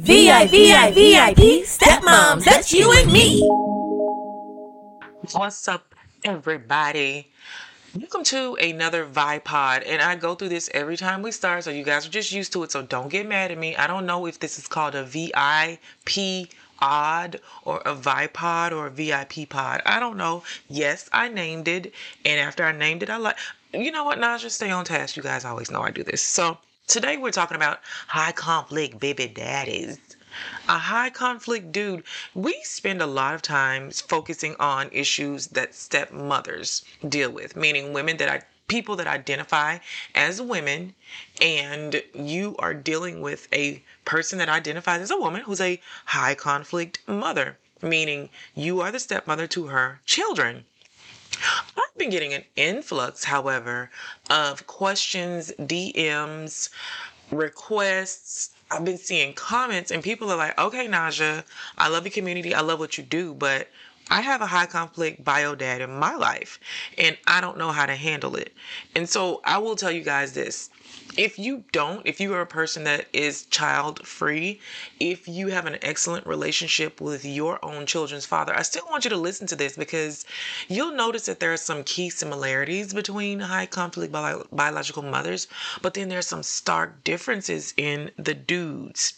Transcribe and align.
VIP, 0.00 1.66
stepmoms, 1.66 2.44
that's 2.44 2.72
you 2.72 2.90
and 2.90 3.12
me. 3.12 3.46
What's 5.32 5.68
up, 5.68 5.94
everybody? 6.24 7.28
Welcome 7.94 8.24
to 8.24 8.54
another 8.54 9.04
Vipod, 9.04 9.82
and 9.86 10.00
I 10.00 10.16
go 10.16 10.34
through 10.34 10.48
this 10.48 10.70
every 10.72 10.96
time 10.96 11.20
we 11.20 11.32
start, 11.32 11.64
so 11.64 11.70
you 11.70 11.84
guys 11.84 12.06
are 12.06 12.10
just 12.10 12.32
used 12.32 12.50
to 12.54 12.62
it. 12.62 12.72
So 12.72 12.80
don't 12.80 13.10
get 13.10 13.28
mad 13.28 13.50
at 13.50 13.58
me. 13.58 13.76
I 13.76 13.86
don't 13.86 14.06
know 14.06 14.24
if 14.24 14.40
this 14.40 14.58
is 14.58 14.66
called 14.66 14.94
a 14.94 15.04
VIP 15.04 16.48
odd 16.78 17.38
or 17.66 17.82
a 17.84 17.94
Vipod 17.94 18.72
or 18.72 18.86
a 18.86 18.90
VIP 18.90 19.50
pod. 19.50 19.82
I 19.84 20.00
don't 20.00 20.16
know. 20.16 20.44
Yes, 20.68 21.10
I 21.12 21.28
named 21.28 21.68
it, 21.68 21.92
and 22.24 22.40
after 22.40 22.64
I 22.64 22.72
named 22.72 23.02
it, 23.02 23.10
I 23.10 23.18
like. 23.18 23.36
You 23.74 23.92
know 23.92 24.04
what? 24.04 24.18
Just 24.38 24.56
stay 24.56 24.70
on 24.70 24.86
task. 24.86 25.14
You 25.18 25.22
guys 25.22 25.44
always 25.44 25.70
know 25.70 25.82
I 25.82 25.90
do 25.90 26.02
this. 26.02 26.22
So 26.22 26.56
today 26.90 27.16
we're 27.16 27.30
talking 27.30 27.54
about 27.56 27.78
high 28.08 28.32
conflict 28.32 28.98
baby 28.98 29.28
daddies 29.28 29.96
a 30.68 30.78
high 30.78 31.10
conflict 31.10 31.72
dude, 31.72 32.04
we 32.34 32.60
spend 32.62 33.02
a 33.02 33.06
lot 33.06 33.34
of 33.34 33.42
times 33.42 34.00
focusing 34.00 34.54
on 34.60 34.88
issues 34.92 35.48
that 35.48 35.74
stepmothers 35.74 36.84
deal 37.08 37.30
with, 37.30 37.56
meaning 37.56 37.92
women 37.92 38.16
that 38.18 38.28
I 38.28 38.42
people 38.68 38.94
that 38.96 39.08
identify 39.08 39.78
as 40.14 40.40
women 40.40 40.94
and 41.40 42.02
you 42.14 42.54
are 42.60 42.74
dealing 42.74 43.20
with 43.20 43.48
a 43.52 43.82
person 44.04 44.38
that 44.38 44.48
identifies 44.48 45.00
as 45.00 45.10
a 45.10 45.18
woman 45.18 45.42
who's 45.42 45.60
a 45.60 45.80
high 46.06 46.36
conflict 46.36 47.00
mother, 47.08 47.58
meaning 47.82 48.28
you 48.54 48.80
are 48.80 48.92
the 48.92 49.00
stepmother 49.00 49.48
to 49.48 49.66
her 49.66 50.00
children. 50.06 50.64
I've 51.76 51.98
been 51.98 52.10
getting 52.10 52.34
an 52.34 52.44
influx, 52.56 53.24
however, 53.24 53.90
of 54.28 54.66
questions, 54.66 55.52
DMs, 55.58 56.70
requests, 57.30 58.50
I've 58.70 58.84
been 58.84 58.98
seeing 58.98 59.32
comments 59.34 59.90
and 59.90 60.02
people 60.02 60.30
are 60.30 60.36
like, 60.36 60.58
okay, 60.58 60.86
Naja, 60.86 61.44
I 61.76 61.88
love 61.88 62.04
your 62.04 62.12
community. 62.12 62.54
I 62.54 62.60
love 62.60 62.78
what 62.78 62.96
you 62.96 63.02
do, 63.04 63.34
but 63.34 63.68
I 64.10 64.20
have 64.20 64.40
a 64.42 64.46
high 64.46 64.66
conflict 64.66 65.24
bio 65.24 65.54
dad 65.56 65.80
in 65.80 65.90
my 65.90 66.14
life 66.14 66.60
and 66.96 67.16
I 67.26 67.40
don't 67.40 67.58
know 67.58 67.72
how 67.72 67.86
to 67.86 67.96
handle 67.96 68.36
it. 68.36 68.52
And 68.94 69.08
so 69.08 69.40
I 69.44 69.58
will 69.58 69.74
tell 69.74 69.90
you 69.90 70.02
guys 70.02 70.32
this 70.32 70.70
if 71.16 71.38
you 71.38 71.64
don't, 71.72 72.06
if 72.06 72.20
you 72.20 72.32
are 72.34 72.40
a 72.40 72.46
person 72.46 72.84
that 72.84 73.06
is 73.12 73.46
child 73.46 74.06
free, 74.06 74.60
if 74.98 75.26
you 75.26 75.48
have 75.48 75.66
an 75.66 75.78
excellent 75.82 76.26
relationship 76.26 77.00
with 77.00 77.24
your 77.24 77.64
own 77.64 77.86
children's 77.86 78.26
father, 78.26 78.54
I 78.56 78.62
still 78.62 78.86
want 78.90 79.04
you 79.04 79.10
to 79.10 79.16
listen 79.16 79.46
to 79.48 79.56
this 79.56 79.76
because 79.76 80.24
you'll 80.68 80.94
notice 80.94 81.26
that 81.26 81.40
there 81.40 81.52
are 81.52 81.56
some 81.56 81.84
key 81.84 82.10
similarities 82.10 82.94
between 82.94 83.40
high 83.40 83.66
conflict 83.66 84.12
bi- 84.12 84.42
biological 84.52 85.02
mothers, 85.02 85.48
but 85.82 85.94
then 85.94 86.08
there's 86.08 86.26
some 86.26 86.42
stark 86.42 87.02
differences 87.04 87.74
in 87.76 88.10
the 88.16 88.34
dudes. 88.34 89.14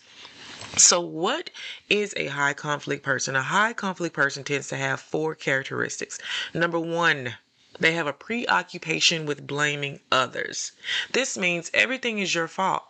So, 0.76 1.00
what 1.00 1.50
is 1.90 2.14
a 2.16 2.28
high 2.28 2.54
conflict 2.54 3.02
person? 3.02 3.36
A 3.36 3.42
high 3.42 3.74
conflict 3.74 4.14
person 4.14 4.42
tends 4.42 4.68
to 4.68 4.76
have 4.76 5.00
four 5.00 5.34
characteristics. 5.34 6.18
Number 6.54 6.78
one, 6.78 7.34
they 7.82 7.92
have 7.94 8.06
a 8.06 8.12
preoccupation 8.12 9.26
with 9.26 9.46
blaming 9.46 10.00
others. 10.10 10.72
This 11.10 11.36
means 11.36 11.70
everything 11.74 12.18
is 12.18 12.34
your 12.34 12.48
fault. 12.48 12.84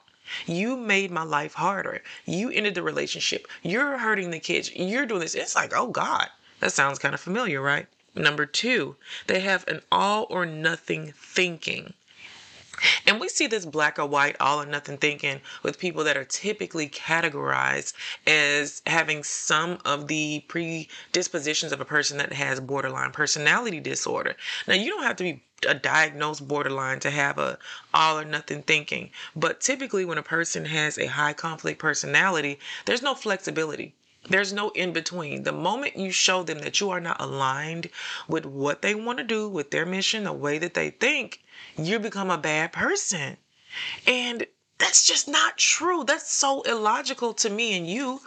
You 0.46 0.76
made 0.76 1.10
my 1.10 1.22
life 1.22 1.54
harder. 1.54 2.02
You 2.26 2.50
ended 2.50 2.74
the 2.74 2.82
relationship. 2.82 3.48
You're 3.62 3.98
hurting 3.98 4.30
the 4.30 4.38
kids. 4.38 4.70
You're 4.74 5.06
doing 5.06 5.20
this. 5.20 5.34
It's 5.34 5.54
like, 5.54 5.72
oh 5.74 5.88
God, 5.88 6.28
that 6.60 6.72
sounds 6.72 6.98
kind 6.98 7.14
of 7.14 7.20
familiar, 7.20 7.60
right? 7.60 7.86
Number 8.14 8.46
two, 8.46 8.96
they 9.26 9.40
have 9.40 9.66
an 9.66 9.80
all 9.90 10.26
or 10.28 10.44
nothing 10.44 11.12
thinking. 11.16 11.94
And 13.06 13.20
we 13.20 13.28
see 13.28 13.47
this 13.47 13.67
black 13.67 13.98
or 13.98 14.06
white, 14.06 14.34
all 14.41 14.62
or 14.62 14.65
nothing 14.65 14.97
thinking 14.97 15.42
with 15.62 15.78
people 15.78 16.05
that 16.05 16.17
are 16.17 16.25
typically 16.25 16.89
categorized 16.89 17.92
as 18.27 18.81
having 18.87 19.23
some 19.25 19.78
of 19.84 20.09
the 20.09 20.42
predispositions 20.48 21.73
of 21.73 21.83
a 21.83 21.84
person 21.84 22.17
that 22.17 22.33
has 22.33 22.61
borderline 22.61 23.11
personality 23.11 23.78
disorder. 23.78 24.37
Now, 24.67 24.73
you 24.73 24.89
don't 24.89 25.03
have 25.03 25.17
to 25.17 25.25
be 25.25 25.43
a 25.69 25.75
diagnosed 25.75 26.49
borderline 26.49 26.99
to 27.00 27.11
have 27.11 27.38
a 27.38 27.59
all 27.93 28.19
or 28.19 28.25
nothing 28.25 28.62
thinking, 28.62 29.11
but 29.37 29.61
typically 29.61 30.06
when 30.06 30.16
a 30.16 30.22
person 30.22 30.65
has 30.65 30.97
a 30.97 31.06
high 31.06 31.34
conflict 31.34 31.78
personality, 31.78 32.59
there's 32.87 33.03
no 33.03 33.15
flexibility. 33.15 33.94
There's 34.31 34.53
no 34.53 34.71
in 34.71 34.93
between. 34.93 35.43
The 35.43 35.53
moment 35.53 35.97
you 35.97 36.11
show 36.11 36.43
them 36.43 36.61
that 36.61 36.81
you 36.81 36.91
are 36.91 37.00
not 37.00 37.21
aligned 37.21 37.91
with 38.28 38.47
what 38.47 38.81
they 38.81 38.94
want 38.94 39.19
to 39.19 39.25
do, 39.25 39.49
with 39.49 39.72
their 39.72 39.84
mission, 39.84 40.25
the 40.25 40.32
way 40.32 40.59
that 40.59 40.75
they 40.75 40.91
think, 40.91 41.41
you 41.76 41.98
become 41.98 42.30
a 42.30 42.38
bad 42.38 42.72
person. 42.72 43.36
And 44.06 44.46
that's 44.78 45.06
just 45.06 45.28
not 45.28 45.58
true. 45.58 46.04
That's 46.04 46.32
so 46.32 46.62
illogical 46.62 47.34
to 47.34 47.50
me 47.50 47.76
and 47.76 47.86
you 47.86 48.20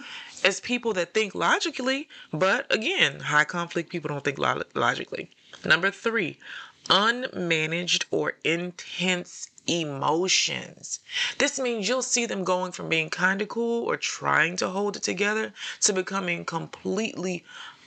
as 0.43 0.59
people 0.59 0.93
that 0.93 1.13
think 1.13 1.35
logically. 1.35 2.07
But 2.31 2.71
again, 2.73 3.19
high 3.19 3.43
conflict 3.43 3.89
people 3.89 4.09
don't 4.09 4.23
think 4.23 4.37
logically. 4.37 5.31
Number 5.65 5.91
three, 5.91 6.37
unmanaged 6.85 8.05
or 8.11 8.37
intense 8.43 9.49
emotions. 9.67 10.99
This 11.39 11.59
means 11.59 11.89
you'll 11.89 12.03
see 12.03 12.25
them 12.25 12.43
going 12.43 12.71
from 12.71 12.89
being 12.89 13.09
kind 13.09 13.41
of 13.41 13.49
cool 13.49 13.83
or 13.83 13.97
trying 13.97 14.55
to 14.57 14.69
hold 14.69 14.95
it 14.95 15.03
together 15.03 15.51
to 15.81 15.93
becoming 15.93 16.45
completely 16.45 17.43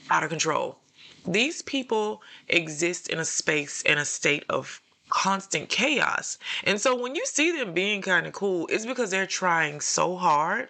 out 0.09 0.23
of 0.23 0.29
control. 0.29 0.79
These 1.25 1.61
people 1.61 2.21
exist 2.47 3.07
in 3.07 3.19
a 3.19 3.25
space 3.25 3.81
and 3.85 3.99
a 3.99 4.05
state 4.05 4.43
of 4.49 4.81
constant 5.09 5.69
chaos. 5.69 6.37
And 6.63 6.79
so 6.79 6.95
when 6.95 7.15
you 7.15 7.25
see 7.25 7.51
them 7.51 7.73
being 7.73 8.01
kind 8.01 8.27
of 8.27 8.33
cool, 8.33 8.67
it's 8.67 8.85
because 8.85 9.11
they're 9.11 9.27
trying 9.27 9.81
so 9.81 10.15
hard. 10.15 10.69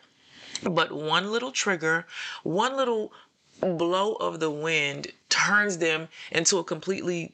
But 0.63 0.91
one 0.91 1.31
little 1.31 1.51
trigger, 1.51 2.05
one 2.43 2.75
little 2.75 3.13
blow 3.61 4.13
of 4.13 4.39
the 4.39 4.49
wind 4.51 5.07
turns 5.29 5.77
them 5.77 6.07
into 6.31 6.57
a 6.57 6.63
completely 6.63 7.33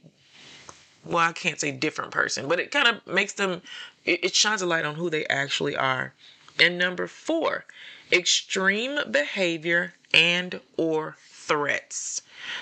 well, 1.05 1.19
I 1.19 1.33
can't 1.33 1.59
say 1.59 1.71
different 1.71 2.09
person, 2.09 2.47
but 2.47 2.59
it 2.59 2.71
kind 2.71 2.87
of 2.87 3.05
makes 3.05 3.33
them 3.33 3.61
it, 4.05 4.25
it 4.25 4.35
shines 4.35 4.61
a 4.61 4.65
light 4.65 4.85
on 4.85 4.95
who 4.95 5.09
they 5.09 5.25
actually 5.27 5.75
are. 5.75 6.13
And 6.59 6.77
number 6.77 7.05
4, 7.05 7.65
extreme 8.11 8.99
behavior 9.11 9.93
and 10.13 10.59
or 10.77 11.17
threats. 11.19 12.21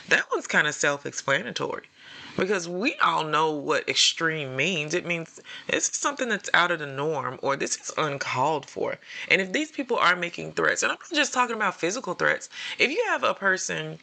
That 0.09 0.25
one's 0.31 0.47
kind 0.47 0.67
of 0.67 0.75
self-explanatory 0.75 1.87
because 2.37 2.67
we 2.67 2.95
all 2.95 3.23
know 3.23 3.51
what 3.51 3.87
extreme 3.87 4.55
means. 4.55 4.93
It 4.93 5.05
means 5.05 5.39
this 5.69 5.89
is 5.89 5.95
something 5.97 6.29
that's 6.29 6.49
out 6.53 6.71
of 6.71 6.79
the 6.79 6.87
norm 6.87 7.39
or 7.41 7.55
this 7.55 7.77
is 7.77 7.91
uncalled 7.97 8.65
for. 8.65 8.97
And 9.29 9.41
if 9.41 9.51
these 9.51 9.71
people 9.71 9.97
are 9.97 10.15
making 10.15 10.53
threats, 10.53 10.83
and 10.83 10.91
I'm 10.91 10.97
not 10.99 11.13
just 11.13 11.33
talking 11.33 11.55
about 11.55 11.79
physical 11.79 12.13
threats, 12.13 12.49
if 12.79 12.89
you 12.89 13.03
have 13.09 13.23
a 13.23 13.33
person 13.33 13.99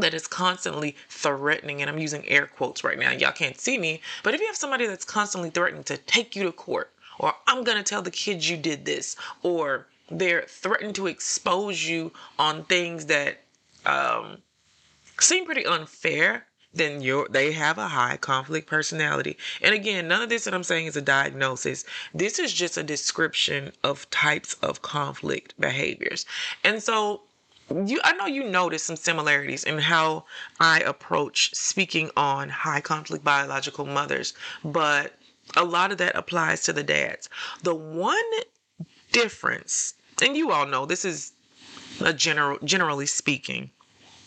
that 0.00 0.14
is 0.14 0.26
constantly 0.26 0.96
threatening, 1.08 1.80
and 1.80 1.90
I'm 1.90 1.98
using 1.98 2.26
air 2.28 2.46
quotes 2.46 2.82
right 2.82 2.98
now, 2.98 3.12
y'all 3.12 3.32
can't 3.32 3.60
see 3.60 3.78
me, 3.78 4.00
but 4.22 4.34
if 4.34 4.40
you 4.40 4.46
have 4.46 4.56
somebody 4.56 4.86
that's 4.86 5.04
constantly 5.04 5.50
threatening 5.50 5.84
to 5.84 5.96
take 5.96 6.34
you 6.34 6.42
to 6.44 6.52
court, 6.52 6.90
or 7.18 7.34
I'm 7.46 7.62
gonna 7.62 7.82
tell 7.82 8.02
the 8.02 8.10
kids 8.10 8.48
you 8.48 8.56
did 8.56 8.84
this, 8.84 9.16
or 9.42 9.86
they're 10.10 10.42
threatening 10.48 10.92
to 10.94 11.06
expose 11.06 11.86
you 11.86 12.12
on 12.38 12.64
things 12.64 13.06
that 13.06 13.38
um, 13.86 14.38
seem 15.20 15.44
pretty 15.44 15.64
unfair 15.64 16.46
then 16.74 17.00
you 17.00 17.26
they 17.30 17.52
have 17.52 17.78
a 17.78 17.88
high 17.88 18.16
conflict 18.16 18.66
personality. 18.66 19.38
And 19.62 19.74
again, 19.74 20.08
none 20.08 20.22
of 20.22 20.28
this 20.28 20.44
that 20.44 20.54
I'm 20.54 20.64
saying 20.64 20.86
is 20.86 20.96
a 20.96 21.02
diagnosis. 21.02 21.84
This 22.12 22.38
is 22.38 22.52
just 22.52 22.76
a 22.76 22.82
description 22.82 23.72
of 23.82 24.08
types 24.10 24.54
of 24.54 24.82
conflict 24.82 25.54
behaviors. 25.58 26.26
And 26.62 26.82
so 26.82 27.22
you 27.70 28.00
I 28.04 28.12
know 28.12 28.26
you 28.26 28.44
notice 28.44 28.82
some 28.82 28.96
similarities 28.96 29.64
in 29.64 29.78
how 29.78 30.24
I 30.60 30.80
approach 30.80 31.54
speaking 31.54 32.10
on 32.16 32.48
high 32.48 32.80
conflict 32.80 33.24
biological 33.24 33.86
mothers, 33.86 34.34
but 34.64 35.14
a 35.56 35.64
lot 35.64 35.92
of 35.92 35.98
that 35.98 36.16
applies 36.16 36.62
to 36.64 36.72
the 36.72 36.82
dads. 36.82 37.28
The 37.62 37.74
one 37.74 38.16
difference, 39.12 39.94
and 40.20 40.36
you 40.36 40.50
all 40.50 40.66
know 40.66 40.84
this 40.84 41.04
is 41.04 41.32
a 42.00 42.12
general 42.12 42.58
generally 42.64 43.06
speaking, 43.06 43.70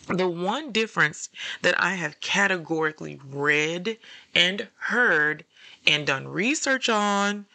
the 0.08 0.28
one 0.28 0.72
difference 0.72 1.28
that 1.62 1.80
I 1.80 1.94
have 1.94 2.20
categorically 2.20 3.20
read 3.30 3.98
and 4.34 4.68
heard 4.78 5.44
and 5.86 6.06
done 6.06 6.28
research 6.28 6.88
on 6.88 7.46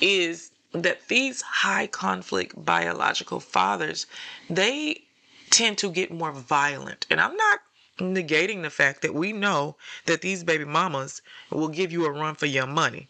is 0.00 0.50
that 0.72 1.08
these 1.08 1.42
high 1.42 1.86
conflict 1.86 2.64
biological 2.64 3.40
fathers, 3.40 4.06
they 4.48 5.02
tend 5.50 5.78
to 5.78 5.90
get 5.90 6.10
more 6.10 6.32
violent. 6.32 7.06
And 7.10 7.20
I'm 7.20 7.36
not 7.36 7.60
negating 7.98 8.62
the 8.62 8.70
fact 8.70 9.02
that 9.02 9.14
we 9.14 9.32
know 9.32 9.76
that 10.06 10.22
these 10.22 10.42
baby 10.42 10.64
mamas 10.64 11.22
will 11.50 11.68
give 11.68 11.92
you 11.92 12.06
a 12.06 12.10
run 12.10 12.34
for 12.34 12.46
your 12.46 12.66
money 12.66 13.08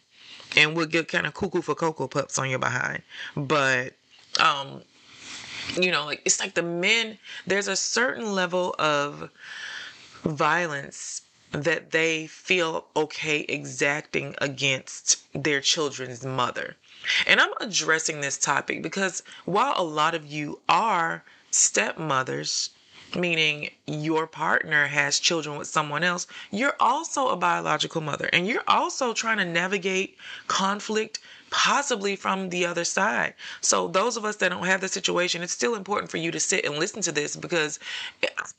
and 0.55 0.75
will 0.75 0.85
get 0.85 1.07
kind 1.07 1.25
of 1.25 1.33
cuckoo 1.33 1.61
for 1.61 1.73
Cocoa 1.73 2.07
Puffs 2.07 2.37
on 2.37 2.49
your 2.49 2.59
behind. 2.59 3.01
But 3.35 3.93
um 4.39 4.81
you 5.75 5.91
know, 5.91 6.05
like 6.05 6.21
it's 6.25 6.39
like 6.39 6.53
the 6.53 6.63
men, 6.63 7.17
there's 7.47 7.67
a 7.67 7.75
certain 7.75 8.33
level 8.33 8.75
of 8.79 9.29
violence 10.23 11.21
that 11.51 11.91
they 11.91 12.27
feel 12.27 12.85
okay 12.95 13.41
exacting 13.41 14.35
against 14.39 15.21
their 15.33 15.61
children's 15.61 16.25
mother. 16.25 16.75
And 17.27 17.39
I'm 17.39 17.53
addressing 17.59 18.21
this 18.21 18.37
topic 18.37 18.81
because 18.81 19.23
while 19.45 19.73
a 19.77 19.83
lot 19.83 20.15
of 20.15 20.25
you 20.25 20.59
are 20.67 21.23
stepmothers, 21.51 22.71
meaning 23.15 23.69
your 23.85 24.25
partner 24.25 24.87
has 24.87 25.19
children 25.19 25.57
with 25.57 25.67
someone 25.67 26.03
else, 26.03 26.25
you're 26.49 26.75
also 26.79 27.29
a 27.29 27.35
biological 27.35 28.01
mother 28.01 28.29
and 28.33 28.47
you're 28.47 28.63
also 28.67 29.13
trying 29.13 29.37
to 29.37 29.45
navigate 29.45 30.17
conflict 30.47 31.19
possibly 31.53 32.15
from 32.15 32.49
the 32.49 32.65
other 32.65 32.83
side. 32.83 33.35
So 33.61 33.87
those 33.87 34.17
of 34.17 34.25
us 34.25 34.37
that 34.37 34.49
don't 34.49 34.65
have 34.65 34.81
the 34.81 34.87
situation, 34.87 35.43
it's 35.43 35.53
still 35.53 35.75
important 35.75 36.09
for 36.09 36.17
you 36.17 36.31
to 36.31 36.39
sit 36.39 36.65
and 36.65 36.79
listen 36.79 37.03
to 37.03 37.11
this 37.11 37.35
because 37.35 37.79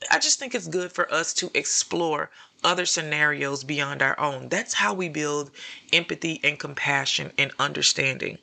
I 0.09 0.17
just 0.17 0.39
think 0.39 0.55
it's 0.55 0.67
good 0.67 0.93
for 0.93 1.13
us 1.13 1.33
to 1.35 1.51
explore 1.53 2.31
other 2.63 2.85
scenarios 2.85 3.65
beyond 3.65 4.01
our 4.01 4.17
own. 4.17 4.47
That's 4.47 4.73
how 4.73 4.93
we 4.93 5.09
build 5.09 5.51
empathy 5.91 6.39
and 6.41 6.57
compassion 6.57 7.33
and 7.37 7.51
understanding. 7.59 8.37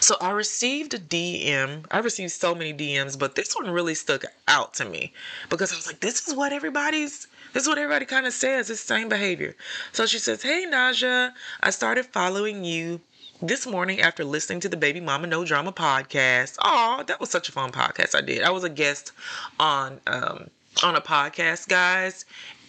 So 0.00 0.14
I 0.20 0.30
received 0.30 0.94
a 0.94 0.98
DM. 1.00 1.84
I 1.90 1.98
received 1.98 2.30
so 2.30 2.54
many 2.54 2.72
DMs, 2.72 3.18
but 3.18 3.34
this 3.34 3.56
one 3.56 3.68
really 3.68 3.96
stuck 3.96 4.24
out 4.46 4.74
to 4.74 4.84
me 4.84 5.12
because 5.50 5.72
I 5.72 5.76
was 5.76 5.88
like, 5.88 5.98
this 5.98 6.28
is 6.28 6.34
what 6.34 6.52
everybody's 6.52 7.26
this 7.52 7.64
is 7.64 7.68
what 7.68 7.78
everybody 7.78 8.04
kind 8.04 8.26
of 8.26 8.32
says, 8.32 8.70
it's 8.70 8.82
the 8.82 8.94
same 8.94 9.08
behavior. 9.08 9.56
So 9.90 10.06
she 10.06 10.20
says, 10.20 10.42
Hey 10.42 10.64
Naja, 10.68 11.32
I 11.60 11.70
started 11.70 12.06
following 12.06 12.62
you 12.62 13.00
this 13.40 13.66
morning 13.66 14.00
after 14.00 14.24
listening 14.24 14.60
to 14.60 14.68
the 14.68 14.76
Baby 14.76 15.00
Mama 15.00 15.26
No 15.26 15.44
Drama 15.44 15.72
podcast. 15.72 16.56
Oh, 16.62 17.04
that 17.06 17.20
was 17.20 17.30
such 17.30 17.48
a 17.48 17.52
fun 17.52 17.70
podcast 17.70 18.14
I 18.14 18.20
did. 18.20 18.42
I 18.42 18.50
was 18.50 18.64
a 18.64 18.68
guest 18.68 19.12
on 19.60 20.00
um 20.06 20.50
on 20.82 20.96
a 20.96 21.00
podcast, 21.00 21.68
guys. 21.68 22.24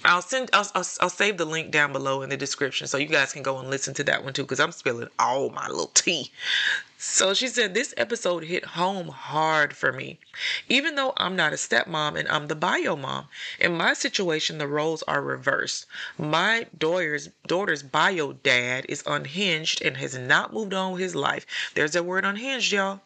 I'll 0.05 0.21
send 0.21 0.49
I'll, 0.53 0.67
I'll, 0.75 0.85
I'll 1.01 1.09
save 1.09 1.37
the 1.37 1.45
link 1.45 1.71
down 1.71 1.91
below 1.91 2.21
in 2.21 2.29
the 2.29 2.37
description 2.37 2.87
so 2.87 2.97
you 2.97 3.07
guys 3.07 3.33
can 3.33 3.43
go 3.43 3.59
and 3.59 3.69
listen 3.69 3.93
to 3.95 4.03
that 4.05 4.23
one 4.23 4.33
too 4.33 4.43
because 4.43 4.59
I'm 4.59 4.71
spilling 4.71 5.09
all 5.19 5.49
my 5.49 5.67
little 5.67 5.91
tea. 5.93 6.31
So 6.97 7.33
she 7.33 7.47
said 7.47 7.73
this 7.73 7.93
episode 7.97 8.43
hit 8.45 8.65
home 8.65 9.09
hard 9.09 9.75
for 9.75 9.91
me. 9.91 10.19
Even 10.67 10.95
though 10.95 11.13
I'm 11.17 11.35
not 11.35 11.53
a 11.53 11.57
stepmom 11.57 12.17
and 12.17 12.27
I'm 12.29 12.47
the 12.47 12.55
bio 12.55 12.95
mom, 12.95 13.27
in 13.59 13.75
my 13.75 13.93
situation 13.93 14.57
the 14.57 14.67
roles 14.67 15.03
are 15.03 15.21
reversed. 15.21 15.85
My 16.17 16.67
daughter's 16.77 17.29
daughter's 17.47 17.83
bio 17.83 18.33
dad 18.33 18.85
is 18.87 19.03
unhinged 19.05 19.81
and 19.81 19.97
has 19.97 20.17
not 20.17 20.53
moved 20.53 20.73
on 20.73 20.93
with 20.93 21.01
his 21.01 21.15
life. 21.15 21.45
There's 21.75 21.91
that 21.93 22.05
word 22.05 22.25
unhinged, 22.25 22.71
y'all. 22.71 23.01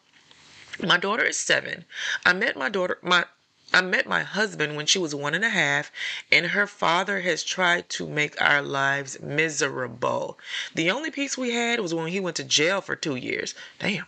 My 0.80 0.96
daughter 0.96 1.24
is 1.24 1.38
seven. 1.38 1.84
I 2.24 2.32
met 2.32 2.56
my 2.56 2.68
daughter 2.68 2.98
my 3.02 3.24
I 3.74 3.80
met 3.80 4.06
my 4.06 4.22
husband 4.22 4.76
when 4.76 4.86
she 4.86 5.00
was 5.00 5.16
one 5.16 5.34
and 5.34 5.44
a 5.44 5.48
half, 5.48 5.90
and 6.30 6.46
her 6.46 6.64
father 6.68 7.22
has 7.22 7.42
tried 7.42 7.88
to 7.88 8.06
make 8.06 8.40
our 8.40 8.62
lives 8.62 9.18
miserable. 9.20 10.38
The 10.76 10.92
only 10.92 11.10
peace 11.10 11.36
we 11.36 11.54
had 11.54 11.80
was 11.80 11.92
when 11.92 12.06
he 12.06 12.20
went 12.20 12.36
to 12.36 12.44
jail 12.44 12.80
for 12.80 12.94
two 12.94 13.16
years. 13.16 13.52
Damn. 13.80 14.06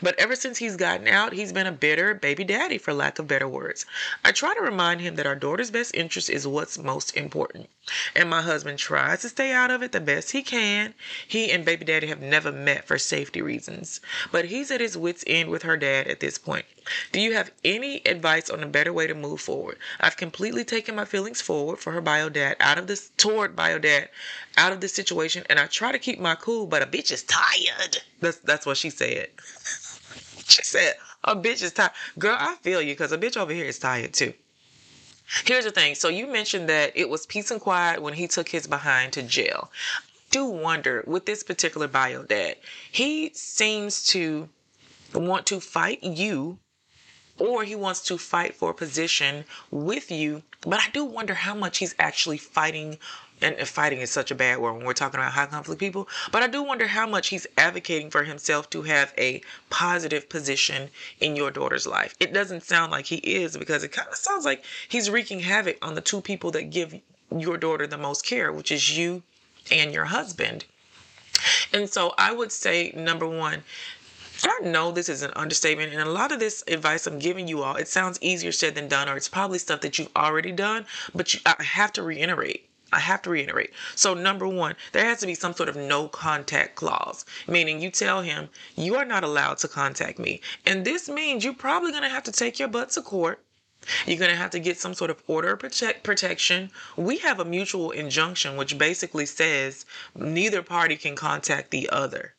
But 0.00 0.16
ever 0.20 0.36
since 0.36 0.58
he's 0.58 0.76
gotten 0.76 1.08
out, 1.08 1.32
he's 1.32 1.52
been 1.52 1.66
a 1.66 1.72
bitter 1.72 2.14
baby 2.14 2.44
daddy, 2.44 2.78
for 2.78 2.94
lack 2.94 3.18
of 3.18 3.26
better 3.26 3.48
words. 3.48 3.86
I 4.24 4.30
try 4.30 4.54
to 4.54 4.60
remind 4.60 5.00
him 5.00 5.16
that 5.16 5.26
our 5.26 5.34
daughter's 5.34 5.72
best 5.72 5.96
interest 5.96 6.30
is 6.30 6.46
what's 6.46 6.78
most 6.78 7.16
important. 7.16 7.70
And 8.14 8.30
my 8.30 8.42
husband 8.42 8.78
tries 8.78 9.22
to 9.22 9.30
stay 9.30 9.50
out 9.50 9.72
of 9.72 9.82
it 9.82 9.90
the 9.90 10.00
best 10.00 10.30
he 10.30 10.42
can. 10.42 10.94
He 11.26 11.50
and 11.50 11.64
baby 11.64 11.84
daddy 11.84 12.06
have 12.06 12.20
never 12.20 12.52
met 12.52 12.86
for 12.86 12.98
safety 12.98 13.42
reasons. 13.42 14.00
But 14.30 14.44
he's 14.44 14.70
at 14.70 14.80
his 14.80 14.96
wits' 14.96 15.24
end 15.26 15.48
with 15.50 15.64
her 15.64 15.76
dad 15.76 16.06
at 16.06 16.20
this 16.20 16.38
point. 16.38 16.66
Do 17.12 17.20
you 17.20 17.34
have 17.34 17.50
any 17.64 18.02
advice 18.06 18.50
on 18.50 18.62
a 18.62 18.66
better 18.66 18.92
way 18.92 19.06
to 19.06 19.14
move 19.14 19.40
forward? 19.40 19.78
I've 20.00 20.16
completely 20.16 20.64
taken 20.64 20.94
my 20.94 21.04
feelings 21.04 21.40
forward 21.40 21.78
for 21.78 21.92
her 21.92 22.00
bio 22.00 22.28
dad 22.28 22.56
out 22.60 22.78
of 22.78 22.86
this 22.86 23.10
toward 23.16 23.56
bio 23.56 23.78
dad 23.78 24.08
out 24.56 24.72
of 24.72 24.80
this 24.80 24.94
situation 24.94 25.44
and 25.48 25.58
I 25.58 25.66
try 25.66 25.92
to 25.92 25.98
keep 25.98 26.18
my 26.18 26.34
cool, 26.34 26.66
but 26.66 26.82
a 26.82 26.86
bitch 26.86 27.12
is 27.12 27.24
tired. 27.24 27.98
That's 28.20 28.38
that's 28.38 28.66
what 28.66 28.76
she 28.76 28.90
said. 28.90 29.28
she 30.46 30.62
said, 30.62 30.94
a 31.24 31.36
bitch 31.36 31.62
is 31.62 31.72
tired. 31.72 31.92
Girl, 32.18 32.36
I 32.38 32.56
feel 32.62 32.80
you 32.80 32.92
because 32.92 33.12
a 33.12 33.18
bitch 33.18 33.36
over 33.36 33.52
here 33.52 33.66
is 33.66 33.78
tired 33.78 34.14
too. 34.14 34.32
Here's 35.44 35.64
the 35.64 35.70
thing. 35.70 35.94
So 35.94 36.08
you 36.08 36.26
mentioned 36.26 36.68
that 36.68 36.92
it 36.96 37.08
was 37.08 37.26
peace 37.26 37.50
and 37.50 37.60
quiet 37.60 38.00
when 38.00 38.14
he 38.14 38.26
took 38.26 38.48
his 38.48 38.66
behind 38.66 39.12
to 39.12 39.22
jail. 39.22 39.70
I 39.96 40.00
do 40.30 40.46
wonder 40.46 41.04
with 41.06 41.26
this 41.26 41.42
particular 41.42 41.86
bio 41.86 42.22
dad, 42.22 42.56
he 42.90 43.30
seems 43.34 44.04
to 44.06 44.48
want 45.14 45.46
to 45.46 45.60
fight 45.60 46.02
you 46.02 46.58
or 47.38 47.64
he 47.64 47.74
wants 47.74 48.02
to 48.02 48.18
fight 48.18 48.54
for 48.54 48.70
a 48.70 48.74
position 48.74 49.44
with 49.70 50.10
you. 50.10 50.42
But 50.62 50.80
I 50.80 50.90
do 50.92 51.04
wonder 51.04 51.34
how 51.34 51.54
much 51.54 51.78
he's 51.78 51.94
actually 51.98 52.38
fighting. 52.38 52.98
And 53.40 53.56
fighting 53.68 54.00
is 54.00 54.10
such 54.10 54.32
a 54.32 54.34
bad 54.34 54.58
word 54.58 54.72
when 54.72 54.84
we're 54.84 54.94
talking 54.94 55.20
about 55.20 55.32
high 55.32 55.46
conflict 55.46 55.78
people. 55.78 56.08
But 56.32 56.42
I 56.42 56.48
do 56.48 56.60
wonder 56.62 56.88
how 56.88 57.06
much 57.06 57.28
he's 57.28 57.46
advocating 57.56 58.10
for 58.10 58.24
himself 58.24 58.68
to 58.70 58.82
have 58.82 59.14
a 59.16 59.42
positive 59.70 60.28
position 60.28 60.90
in 61.20 61.36
your 61.36 61.52
daughter's 61.52 61.86
life. 61.86 62.16
It 62.18 62.32
doesn't 62.32 62.64
sound 62.64 62.90
like 62.90 63.06
he 63.06 63.16
is 63.18 63.56
because 63.56 63.84
it 63.84 63.92
kind 63.92 64.08
of 64.08 64.16
sounds 64.16 64.44
like 64.44 64.64
he's 64.88 65.08
wreaking 65.08 65.40
havoc 65.40 65.78
on 65.82 65.94
the 65.94 66.00
two 66.00 66.20
people 66.20 66.50
that 66.50 66.70
give 66.70 67.00
your 67.30 67.56
daughter 67.58 67.86
the 67.86 67.96
most 67.96 68.26
care, 68.26 68.52
which 68.52 68.72
is 68.72 68.98
you 68.98 69.22
and 69.70 69.92
your 69.92 70.06
husband. 70.06 70.64
And 71.72 71.88
so 71.88 72.14
I 72.18 72.32
would 72.32 72.50
say, 72.50 72.92
number 72.96 73.28
one, 73.28 73.62
I 74.44 74.60
know 74.62 74.92
this 74.92 75.08
is 75.08 75.22
an 75.22 75.32
understatement, 75.34 75.92
and 75.92 76.00
a 76.00 76.10
lot 76.10 76.30
of 76.30 76.38
this 76.38 76.62
advice 76.68 77.06
I'm 77.06 77.18
giving 77.18 77.48
you 77.48 77.62
all, 77.62 77.76
it 77.76 77.88
sounds 77.88 78.18
easier 78.20 78.52
said 78.52 78.74
than 78.74 78.86
done, 78.86 79.08
or 79.08 79.16
it's 79.16 79.28
probably 79.28 79.58
stuff 79.58 79.80
that 79.80 79.98
you've 79.98 80.14
already 80.14 80.52
done, 80.52 80.86
but 81.14 81.34
you, 81.34 81.40
I 81.44 81.60
have 81.62 81.92
to 81.94 82.02
reiterate. 82.02 82.68
I 82.92 83.00
have 83.00 83.20
to 83.22 83.30
reiterate. 83.30 83.72
So, 83.96 84.14
number 84.14 84.46
one, 84.46 84.76
there 84.92 85.04
has 85.04 85.18
to 85.20 85.26
be 85.26 85.34
some 85.34 85.54
sort 85.54 85.68
of 85.68 85.76
no 85.76 86.08
contact 86.08 86.76
clause, 86.76 87.26
meaning 87.46 87.80
you 87.80 87.90
tell 87.90 88.22
him 88.22 88.48
you 88.76 88.96
are 88.96 89.04
not 89.04 89.24
allowed 89.24 89.58
to 89.58 89.68
contact 89.68 90.18
me. 90.18 90.40
And 90.64 90.84
this 90.84 91.08
means 91.08 91.44
you're 91.44 91.52
probably 91.52 91.90
going 91.90 92.04
to 92.04 92.08
have 92.08 92.24
to 92.24 92.32
take 92.32 92.58
your 92.58 92.68
butt 92.68 92.90
to 92.90 93.02
court. 93.02 93.42
You're 94.06 94.18
going 94.18 94.30
to 94.30 94.36
have 94.36 94.50
to 94.50 94.60
get 94.60 94.78
some 94.78 94.94
sort 94.94 95.10
of 95.10 95.22
order 95.26 95.52
of 95.52 95.58
protect, 95.58 96.02
protection. 96.02 96.70
We 96.96 97.18
have 97.18 97.40
a 97.40 97.44
mutual 97.44 97.90
injunction, 97.90 98.56
which 98.56 98.78
basically 98.78 99.26
says 99.26 99.84
neither 100.14 100.62
party 100.62 100.96
can 100.96 101.16
contact 101.16 101.70
the 101.70 101.90
other. 101.90 102.34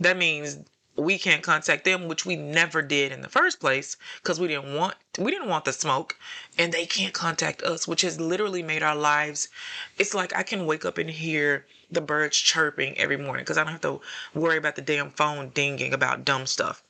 That 0.00 0.16
means 0.16 0.58
we 0.98 1.16
can't 1.16 1.42
contact 1.42 1.84
them 1.84 2.08
which 2.08 2.26
we 2.26 2.34
never 2.34 2.82
did 2.82 3.12
in 3.12 3.20
the 3.20 3.28
first 3.28 3.60
place 3.60 3.96
because 4.22 4.40
we 4.40 4.48
didn't 4.48 4.74
want 4.74 4.94
we 5.18 5.30
didn't 5.30 5.48
want 5.48 5.64
the 5.64 5.72
smoke 5.72 6.16
and 6.58 6.72
they 6.72 6.84
can't 6.86 7.14
contact 7.14 7.62
us 7.62 7.86
which 7.86 8.02
has 8.02 8.20
literally 8.20 8.62
made 8.62 8.82
our 8.82 8.96
lives 8.96 9.48
it's 9.98 10.14
like 10.14 10.34
i 10.34 10.42
can 10.42 10.66
wake 10.66 10.84
up 10.84 10.98
and 10.98 11.10
hear 11.10 11.64
the 11.90 12.00
birds 12.00 12.36
chirping 12.36 12.98
every 12.98 13.16
morning 13.16 13.44
because 13.44 13.56
i 13.56 13.62
don't 13.62 13.72
have 13.72 13.80
to 13.80 14.00
worry 14.34 14.58
about 14.58 14.76
the 14.76 14.82
damn 14.82 15.10
phone 15.10 15.50
dinging 15.50 15.92
about 15.92 16.24
dumb 16.24 16.46
stuff. 16.46 16.82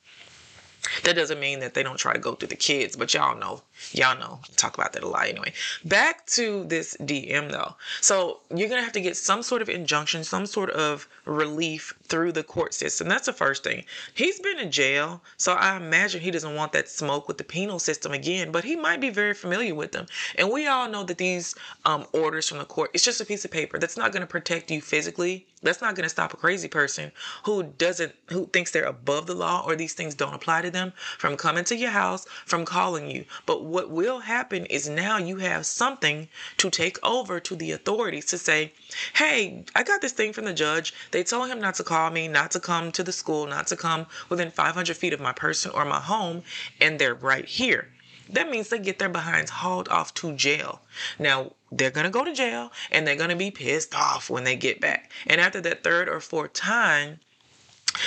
That 1.02 1.16
doesn't 1.16 1.40
mean 1.40 1.61
that 1.61 1.75
they 1.75 1.82
don't 1.82 1.99
try 1.99 2.12
to 2.12 2.19
go 2.19 2.34
through 2.34 2.49
the 2.49 2.56
kids, 2.56 2.96
but 2.96 3.12
y'all 3.12 3.37
know, 3.37 3.62
y'all 3.92 4.19
know, 4.19 4.40
talk 4.56 4.76
about 4.76 4.92
that 4.92 5.02
a 5.02 5.08
lot 5.08 5.28
anyway. 5.28 5.52
Back 5.85 6.26
to 6.26 6.64
this 6.64 6.97
DM 7.00 7.50
though. 7.50 7.75
So 8.00 8.40
you're 8.54 8.68
gonna 8.68 8.82
have 8.82 8.92
to 8.92 9.00
get 9.00 9.16
some 9.16 9.42
sort 9.42 9.62
of 9.62 9.68
injunction, 9.68 10.25
some 10.25 10.47
sort 10.47 10.70
of 10.70 11.08
relief 11.25 11.94
through 12.04 12.32
the 12.32 12.42
court 12.42 12.75
system. 12.75 13.08
That's 13.08 13.26
the 13.26 13.32
first 13.32 13.64
thing. 13.64 13.85
He's 14.14 14.40
been 14.40 14.58
in 14.58 14.70
jail, 14.70 15.23
so 15.37 15.52
I 15.52 15.76
imagine 15.76 16.20
he 16.20 16.30
doesn't 16.30 16.54
want 16.54 16.73
that 16.73 16.88
smoke 16.88 17.28
with 17.28 17.38
the 17.38 17.44
penal 17.44 17.78
system 17.78 18.12
again, 18.12 18.50
but 18.50 18.64
he 18.64 18.76
might 18.76 19.00
be 19.00 19.11
very 19.11 19.35
familiar 19.35 19.75
with 19.75 19.92
them. 19.92 20.06
And 20.37 20.50
we 20.50 20.66
all 20.66 20.88
know 20.88 21.04
that 21.04 21.18
these 21.18 21.54
um, 21.85 22.06
orders 22.12 22.49
from 22.49 22.58
the 22.58 22.64
court, 22.64 22.90
it's 22.94 23.04
just 23.04 23.20
a 23.20 23.26
piece 23.26 23.44
of 23.44 23.50
paper 23.50 23.78
that's 23.78 23.97
not 23.97 24.12
gonna 24.12 24.26
protect 24.26 24.70
you 24.70 24.80
physically 24.80 25.47
that's 25.62 25.80
not 25.80 25.97
to 25.97 26.08
stop 26.08 26.32
a 26.32 26.37
crazy 26.37 26.68
person 26.68 27.11
who 27.44 27.62
doesn't 27.62 28.14
who 28.28 28.47
thinks 28.47 28.70
they're 28.70 28.85
above 28.85 29.26
the 29.26 29.35
law 29.35 29.64
or 29.66 29.75
these 29.75 29.92
things 29.92 30.14
don't 30.14 30.35
apply 30.35 30.62
to 30.62 30.70
them 30.70 30.92
from 31.18 31.37
coming 31.37 31.64
to 31.64 31.76
your 31.76 31.90
house 31.90 32.26
from 32.47 32.64
calling 32.64 33.11
you 33.11 33.25
but 33.47 33.64
what 33.70 33.90
will 33.90 34.20
happen 34.20 34.64
is 34.66 34.88
now 34.88 35.18
you 35.18 35.37
have 35.37 35.66
something 35.66 36.28
to 36.56 36.70
take 36.70 36.98
over 37.04 37.38
to 37.40 37.54
the 37.56 37.72
authorities 37.72 38.25
to 38.25 38.38
say 38.38 38.72
hey 39.14 39.64
i 39.75 39.82
got 39.82 40.00
this 40.00 40.12
thing 40.12 40.32
from 40.32 40.44
the 40.44 40.52
judge 40.52 40.92
they 41.10 41.22
told 41.22 41.48
him 41.48 41.60
not 41.60 41.75
to 41.75 41.84
call 41.84 42.10
me 42.10 42.28
not 42.28 42.50
to 42.50 42.60
come 42.60 42.90
to 42.90 43.02
the 43.02 43.12
school 43.12 43.46
not 43.46 43.66
to 43.66 43.76
come 43.76 44.06
within 44.28 44.50
500 44.50 44.96
feet 44.96 45.12
of 45.12 45.20
my 45.20 45.32
person 45.32 45.70
or 45.72 45.84
my 45.84 46.00
home 46.00 46.42
and 46.80 46.98
they're 46.98 47.14
right 47.14 47.44
here 47.44 47.88
that 48.30 48.50
means 48.50 48.68
they 48.68 48.78
get 48.78 48.98
their 48.98 49.08
behinds 49.08 49.50
hauled 49.50 49.88
off 49.88 50.12
to 50.14 50.34
jail. 50.34 50.82
Now, 51.18 51.52
they're 51.72 51.90
going 51.90 52.04
to 52.04 52.10
go 52.10 52.25
to 52.25 52.32
jail 52.32 52.72
and 52.90 53.06
they're 53.06 53.16
going 53.16 53.30
to 53.30 53.37
be 53.37 53.50
pissed 53.50 53.94
off 53.94 54.28
when 54.28 54.44
they 54.44 54.56
get 54.56 54.80
back. 54.80 55.10
And 55.26 55.40
after 55.40 55.60
that 55.62 55.82
third 55.82 56.08
or 56.08 56.20
fourth 56.20 56.52
time, 56.52 57.20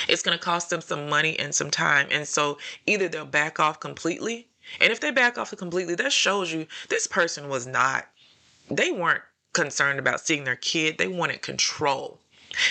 it's 0.08 0.22
going 0.22 0.38
to 0.38 0.44
cost 0.44 0.70
them 0.70 0.82
some 0.82 1.10
money 1.10 1.38
and 1.40 1.54
some 1.54 1.72
time. 1.72 2.08
And 2.12 2.28
so 2.28 2.58
either 2.86 3.08
they'll 3.08 3.26
back 3.26 3.60
off 3.60 3.80
completely. 3.80 4.48
And 4.80 4.92
if 4.92 5.00
they 5.00 5.12
back 5.12 5.38
off 5.38 5.56
completely, 5.58 5.96
that 5.96 6.14
shows 6.14 6.52
you 6.52 6.68
this 6.90 7.08
person 7.08 7.50
was 7.50 7.68
not, 7.68 8.08
they 8.70 8.92
weren't 8.92 9.24
concerned 9.54 10.00
about 10.00 10.22
seeing 10.22 10.44
their 10.44 10.56
kid. 10.56 10.98
They 10.98 11.08
wanted 11.08 11.42
control. 11.42 12.20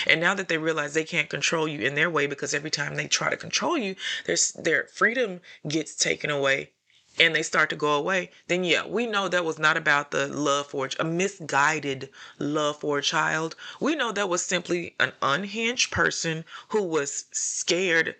And 0.07 0.21
now 0.21 0.35
that 0.35 0.47
they 0.47 0.57
realize 0.57 0.93
they 0.93 1.03
can't 1.03 1.29
control 1.29 1.67
you 1.67 1.79
in 1.79 1.95
their 1.95 2.09
way 2.09 2.27
because 2.27 2.53
every 2.53 2.69
time 2.69 2.95
they 2.95 3.07
try 3.07 3.29
to 3.29 3.37
control 3.37 3.77
you, 3.77 3.95
their, 4.25 4.37
their 4.55 4.83
freedom 4.85 5.41
gets 5.67 5.95
taken 5.95 6.29
away 6.29 6.71
and 7.19 7.35
they 7.35 7.43
start 7.43 7.69
to 7.69 7.75
go 7.75 7.93
away, 7.95 8.31
then 8.47 8.63
yeah, 8.63 8.85
we 8.85 9.05
know 9.05 9.27
that 9.27 9.43
was 9.43 9.59
not 9.59 9.77
about 9.77 10.11
the 10.11 10.27
love 10.27 10.67
for 10.67 10.87
a 10.99 11.03
misguided 11.03 12.09
love 12.39 12.79
for 12.79 12.99
a 12.99 13.03
child. 13.03 13.55
We 13.79 13.95
know 13.95 14.11
that 14.11 14.29
was 14.29 14.45
simply 14.45 14.95
an 14.99 15.13
unhinged 15.21 15.91
person 15.91 16.45
who 16.69 16.83
was 16.83 17.25
scared 17.31 18.15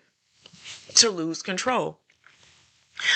to 0.96 1.10
lose 1.10 1.42
control. 1.42 2.00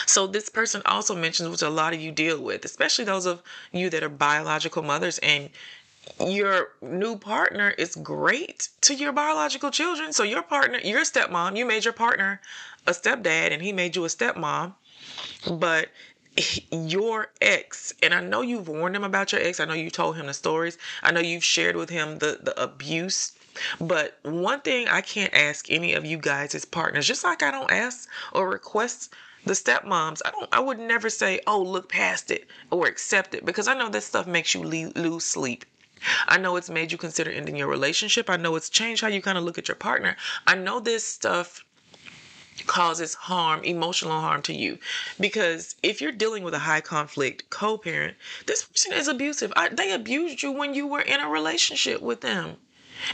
So 0.07 0.27
this 0.27 0.49
person 0.49 0.83
also 0.87 1.15
mentions 1.15 1.49
which 1.49 1.63
a 1.63 1.71
lot 1.71 1.95
of 1.95 2.01
you 2.01 2.11
deal 2.13 2.41
with, 2.41 2.65
especially 2.65 3.05
those 3.05 3.27
of 3.27 3.43
you 3.73 3.91
that 3.91 4.03
are 4.03 4.09
biological 4.09 4.83
mothers 4.83 5.19
and 5.19 5.51
your 6.21 6.69
new 6.81 7.17
partner 7.17 7.71
is 7.71 7.97
great 7.97 8.69
to 8.83 8.95
your 8.95 9.13
biological 9.13 9.71
children. 9.71 10.13
So 10.13 10.23
your 10.23 10.43
partner, 10.43 10.79
your 10.79 11.03
stepmom, 11.03 11.57
you 11.57 11.65
made 11.67 11.85
your 11.85 11.93
partner 11.93 12.41
a 12.87 12.93
stepdad 12.93 13.53
and 13.53 13.61
he 13.63 13.73
made 13.73 13.97
you 13.97 14.05
a 14.05 14.09
stepmom 14.09 14.75
but 15.59 15.89
your 16.71 17.29
ex 17.41 17.93
and 18.03 18.13
i 18.15 18.21
know 18.21 18.43
you've 18.43 18.69
warned 18.69 18.95
him 18.95 19.05
about 19.05 19.33
your 19.33 19.41
ex. 19.41 19.59
I 19.61 19.65
know 19.65 19.75
you 19.75 19.91
told 19.91 20.17
him 20.17 20.27
the 20.27 20.35
stories. 20.35 20.79
I 21.03 21.11
know 21.11 21.21
you've 21.21 21.45
shared 21.45 21.77
with 21.77 21.91
him 21.91 22.19
the 22.19 22.39
the 22.43 22.61
abuse. 22.63 23.33
But 23.81 24.19
one 24.23 24.61
thing 24.61 24.87
i 24.89 25.01
can't 25.01 25.33
ask 25.33 25.71
any 25.71 25.95
of 25.95 26.05
you 26.05 26.19
guys 26.19 26.55
as 26.55 26.67
partners 26.67 27.07
just 27.07 27.25
like 27.25 27.43
i 27.43 27.51
don't 27.51 27.71
ask 27.71 28.07
or 28.33 28.49
request 28.51 29.15
the 29.47 29.55
stepmoms 29.55 30.21
i 30.25 30.31
don't 30.31 30.49
i 30.53 30.61
would 30.61 30.79
never 30.79 31.09
say 31.09 31.41
oh 31.47 31.63
look 31.63 31.89
past 31.89 32.31
it 32.31 32.47
or 32.71 32.87
accept 32.87 33.35
it 33.35 33.45
because 33.47 33.67
i 33.67 33.75
know 33.75 33.89
this 33.89 34.05
stuff 34.05 34.27
makes 34.27 34.55
you 34.55 34.63
lose 34.63 35.25
sleep 35.25 35.65
I 36.29 36.37
know 36.37 36.57
it's 36.57 36.69
made 36.69 36.93
you 36.93 36.99
consider 36.99 37.31
ending 37.31 37.57
your 37.57 37.69
relationship. 37.69 38.29
I 38.29 38.37
know 38.37 38.55
it's 38.55 38.69
changed 38.69 39.01
how 39.01 39.09
you 39.09 39.23
kind 39.23 39.39
of 39.39 39.45
look 39.45 39.57
at 39.57 39.67
your 39.67 39.77
partner. 39.77 40.17
I 40.47 40.55
know 40.55 40.79
this 40.79 41.07
stuff 41.07 41.65
causes 42.67 43.15
harm, 43.15 43.63
emotional 43.65 44.21
harm 44.21 44.43
to 44.43 44.53
you. 44.55 44.79
Because 45.19 45.77
if 45.83 46.01
you're 46.01 46.13
dealing 46.13 46.43
with 46.43 46.55
a 46.55 46.61
high 46.61 46.81
conflict 46.81 47.49
co 47.51 47.79
parent, 47.79 48.17
this 48.47 48.65
person 48.65 48.93
is 48.93 49.09
abusive. 49.09 49.53
I, 49.57 49.69
they 49.69 49.93
abused 49.93 50.43
you 50.43 50.53
when 50.53 50.75
you 50.75 50.87
were 50.87 51.01
in 51.01 51.21
a 51.21 51.29
relationship 51.29 52.01
with 52.03 52.21
them. 52.21 52.57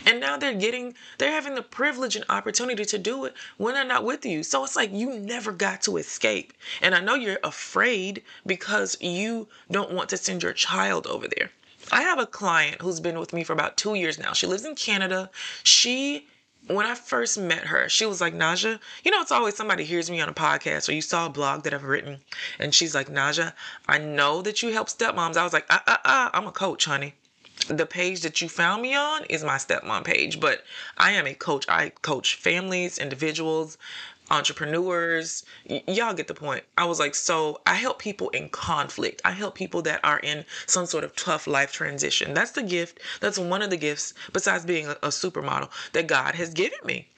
And 0.07 0.21
now 0.21 0.37
they're 0.37 0.55
getting, 0.55 0.95
they're 1.19 1.31
having 1.31 1.55
the 1.55 1.63
privilege 1.63 2.17
and 2.17 2.25
opportunity 2.29 2.85
to 2.85 2.99
do 2.99 3.25
it 3.25 3.35
when 3.57 3.75
they're 3.75 3.85
not 3.85 4.05
with 4.05 4.25
you. 4.25 4.43
So 4.43 4.65
it's 4.65 4.77
like 4.77 4.93
you 4.93 5.19
never 5.19 5.53
got 5.53 5.83
to 5.83 5.97
escape. 5.97 6.53
And 6.81 6.95
I 6.95 7.01
know 7.01 7.15
you're 7.15 7.39
afraid 7.43 8.23
because 8.47 9.01
you 9.01 9.49
don't 9.71 9.93
want 9.93 10.09
to 10.11 10.17
send 10.17 10.43
your 10.43 10.53
child 10.53 11.07
over 11.07 11.27
there. 11.29 11.51
I 11.91 12.03
have 12.03 12.19
a 12.19 12.27
client 12.27 12.81
who's 12.81 13.01
been 13.01 13.19
with 13.19 13.33
me 13.33 13.45
for 13.45 13.53
about 13.53 13.77
two 13.77 13.95
years 13.95 14.19
now. 14.19 14.33
She 14.33 14.47
lives 14.47 14.65
in 14.65 14.75
Canada. 14.75 15.31
She 15.63 16.29
when 16.69 16.87
I 16.87 16.95
first 16.95 17.39
met 17.39 17.67
her, 17.67 17.89
she 17.89 18.07
was 18.07 18.21
like, 18.21 18.35
Naja, 18.35 18.79
you 19.03 19.11
know, 19.11 19.21
it's 19.21 19.33
always 19.33 19.57
somebody 19.57 19.85
hears 19.85 20.09
me 20.09 20.21
on 20.21 20.29
a 20.29 20.33
podcast 20.33 20.89
or 20.89 20.93
you 20.93 21.03
saw 21.03 21.27
a 21.27 21.31
blog 21.31 21.65
that 21.65 21.75
I've 21.75 21.83
written. 21.83 22.21
And 22.61 22.73
she's 22.73 22.95
like, 22.95 23.09
Naja, 23.09 23.53
I 23.89 23.99
know 23.99 24.43
that 24.43 24.63
you 24.63 24.73
help 24.73 24.89
stepmoms. 24.89 25.37
I 25.37 25.43
was 25.43 25.53
like, 25.53 25.67
uh, 25.69 25.81
uh, 25.87 25.97
uh, 26.05 26.31
I'm 26.33 26.47
a 26.47 26.53
coach, 26.53 26.85
honey. 26.85 27.15
The 27.69 27.87
page 27.87 28.23
that 28.23 28.41
you 28.41 28.49
found 28.49 28.83
me 28.83 28.95
on 28.95 29.25
is 29.27 29.45
my 29.45 29.57
stepmom 29.57 30.05
page, 30.05 30.41
but 30.41 30.65
I 30.99 31.13
am 31.13 31.27
a 31.27 31.35
coach. 31.35 31.65
I 31.69 31.91
coach 31.91 32.35
families, 32.35 32.99
individuals, 32.99 33.79
entrepreneurs. 34.31 35.45
Y- 35.69 35.83
y'all 35.87 36.15
get 36.15 36.29
the 36.29 36.35
point. 36.35 36.65
I 36.77 36.87
was 36.87 36.99
like, 36.99 37.15
so 37.15 37.61
I 37.67 37.75
help 37.75 37.99
people 37.99 38.31
in 38.31 38.49
conflict. 38.49 39.23
I 39.25 39.33
help 39.33 39.55
people 39.55 39.83
that 39.83 40.01
are 40.03 40.19
in 40.19 40.45
some 40.67 40.87
sort 40.87 41.05
of 41.05 41.15
tough 41.15 41.47
life 41.47 41.73
transition. 41.73 42.35
That's 42.35 42.53
the 42.53 42.63
gift. 42.63 43.01
That's 43.21 43.39
one 43.39 43.63
of 43.63 43.71
the 43.71 43.77
gifts, 43.77 44.15
besides 44.33 44.65
being 44.65 44.87
a, 44.87 44.93
a 45.03 45.09
supermodel, 45.09 45.71
that 45.93 46.07
God 46.07 46.35
has 46.35 46.53
given 46.55 46.79
me. 46.85 47.09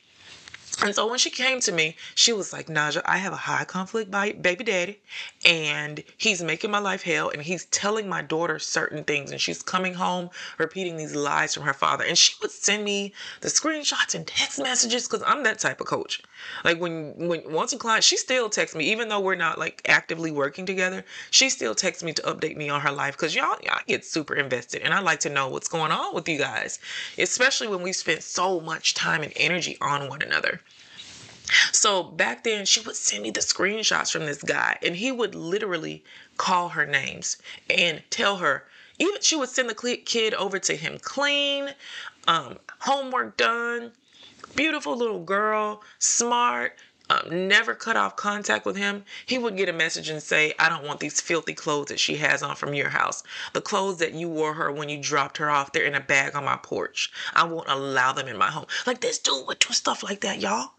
And 0.82 0.94
so 0.94 1.06
when 1.06 1.18
she 1.18 1.30
came 1.30 1.60
to 1.60 1.72
me, 1.72 1.96
she 2.14 2.32
was 2.32 2.52
like, 2.52 2.66
Naja, 2.66 3.02
I 3.04 3.18
have 3.18 3.32
a 3.32 3.36
high 3.36 3.64
conflict 3.64 4.10
by 4.10 4.32
baby 4.32 4.64
daddy, 4.64 5.00
and 5.44 6.02
he's 6.16 6.42
making 6.42 6.70
my 6.70 6.78
life 6.78 7.02
hell, 7.02 7.30
and 7.30 7.42
he's 7.42 7.66
telling 7.66 8.08
my 8.08 8.22
daughter 8.22 8.58
certain 8.58 9.04
things, 9.04 9.30
and 9.30 9.40
she's 9.40 9.62
coming 9.62 9.94
home 9.94 10.30
repeating 10.58 10.96
these 10.96 11.14
lies 11.14 11.54
from 11.54 11.62
her 11.64 11.72
father. 11.72 12.04
And 12.04 12.16
she 12.18 12.34
would 12.42 12.50
send 12.50 12.84
me 12.84 13.12
the 13.40 13.48
screenshots 13.48 14.14
and 14.14 14.26
text 14.26 14.58
messages 14.58 15.06
because 15.06 15.22
I'm 15.26 15.42
that 15.44 15.58
type 15.58 15.80
of 15.80 15.86
coach. 15.86 16.22
Like 16.64 16.80
when 16.80 17.14
when 17.16 17.52
once 17.52 17.72
a 17.72 17.78
client, 17.78 18.04
she 18.04 18.16
still 18.16 18.48
texts 18.48 18.76
me, 18.76 18.84
even 18.90 19.08
though 19.08 19.20
we're 19.20 19.34
not 19.34 19.58
like 19.58 19.82
actively 19.86 20.30
working 20.30 20.66
together, 20.66 21.04
she 21.30 21.50
still 21.50 21.74
texts 21.74 22.02
me 22.02 22.12
to 22.14 22.22
update 22.22 22.56
me 22.56 22.68
on 22.68 22.80
her 22.80 22.92
life 22.92 23.14
because 23.16 23.34
y'all 23.34 23.56
y'all 23.62 23.80
get 23.86 24.04
super 24.04 24.34
invested, 24.34 24.82
and 24.82 24.92
I 24.92 25.00
like 25.00 25.20
to 25.20 25.30
know 25.30 25.48
what's 25.48 25.68
going 25.68 25.92
on 25.92 26.14
with 26.14 26.28
you 26.28 26.38
guys, 26.38 26.78
especially 27.18 27.68
when 27.68 27.82
we 27.82 27.92
spent 27.92 28.22
so 28.22 28.60
much 28.60 28.94
time 28.94 29.22
and 29.22 29.32
energy 29.36 29.78
on 29.80 30.08
one 30.08 30.22
another. 30.22 30.60
So 31.72 32.02
back 32.02 32.44
then, 32.44 32.64
she 32.64 32.80
would 32.80 32.96
send 32.96 33.22
me 33.22 33.30
the 33.30 33.40
screenshots 33.40 34.10
from 34.10 34.24
this 34.24 34.42
guy, 34.42 34.78
and 34.82 34.96
he 34.96 35.12
would 35.12 35.34
literally 35.34 36.02
call 36.36 36.70
her 36.70 36.86
names 36.86 37.36
and 37.68 38.02
tell 38.10 38.36
her. 38.36 38.66
Even 38.98 39.20
she 39.20 39.36
would 39.36 39.48
send 39.48 39.68
the 39.68 39.96
kid 40.04 40.34
over 40.34 40.58
to 40.58 40.76
him 40.76 40.98
clean, 41.00 41.74
um, 42.26 42.58
homework 42.78 43.36
done, 43.36 43.92
beautiful 44.54 44.96
little 44.96 45.22
girl, 45.22 45.82
smart, 45.98 46.78
um, 47.10 47.48
never 47.48 47.74
cut 47.74 47.96
off 47.96 48.16
contact 48.16 48.64
with 48.64 48.76
him, 48.76 49.04
he 49.26 49.36
would 49.36 49.56
get 49.56 49.68
a 49.68 49.72
message 49.72 50.08
and 50.08 50.22
say, 50.22 50.54
I 50.58 50.70
don't 50.70 50.84
want 50.84 51.00
these 51.00 51.20
filthy 51.20 51.52
clothes 51.52 51.88
that 51.88 52.00
she 52.00 52.16
has 52.16 52.42
on 52.42 52.56
from 52.56 52.72
your 52.72 52.88
house. 52.88 53.22
The 53.52 53.60
clothes 53.60 53.98
that 53.98 54.14
you 54.14 54.28
wore 54.28 54.54
her 54.54 54.72
when 54.72 54.88
you 54.88 54.98
dropped 55.02 55.36
her 55.36 55.50
off, 55.50 55.72
they're 55.72 55.84
in 55.84 55.94
a 55.94 56.00
bag 56.00 56.34
on 56.34 56.44
my 56.44 56.56
porch. 56.56 57.12
I 57.34 57.44
won't 57.44 57.68
allow 57.68 58.12
them 58.12 58.28
in 58.28 58.38
my 58.38 58.50
home. 58.50 58.66
Like 58.86 59.00
this 59.00 59.18
dude 59.18 59.46
would 59.46 59.58
do 59.58 59.74
stuff 59.74 60.02
like 60.02 60.22
that, 60.22 60.40
y'all. 60.40 60.70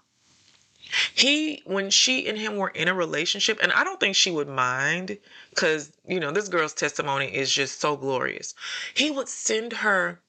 He, 1.13 1.61
when 1.65 1.89
she 1.89 2.27
and 2.27 2.37
him 2.37 2.57
were 2.57 2.69
in 2.69 2.87
a 2.87 2.93
relationship, 2.93 3.59
and 3.61 3.71
I 3.71 3.83
don't 3.83 3.99
think 3.99 4.15
she 4.15 4.31
would 4.31 4.47
mind 4.47 5.17
because, 5.49 5.91
you 6.07 6.19
know, 6.19 6.31
this 6.31 6.49
girl's 6.49 6.73
testimony 6.73 7.27
is 7.27 7.51
just 7.51 7.79
so 7.79 7.95
glorious. 7.97 8.53
He 8.93 9.11
would 9.11 9.29
send 9.29 9.73
her 9.73 10.19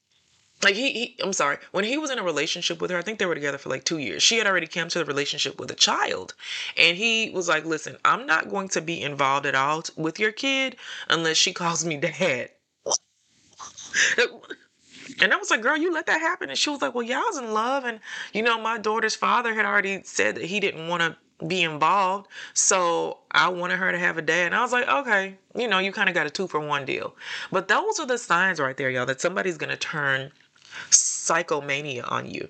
like 0.62 0.75
he, 0.75 0.92
he 0.92 1.16
i'm 1.23 1.32
sorry 1.35 1.58
when 1.73 1.85
he 1.85 1.99
was 1.99 2.11
in 2.11 2.18
a 2.18 2.23
relationship 2.23 2.80
with 2.80 2.90
her 2.90 2.96
i 2.96 3.02
think 3.02 3.18
they 3.18 3.26
were 3.26 3.35
together 3.35 3.58
for 3.58 3.68
like 3.68 3.85
two 3.85 3.99
years. 3.99 4.23
She 4.23 4.38
had 4.38 4.46
already 4.46 4.66
come 4.66 4.88
to 4.88 4.99
the 4.99 5.04
relationship 5.04 5.61
with 5.61 5.70
a 5.70 5.75
child. 5.75 6.35
And 6.78 6.96
he 6.96 7.30
was 7.30 7.49
like 7.49 7.64
listen 7.66 7.96
i'm 8.04 8.26
not 8.26 8.49
going 8.49 8.68
to 8.70 8.80
be 8.80 9.02
involved 9.02 9.46
at 9.46 9.54
all 9.54 9.82
with 9.96 10.18
your 10.18 10.32
kid 10.32 10.76
unless 11.08 11.37
she 11.37 11.52
calls 11.52 11.85
me 11.85 11.99
dad 11.99 12.50
and 15.20 15.32
I 15.32 15.37
was 15.37 15.50
like, 15.50 15.62
girl, 15.62 15.76
you 15.76 15.92
let 15.92 16.06
that 16.06 16.20
happen. 16.20 16.50
And 16.50 16.58
she 16.58 16.70
was 16.70 16.82
like, 16.82 16.94
well, 16.94 17.02
yeah, 17.02 17.18
I 17.18 17.30
was 17.30 17.38
in 17.38 17.52
love. 17.52 17.85
And, 17.85 18.00
you 18.32 18.42
know, 18.42 18.61
my 18.61 18.78
daughter's 18.78 19.14
father 19.14 19.54
had 19.54 19.64
already 19.64 20.02
said 20.04 20.37
that 20.37 20.44
he 20.44 20.61
didn't 20.61 20.88
want 20.88 21.02
to 21.02 21.16
be 21.46 21.62
involved. 21.62 22.28
So 22.54 23.18
I 23.30 23.49
wanted 23.49 23.78
her 23.78 23.92
to 23.92 23.99
have 23.99 24.18
a 24.18 24.23
dad. 24.23 24.46
And 24.46 24.54
I 24.54 24.62
was 24.62 24.73
like, 24.73 24.88
okay, 24.88 25.37
you 25.54 25.68
know, 25.68 25.78
you 25.78 25.92
kind 25.92 26.08
of 26.08 26.14
got 26.14 26.26
a 26.26 26.30
two 26.30 26.46
for 26.46 26.61
one 26.61 26.85
deal. 26.85 27.14
But 27.50 27.68
those 27.68 27.99
are 27.99 28.06
the 28.06 28.18
signs 28.18 28.61
right 28.61 28.76
there, 28.76 28.90
y'all, 28.90 29.06
that 29.06 29.20
somebody's 29.20 29.58
going 29.58 29.70
to 29.70 29.76
turn 29.76 30.32
psychomania 30.90 32.11
on 32.11 32.30
you 32.30 32.49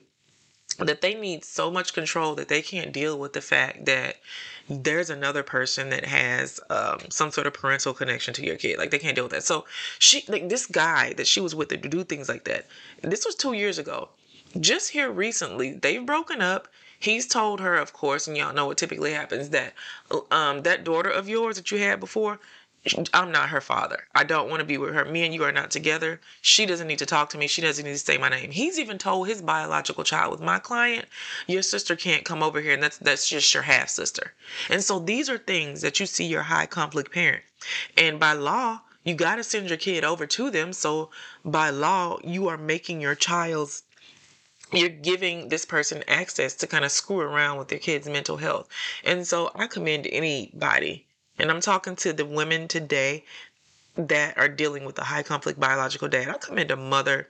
that 0.78 1.00
they 1.00 1.14
need 1.14 1.44
so 1.44 1.70
much 1.70 1.94
control 1.94 2.34
that 2.34 2.48
they 2.48 2.62
can't 2.62 2.92
deal 2.92 3.18
with 3.18 3.32
the 3.32 3.40
fact 3.40 3.86
that 3.86 4.16
there's 4.68 5.10
another 5.10 5.42
person 5.42 5.90
that 5.90 6.04
has 6.04 6.60
um, 6.70 6.98
some 7.08 7.30
sort 7.30 7.46
of 7.46 7.54
parental 7.54 7.94
connection 7.94 8.34
to 8.34 8.44
your 8.44 8.56
kid. 8.56 8.78
Like 8.78 8.90
they 8.90 8.98
can't 8.98 9.14
deal 9.14 9.24
with 9.24 9.32
that. 9.32 9.44
So 9.44 9.64
she, 9.98 10.24
like 10.28 10.48
this 10.48 10.66
guy 10.66 11.12
that 11.14 11.26
she 11.26 11.40
was 11.40 11.54
with 11.54 11.68
to 11.68 11.76
do 11.76 12.04
things 12.04 12.28
like 12.28 12.44
that. 12.44 12.66
This 13.02 13.24
was 13.24 13.34
two 13.34 13.52
years 13.52 13.78
ago. 13.78 14.08
Just 14.60 14.90
here 14.90 15.10
recently, 15.10 15.72
they've 15.72 16.04
broken 16.04 16.40
up. 16.40 16.68
He's 16.98 17.26
told 17.26 17.60
her, 17.60 17.76
of 17.76 17.92
course, 17.92 18.26
and 18.26 18.36
y'all 18.36 18.54
know 18.54 18.66
what 18.66 18.78
typically 18.78 19.12
happens 19.12 19.50
that 19.50 19.74
um, 20.30 20.62
that 20.62 20.82
daughter 20.82 21.10
of 21.10 21.28
yours 21.28 21.56
that 21.56 21.70
you 21.70 21.78
had 21.78 22.00
before, 22.00 22.40
I'm 23.12 23.32
not 23.32 23.48
her 23.48 23.60
father. 23.60 24.06
I 24.14 24.22
don't 24.22 24.48
want 24.48 24.60
to 24.60 24.66
be 24.66 24.78
with 24.78 24.94
her. 24.94 25.04
Me 25.04 25.24
and 25.24 25.34
you 25.34 25.42
are 25.44 25.52
not 25.52 25.70
together. 25.70 26.20
She 26.40 26.66
doesn't 26.66 26.86
need 26.86 27.00
to 27.00 27.06
talk 27.06 27.30
to 27.30 27.38
me. 27.38 27.46
She 27.46 27.60
doesn't 27.60 27.84
need 27.84 27.92
to 27.92 27.98
say 27.98 28.16
my 28.16 28.28
name. 28.28 28.50
He's 28.50 28.78
even 28.78 28.98
told 28.98 29.26
his 29.26 29.42
biological 29.42 30.04
child 30.04 30.30
with 30.30 30.40
my 30.40 30.58
client, 30.58 31.06
your 31.46 31.62
sister 31.62 31.96
can't 31.96 32.24
come 32.24 32.42
over 32.42 32.60
here 32.60 32.74
and 32.74 32.82
that's 32.82 32.98
that's 32.98 33.28
just 33.28 33.52
your 33.54 33.64
half 33.64 33.88
sister. 33.88 34.34
And 34.70 34.84
so 34.84 34.98
these 34.98 35.28
are 35.28 35.38
things 35.38 35.80
that 35.80 35.98
you 35.98 36.06
see 36.06 36.26
your 36.26 36.42
high 36.42 36.66
conflict 36.66 37.12
parent. 37.12 37.42
And 37.96 38.20
by 38.20 38.34
law, 38.34 38.82
you 39.04 39.14
got 39.14 39.36
to 39.36 39.44
send 39.44 39.68
your 39.68 39.78
kid 39.78 40.04
over 40.04 40.26
to 40.26 40.50
them. 40.50 40.72
So 40.72 41.10
by 41.44 41.70
law, 41.70 42.18
you 42.22 42.48
are 42.48 42.58
making 42.58 43.00
your 43.00 43.14
child's 43.14 43.82
you're 44.72 44.88
giving 44.88 45.48
this 45.48 45.64
person 45.64 46.02
access 46.08 46.54
to 46.56 46.66
kind 46.66 46.84
of 46.84 46.90
screw 46.90 47.20
around 47.20 47.56
with 47.58 47.68
their 47.68 47.78
kid's 47.78 48.08
mental 48.08 48.36
health. 48.36 48.68
And 49.04 49.26
so 49.26 49.50
I 49.54 49.68
commend 49.68 50.08
anybody 50.10 51.05
and 51.38 51.50
I'm 51.50 51.60
talking 51.60 51.96
to 51.96 52.12
the 52.12 52.24
women 52.24 52.68
today 52.68 53.24
that 53.96 54.36
are 54.36 54.48
dealing 54.48 54.84
with 54.84 54.98
a 54.98 55.04
high 55.04 55.22
conflict 55.22 55.58
biological 55.58 56.08
dad. 56.08 56.28
I 56.28 56.38
commend 56.38 56.70
a 56.70 56.76
mother, 56.76 57.28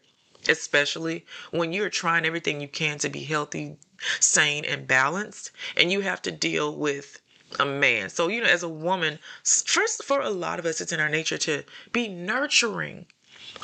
especially 0.49 1.25
when 1.51 1.73
you're 1.73 1.91
trying 1.91 2.25
everything 2.25 2.61
you 2.61 2.69
can 2.69 2.99
to 2.99 3.09
be 3.09 3.23
healthy, 3.25 3.77
sane, 4.21 4.65
and 4.65 4.87
balanced, 4.87 5.51
and 5.77 5.93
you 5.93 6.01
have 6.01 6.23
to 6.23 6.33
deal 6.33 6.77
with 6.77 7.21
a 7.61 7.65
man. 7.65 8.11
So, 8.11 8.29
you 8.29 8.41
know, 8.43 8.49
as 8.49 8.63
a 8.63 8.69
woman, 8.69 9.19
first, 9.45 10.05
for 10.05 10.21
a 10.21 10.31
lot 10.31 10.59
of 10.59 10.67
us, 10.67 10.81
it's 10.81 10.93
in 10.93 11.01
our 11.01 11.09
nature 11.09 11.39
to 11.39 11.63
be 11.93 12.09
nurturing. 12.09 13.07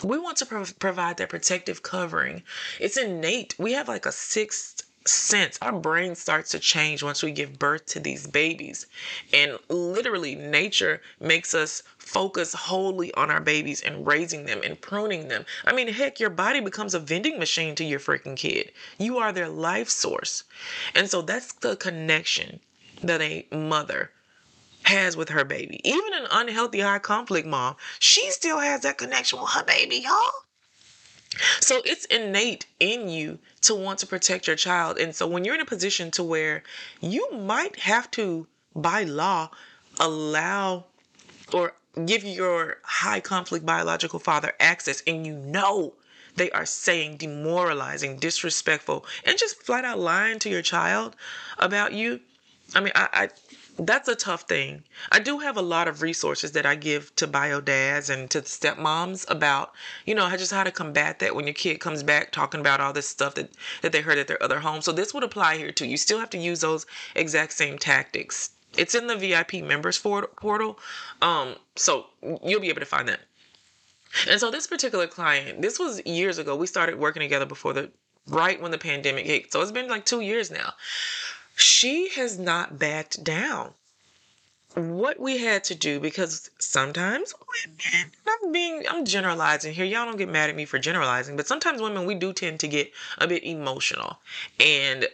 We 0.02 0.18
want 0.18 0.36
to 0.38 0.46
pro- 0.46 0.64
provide 0.78 1.16
that 1.18 1.28
protective 1.28 1.82
covering. 1.82 2.44
It's 2.80 2.96
innate. 2.96 3.54
We 3.58 3.72
have 3.72 3.88
like 3.88 4.06
a 4.06 4.12
sixth 4.12 4.81
sense. 5.06 5.58
Our 5.62 5.72
brain 5.72 6.14
starts 6.14 6.50
to 6.50 6.58
change 6.58 7.02
once 7.02 7.22
we 7.22 7.32
give 7.32 7.58
birth 7.58 7.86
to 7.86 8.00
these 8.00 8.26
babies. 8.26 8.86
And 9.32 9.58
literally, 9.68 10.34
nature 10.34 11.00
makes 11.20 11.54
us 11.54 11.82
focus 11.98 12.52
wholly 12.52 13.12
on 13.14 13.30
our 13.30 13.40
babies 13.40 13.80
and 13.80 14.06
raising 14.06 14.44
them 14.46 14.60
and 14.62 14.80
pruning 14.80 15.28
them. 15.28 15.44
I 15.64 15.72
mean, 15.72 15.88
heck, 15.88 16.20
your 16.20 16.30
body 16.30 16.60
becomes 16.60 16.94
a 16.94 17.00
vending 17.00 17.38
machine 17.38 17.74
to 17.76 17.84
your 17.84 18.00
freaking 18.00 18.36
kid. 18.36 18.72
You 18.98 19.18
are 19.18 19.32
their 19.32 19.48
life 19.48 19.88
source. 19.88 20.44
And 20.94 21.08
so 21.08 21.22
that's 21.22 21.52
the 21.54 21.76
connection 21.76 22.60
that 23.02 23.20
a 23.20 23.46
mother 23.50 24.10
has 24.84 25.16
with 25.16 25.28
her 25.30 25.44
baby. 25.44 25.80
Even 25.84 26.12
an 26.14 26.26
unhealthy, 26.30 26.80
high 26.80 26.98
conflict 26.98 27.46
mom, 27.46 27.76
she 27.98 28.30
still 28.30 28.58
has 28.58 28.80
that 28.82 28.98
connection 28.98 29.40
with 29.40 29.50
her 29.50 29.64
baby, 29.64 29.98
y'all. 29.98 30.30
So 31.60 31.80
it's 31.84 32.04
innate 32.06 32.66
in 32.78 33.08
you 33.08 33.38
to 33.62 33.74
want 33.74 33.98
to 34.00 34.06
protect 34.06 34.46
your 34.46 34.56
child. 34.56 34.98
And 34.98 35.14
so 35.14 35.26
when 35.26 35.44
you're 35.44 35.54
in 35.54 35.60
a 35.60 35.66
position 35.66 36.10
to 36.12 36.22
where 36.22 36.62
you 37.00 37.30
might 37.32 37.76
have 37.80 38.10
to, 38.12 38.46
by 38.74 39.04
law, 39.04 39.50
allow 39.98 40.84
or 41.52 41.74
give 42.06 42.24
your 42.24 42.78
high 42.82 43.20
conflict 43.20 43.64
biological 43.64 44.18
father 44.18 44.52
access, 44.58 45.02
and 45.06 45.26
you 45.26 45.34
know 45.34 45.94
they 46.36 46.50
are 46.50 46.66
saying 46.66 47.18
demoralizing, 47.18 48.16
disrespectful, 48.16 49.04
and 49.24 49.38
just 49.38 49.62
flat 49.62 49.84
out 49.84 49.98
lying 49.98 50.38
to 50.40 50.48
your 50.48 50.62
child 50.62 51.14
about 51.58 51.92
you. 51.92 52.20
I 52.74 52.80
mean, 52.80 52.92
I, 52.94 53.08
I 53.12 53.28
that's 53.86 54.08
a 54.08 54.14
tough 54.14 54.42
thing. 54.42 54.84
I 55.10 55.18
do 55.18 55.38
have 55.38 55.56
a 55.56 55.62
lot 55.62 55.88
of 55.88 56.02
resources 56.02 56.52
that 56.52 56.66
I 56.66 56.74
give 56.74 57.14
to 57.16 57.26
bio 57.26 57.60
dads 57.60 58.10
and 58.10 58.30
to 58.30 58.42
stepmoms 58.42 59.28
about, 59.30 59.72
you 60.04 60.14
know, 60.14 60.28
just 60.36 60.52
how 60.52 60.64
to 60.64 60.70
combat 60.70 61.18
that 61.20 61.34
when 61.34 61.46
your 61.46 61.54
kid 61.54 61.80
comes 61.80 62.02
back 62.02 62.32
talking 62.32 62.60
about 62.60 62.80
all 62.80 62.92
this 62.92 63.08
stuff 63.08 63.34
that, 63.36 63.50
that 63.80 63.92
they 63.92 64.00
heard 64.00 64.18
at 64.18 64.28
their 64.28 64.42
other 64.42 64.60
home. 64.60 64.82
So 64.82 64.92
this 64.92 65.14
would 65.14 65.22
apply 65.24 65.56
here 65.56 65.72
too. 65.72 65.86
You 65.86 65.96
still 65.96 66.18
have 66.18 66.30
to 66.30 66.38
use 66.38 66.60
those 66.60 66.86
exact 67.14 67.52
same 67.52 67.78
tactics. 67.78 68.50
It's 68.76 68.94
in 68.94 69.06
the 69.06 69.16
VIP 69.16 69.54
members 69.62 69.98
portal. 69.98 70.78
Um, 71.20 71.56
so 71.76 72.06
you'll 72.42 72.60
be 72.60 72.68
able 72.68 72.80
to 72.80 72.86
find 72.86 73.08
that. 73.08 73.20
And 74.28 74.38
so 74.38 74.50
this 74.50 74.66
particular 74.66 75.06
client, 75.06 75.62
this 75.62 75.78
was 75.78 76.04
years 76.04 76.38
ago. 76.38 76.56
We 76.56 76.66
started 76.66 76.98
working 76.98 77.20
together 77.20 77.46
before 77.46 77.72
the 77.72 77.90
right 78.28 78.60
when 78.60 78.70
the 78.70 78.78
pandemic 78.78 79.26
hit. 79.26 79.52
So 79.52 79.60
it's 79.60 79.72
been 79.72 79.88
like 79.88 80.04
two 80.04 80.20
years 80.20 80.50
now 80.50 80.74
she 81.62 82.08
has 82.10 82.38
not 82.38 82.78
backed 82.78 83.22
down. 83.22 83.72
What 84.74 85.20
we 85.20 85.38
had 85.38 85.64
to 85.64 85.74
do, 85.74 86.00
because 86.00 86.50
sometimes 86.58 87.34
women, 87.64 88.10
I'm 88.26 88.52
being, 88.52 88.84
I'm 88.88 89.04
generalizing 89.04 89.74
here. 89.74 89.84
Y'all 89.84 90.06
don't 90.06 90.16
get 90.16 90.30
mad 90.30 90.48
at 90.48 90.56
me 90.56 90.64
for 90.64 90.78
generalizing, 90.78 91.36
but 91.36 91.46
sometimes 91.46 91.82
women, 91.82 92.06
we 92.06 92.14
do 92.14 92.32
tend 92.32 92.58
to 92.60 92.68
get 92.68 92.90
a 93.18 93.26
bit 93.26 93.44
emotional. 93.44 94.18
And 94.58 95.08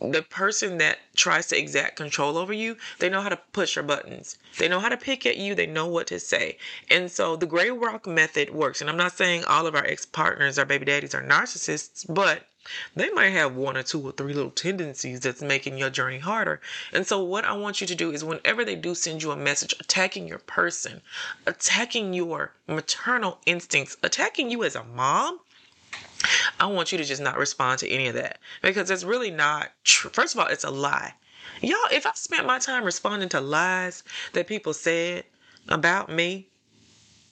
the 0.00 0.22
person 0.22 0.78
that 0.78 0.98
tries 1.16 1.48
to 1.48 1.58
exact 1.58 1.96
control 1.96 2.38
over 2.38 2.52
you, 2.52 2.76
they 3.00 3.08
know 3.08 3.20
how 3.20 3.28
to 3.28 3.40
push 3.52 3.76
your 3.76 3.82
buttons. 3.82 4.38
They 4.58 4.68
know 4.68 4.80
how 4.80 4.88
to 4.88 4.96
pick 4.96 5.26
at 5.26 5.36
you. 5.36 5.54
They 5.54 5.66
know 5.66 5.88
what 5.88 6.06
to 6.08 6.20
say. 6.20 6.58
And 6.88 7.10
so 7.10 7.36
the 7.36 7.46
gray 7.46 7.70
rock 7.70 8.06
method 8.06 8.50
works. 8.50 8.80
And 8.80 8.88
I'm 8.88 8.96
not 8.96 9.16
saying 9.16 9.44
all 9.44 9.66
of 9.66 9.74
our 9.74 9.84
ex 9.84 10.06
partners, 10.06 10.58
our 10.58 10.64
baby 10.64 10.84
daddies 10.84 11.14
are 11.14 11.22
narcissists, 11.22 12.06
but 12.08 12.46
they 12.94 13.10
might 13.10 13.30
have 13.30 13.56
one 13.56 13.76
or 13.76 13.82
two 13.82 14.00
or 14.00 14.12
three 14.12 14.34
little 14.34 14.50
tendencies 14.50 15.20
that's 15.20 15.42
making 15.42 15.78
your 15.78 15.90
journey 15.90 16.18
harder. 16.18 16.60
And 16.92 17.06
so, 17.06 17.22
what 17.22 17.44
I 17.44 17.52
want 17.54 17.80
you 17.80 17.86
to 17.86 17.94
do 17.94 18.12
is 18.12 18.24
whenever 18.24 18.64
they 18.64 18.76
do 18.76 18.94
send 18.94 19.22
you 19.22 19.30
a 19.30 19.36
message 19.36 19.74
attacking 19.80 20.28
your 20.28 20.38
person, 20.38 21.00
attacking 21.46 22.12
your 22.14 22.52
maternal 22.66 23.38
instincts, 23.46 23.96
attacking 24.02 24.50
you 24.50 24.64
as 24.64 24.76
a 24.76 24.84
mom, 24.84 25.40
I 26.60 26.66
want 26.66 26.92
you 26.92 26.98
to 26.98 27.04
just 27.04 27.20
not 27.20 27.36
respond 27.36 27.80
to 27.80 27.88
any 27.88 28.06
of 28.06 28.14
that 28.14 28.38
because 28.62 28.90
it's 28.90 29.04
really 29.04 29.30
not 29.30 29.70
true. 29.82 30.10
First 30.12 30.34
of 30.34 30.40
all, 30.40 30.46
it's 30.46 30.64
a 30.64 30.70
lie. 30.70 31.14
Y'all, 31.60 31.78
if 31.90 32.06
I 32.06 32.12
spent 32.14 32.46
my 32.46 32.58
time 32.58 32.84
responding 32.84 33.28
to 33.30 33.40
lies 33.40 34.04
that 34.32 34.46
people 34.46 34.72
said 34.72 35.24
about 35.68 36.08
me, 36.08 36.48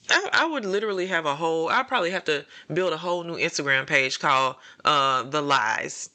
I, 0.09 0.29
I, 0.33 0.45
would 0.45 0.65
literally 0.65 1.07
have 1.07 1.25
a 1.25 1.35
whole. 1.35 1.69
I'd 1.69 1.87
probably 1.87 2.11
have 2.11 2.25
to 2.25 2.45
build 2.73 2.91
a 2.91 2.97
whole 2.97 3.23
new 3.23 3.35
Instagram 3.35 3.85
page 3.85 4.19
called 4.19 4.55
uh, 4.83 5.23
"The 5.23 5.41
Lies," 5.41 6.09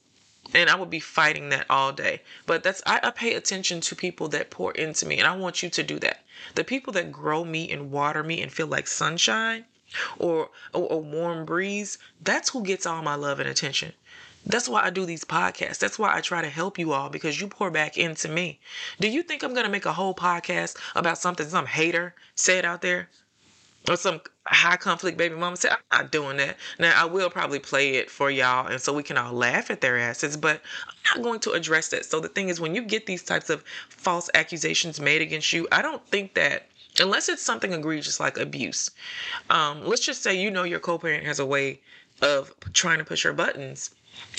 and 0.52 0.69
I 0.69 0.75
would 0.75 0.90
be 0.90 1.00
fighting 1.00 1.50
that 1.50 1.66
all 1.71 1.93
day. 1.93 2.23
But 2.47 2.62
that's 2.62 2.83
I, 2.85 3.00
I 3.02 3.11
pay 3.11 3.35
attention 3.35 3.81
to 3.83 3.95
people 3.95 4.28
that 4.28 4.50
pour 4.50 4.73
into 4.73 5.07
me, 5.07 5.19
and 5.19 5.26
I 5.26 5.37
want 5.37 5.62
you 5.62 5.71
to 5.71 5.83
do 5.83 5.99
that. 6.00 6.25
The 6.55 6.64
people 6.64 6.93
that 6.95 7.12
grow 7.12 7.45
me 7.45 7.71
and 7.71 7.90
water 7.90 8.23
me 8.23 8.43
and 8.43 8.52
feel 8.52 8.66
like 8.66 8.88
sunshine 8.88 9.64
or 10.18 10.51
a, 10.75 10.79
a 10.79 10.96
warm 10.96 11.44
breeze. 11.44 11.96
That's 12.20 12.51
who 12.51 12.64
gets 12.64 12.87
all 12.87 13.03
my 13.03 13.14
love 13.14 13.38
and 13.38 13.49
attention. 13.49 13.92
That's 14.44 14.68
why 14.68 14.85
I 14.85 14.90
do 14.90 15.05
these 15.05 15.25
podcasts. 15.25 15.79
That's 15.79 15.99
why 15.99 16.16
I 16.16 16.20
try 16.20 16.42
to 16.42 16.49
help 16.49 16.79
you 16.79 16.92
all 16.92 17.09
because 17.09 17.40
you 17.40 17.49
pour 17.49 17.70
back 17.70 17.96
into 17.96 18.29
me. 18.29 18.61
Do 19.01 19.09
you 19.09 19.22
think 19.22 19.42
I'm 19.42 19.55
going 19.55 19.64
to 19.64 19.70
make 19.70 19.87
a 19.87 19.92
whole 19.92 20.14
podcast 20.14 20.77
about 20.94 21.18
something 21.18 21.49
some 21.49 21.66
hater 21.66 22.14
said 22.35 22.64
out 22.64 22.83
there? 22.83 23.09
Or 23.88 23.96
some 23.96 24.20
high 24.46 24.77
conflict 24.77 25.16
baby 25.18 25.35
mama 25.35 25.57
said, 25.57 25.72
I'm 25.72 25.79
not 26.03 26.12
doing 26.12 26.37
that. 26.38 26.57
Now, 26.79 27.01
I 27.01 27.05
will 27.05 27.31
probably 27.31 27.59
play 27.59 27.96
it 27.96 28.11
for 28.11 28.31
y'all 28.31 28.66
and 28.66 28.81
so 28.81 28.92
we 28.92 29.03
can 29.03 29.16
all 29.16 29.33
laugh 29.33 29.70
at 29.70 29.81
their 29.81 29.99
asses, 29.99 30.37
but 30.37 30.61
I'm 30.88 31.20
not 31.20 31.25
going 31.25 31.40
to 31.40 31.53
address 31.53 31.88
that. 31.88 32.05
So, 32.05 32.20
the 32.20 32.29
thing 32.29 32.49
is, 32.49 32.61
when 32.61 32.75
you 32.75 32.83
get 32.83 33.07
these 33.07 33.22
types 33.22 33.51
of 33.51 33.64
false 33.88 34.31
accusations 34.35 35.01
made 35.01 35.22
against 35.22 35.53
you, 35.53 35.66
I 35.72 35.83
don't 35.83 36.07
think 36.09 36.35
that 36.35 36.66
unless 37.01 37.29
it's 37.29 37.42
something 37.42 37.72
egregious 37.72 38.20
like 38.20 38.38
abuse, 38.38 38.90
um, 39.51 39.85
let's 39.85 40.05
just 40.05 40.22
say 40.22 40.40
you 40.40 40.51
know 40.51 40.64
your 40.64 40.81
co 40.81 40.99
parent 40.99 41.25
has 41.25 41.38
a 41.38 41.46
way 41.46 41.81
of 42.22 42.53
trying 42.72 42.99
to 42.99 43.05
push 43.05 43.25
your 43.25 43.33
buttons 43.35 43.90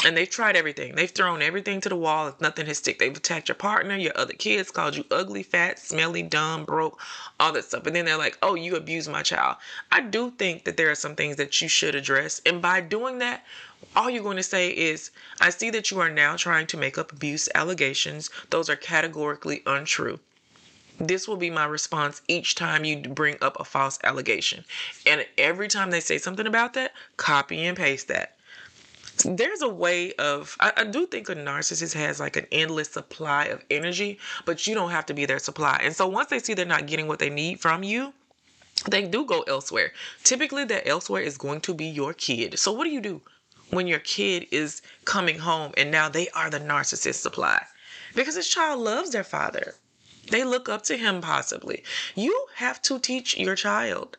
and 0.05 0.15
they've 0.15 0.29
tried 0.29 0.55
everything. 0.55 0.93
They've 0.93 1.09
thrown 1.09 1.41
everything 1.41 1.81
to 1.81 1.89
the 1.89 1.95
wall. 1.95 2.27
If 2.27 2.39
nothing 2.39 2.67
has 2.67 2.77
stick, 2.77 2.99
they've 2.99 3.17
attacked 3.17 3.49
your 3.49 3.55
partner, 3.55 3.95
your 3.95 4.15
other 4.15 4.33
kids, 4.33 4.69
called 4.69 4.95
you 4.95 5.03
ugly, 5.09 5.41
fat, 5.41 5.79
smelly, 5.79 6.21
dumb, 6.21 6.65
broke, 6.65 6.99
all 7.39 7.51
that 7.53 7.65
stuff. 7.65 7.87
And 7.87 7.95
then 7.95 8.05
they're 8.05 8.17
like, 8.17 8.37
oh, 8.43 8.53
you 8.53 8.75
abused 8.75 9.09
my 9.09 9.23
child. 9.23 9.57
I 9.91 10.01
do 10.01 10.31
think 10.31 10.65
that 10.65 10.77
there 10.77 10.91
are 10.91 10.95
some 10.95 11.15
things 11.15 11.37
that 11.37 11.61
you 11.61 11.67
should 11.67 11.95
address. 11.95 12.41
And 12.45 12.61
by 12.61 12.79
doing 12.79 13.17
that, 13.19 13.43
all 13.95 14.09
you're 14.09 14.23
going 14.23 14.37
to 14.37 14.43
say 14.43 14.69
is, 14.69 15.09
I 15.41 15.49
see 15.49 15.71
that 15.71 15.89
you 15.89 15.99
are 15.99 16.09
now 16.09 16.35
trying 16.35 16.67
to 16.67 16.77
make 16.77 16.97
up 16.99 17.11
abuse 17.11 17.49
allegations. 17.55 18.29
Those 18.51 18.69
are 18.69 18.75
categorically 18.75 19.63
untrue. 19.65 20.19
This 20.99 21.27
will 21.27 21.37
be 21.37 21.49
my 21.49 21.65
response 21.65 22.21
each 22.27 22.55
time 22.55 22.85
you 22.85 22.97
bring 23.01 23.37
up 23.41 23.59
a 23.59 23.65
false 23.65 23.99
allegation. 24.03 24.63
And 25.05 25.25
every 25.37 25.67
time 25.67 25.89
they 25.89 25.99
say 25.99 26.17
something 26.17 26.47
about 26.47 26.75
that, 26.75 26.93
copy 27.17 27.65
and 27.65 27.75
paste 27.75 28.07
that 28.07 28.36
there's 29.25 29.61
a 29.61 29.69
way 29.69 30.13
of 30.13 30.55
I, 30.59 30.73
I, 30.77 30.83
do 30.83 31.07
think 31.07 31.29
a 31.29 31.35
narcissist 31.35 31.93
has 31.93 32.19
like 32.19 32.35
an 32.35 32.45
endless 32.51 32.89
supply 32.89 33.45
of 33.45 33.63
energy 33.71 34.19
but 34.45 34.67
you 34.67 34.75
don't 34.75 34.91
have 34.91 35.05
to 35.07 35.13
be 35.13 35.25
their 35.25 35.39
supply. 35.39 35.79
And 35.81 35.95
so 35.95 36.07
once 36.07 36.29
they 36.29 36.39
see 36.39 36.53
they're 36.53 36.65
not 36.65 36.87
getting 36.87 37.07
what 37.07 37.19
they 37.19 37.29
need 37.29 37.59
from 37.59 37.83
you 37.83 38.13
they 38.89 39.07
do 39.07 39.25
go 39.25 39.41
elsewhere. 39.41 39.91
Typically 40.23 40.65
that 40.65 40.87
elsewhere 40.87 41.21
is 41.21 41.37
going 41.37 41.61
to 41.61 41.73
be 41.73 41.85
your 41.85 42.13
kid. 42.13 42.59
So 42.59 42.71
what 42.71 42.83
do 42.83 42.91
you 42.91 43.01
do 43.01 43.21
when 43.71 43.87
your 43.87 43.99
kid 43.99 44.47
is 44.51 44.81
coming 45.03 45.39
home 45.39 45.73
and 45.77 45.89
now 45.89 46.09
they 46.09 46.29
are 46.29 46.49
the 46.49 46.59
narcissist 46.59 47.15
supply? 47.15 47.65
Because 48.13 48.35
this 48.35 48.47
child 48.47 48.79
loves 48.79 49.09
their 49.09 49.23
father. 49.23 49.75
They 50.29 50.43
look 50.43 50.69
up 50.69 50.83
to 50.83 50.97
him 50.97 51.21
possibly. 51.21 51.83
You 52.13 52.47
have 52.55 52.81
to 52.83 52.99
teach 52.99 53.37
your 53.37 53.55
child 53.55 54.17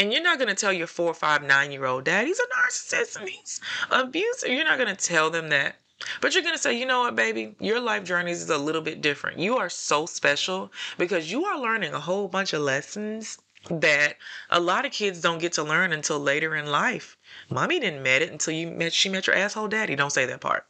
and 0.00 0.14
you're 0.14 0.22
not 0.22 0.38
going 0.38 0.48
to 0.48 0.54
tell 0.54 0.72
your 0.72 0.86
four, 0.86 1.12
five, 1.12 1.42
nine 1.42 1.70
year 1.70 1.84
old 1.84 2.04
dad 2.04 2.26
he's 2.26 2.40
a 2.40 2.46
narcissist 2.56 3.20
and 3.20 3.28
he's 3.28 3.60
abusive. 3.90 4.48
You're 4.48 4.64
not 4.64 4.78
going 4.78 4.96
to 4.96 5.06
tell 5.06 5.28
them 5.28 5.50
that. 5.50 5.76
But 6.22 6.32
you're 6.32 6.42
going 6.42 6.54
to 6.54 6.60
say, 6.60 6.72
you 6.78 6.86
know 6.86 7.00
what, 7.00 7.14
baby? 7.14 7.54
Your 7.60 7.80
life 7.80 8.04
journey 8.04 8.30
is 8.30 8.48
a 8.48 8.56
little 8.56 8.80
bit 8.80 9.02
different. 9.02 9.38
You 9.38 9.58
are 9.58 9.68
so 9.68 10.06
special 10.06 10.72
because 10.96 11.30
you 11.30 11.44
are 11.44 11.60
learning 11.60 11.92
a 11.92 12.00
whole 12.00 12.28
bunch 12.28 12.54
of 12.54 12.62
lessons 12.62 13.36
that 13.68 14.16
a 14.48 14.58
lot 14.58 14.86
of 14.86 14.92
kids 14.92 15.20
don't 15.20 15.38
get 15.38 15.52
to 15.52 15.62
learn 15.62 15.92
until 15.92 16.18
later 16.18 16.56
in 16.56 16.70
life. 16.70 17.18
Mommy 17.50 17.78
didn't 17.78 18.02
met 18.02 18.22
it 18.22 18.32
until 18.32 18.54
you 18.54 18.68
met 18.68 18.94
she 18.94 19.10
met 19.10 19.26
your 19.26 19.36
asshole 19.36 19.68
daddy. 19.68 19.96
Don't 19.96 20.14
say 20.14 20.24
that 20.24 20.40
part. 20.40 20.64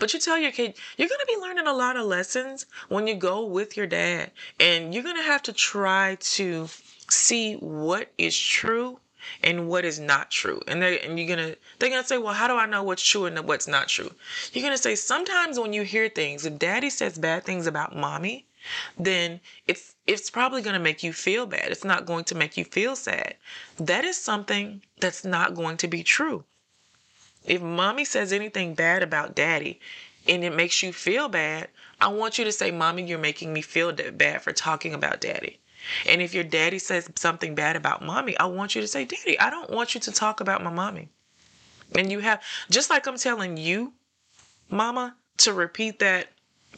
But 0.00 0.12
you 0.12 0.18
tell 0.18 0.38
your 0.38 0.50
kid, 0.50 0.74
you're 0.96 1.08
going 1.08 1.20
to 1.20 1.26
be 1.26 1.40
learning 1.40 1.68
a 1.68 1.72
lot 1.72 1.96
of 1.96 2.06
lessons 2.06 2.66
when 2.88 3.06
you 3.06 3.14
go 3.14 3.44
with 3.44 3.76
your 3.76 3.86
dad. 3.86 4.32
And 4.58 4.92
you're 4.92 5.04
going 5.04 5.16
to 5.16 5.22
have 5.22 5.42
to 5.42 5.52
try 5.52 6.16
to 6.18 6.68
see 7.08 7.54
what 7.54 8.12
is 8.18 8.38
true 8.38 9.00
and 9.42 9.68
what 9.68 9.84
is 9.84 9.98
not 9.98 10.30
true. 10.30 10.60
And 10.66 10.82
they 10.82 11.00
and 11.00 11.18
you're 11.18 11.28
gonna 11.28 11.56
they're 11.78 11.90
gonna 11.90 12.04
say, 12.04 12.18
well, 12.18 12.34
how 12.34 12.48
do 12.48 12.56
I 12.56 12.66
know 12.66 12.82
what's 12.82 13.02
true 13.02 13.26
and 13.26 13.38
what's 13.40 13.68
not 13.68 13.88
true? 13.88 14.12
You're 14.52 14.64
gonna 14.64 14.78
say 14.78 14.94
sometimes 14.94 15.58
when 15.58 15.72
you 15.72 15.82
hear 15.82 16.08
things, 16.08 16.46
if 16.46 16.58
daddy 16.58 16.90
says 16.90 17.18
bad 17.18 17.44
things 17.44 17.66
about 17.66 17.96
mommy, 17.96 18.46
then 18.98 19.40
it's 19.66 19.94
it's 20.06 20.30
probably 20.30 20.62
to 20.62 20.78
make 20.78 21.02
you 21.02 21.12
feel 21.12 21.46
bad. 21.46 21.70
It's 21.70 21.84
not 21.84 22.06
going 22.06 22.24
to 22.24 22.34
make 22.34 22.56
you 22.56 22.64
feel 22.64 22.96
sad. 22.96 23.36
That 23.78 24.04
is 24.04 24.16
something 24.16 24.82
that's 25.00 25.24
not 25.24 25.54
going 25.54 25.76
to 25.78 25.88
be 25.88 26.02
true. 26.02 26.44
If 27.44 27.62
mommy 27.62 28.04
says 28.04 28.32
anything 28.32 28.74
bad 28.74 29.02
about 29.02 29.36
daddy 29.36 29.80
and 30.26 30.42
it 30.42 30.54
makes 30.54 30.82
you 30.82 30.92
feel 30.92 31.28
bad, 31.28 31.68
I 32.00 32.08
want 32.08 32.38
you 32.38 32.44
to 32.44 32.52
say, 32.52 32.72
Mommy, 32.72 33.04
you're 33.04 33.18
making 33.18 33.52
me 33.52 33.62
feel 33.62 33.92
bad 33.92 34.42
for 34.42 34.52
talking 34.52 34.92
about 34.92 35.20
daddy. 35.20 35.60
And 36.06 36.20
if 36.22 36.34
your 36.34 36.44
daddy 36.44 36.78
says 36.78 37.08
something 37.16 37.54
bad 37.54 37.76
about 37.76 38.02
mommy, 38.02 38.36
I 38.38 38.46
want 38.46 38.74
you 38.74 38.80
to 38.80 38.88
say, 38.88 39.04
Daddy, 39.04 39.38
I 39.38 39.50
don't 39.50 39.70
want 39.70 39.94
you 39.94 40.00
to 40.00 40.12
talk 40.12 40.40
about 40.40 40.62
my 40.62 40.70
mommy. 40.70 41.08
And 41.94 42.10
you 42.10 42.20
have, 42.20 42.42
just 42.70 42.90
like 42.90 43.06
I'm 43.06 43.16
telling 43.18 43.56
you 43.56 43.92
mama, 44.70 45.16
to 45.38 45.52
repeat 45.52 45.98
that 45.98 46.28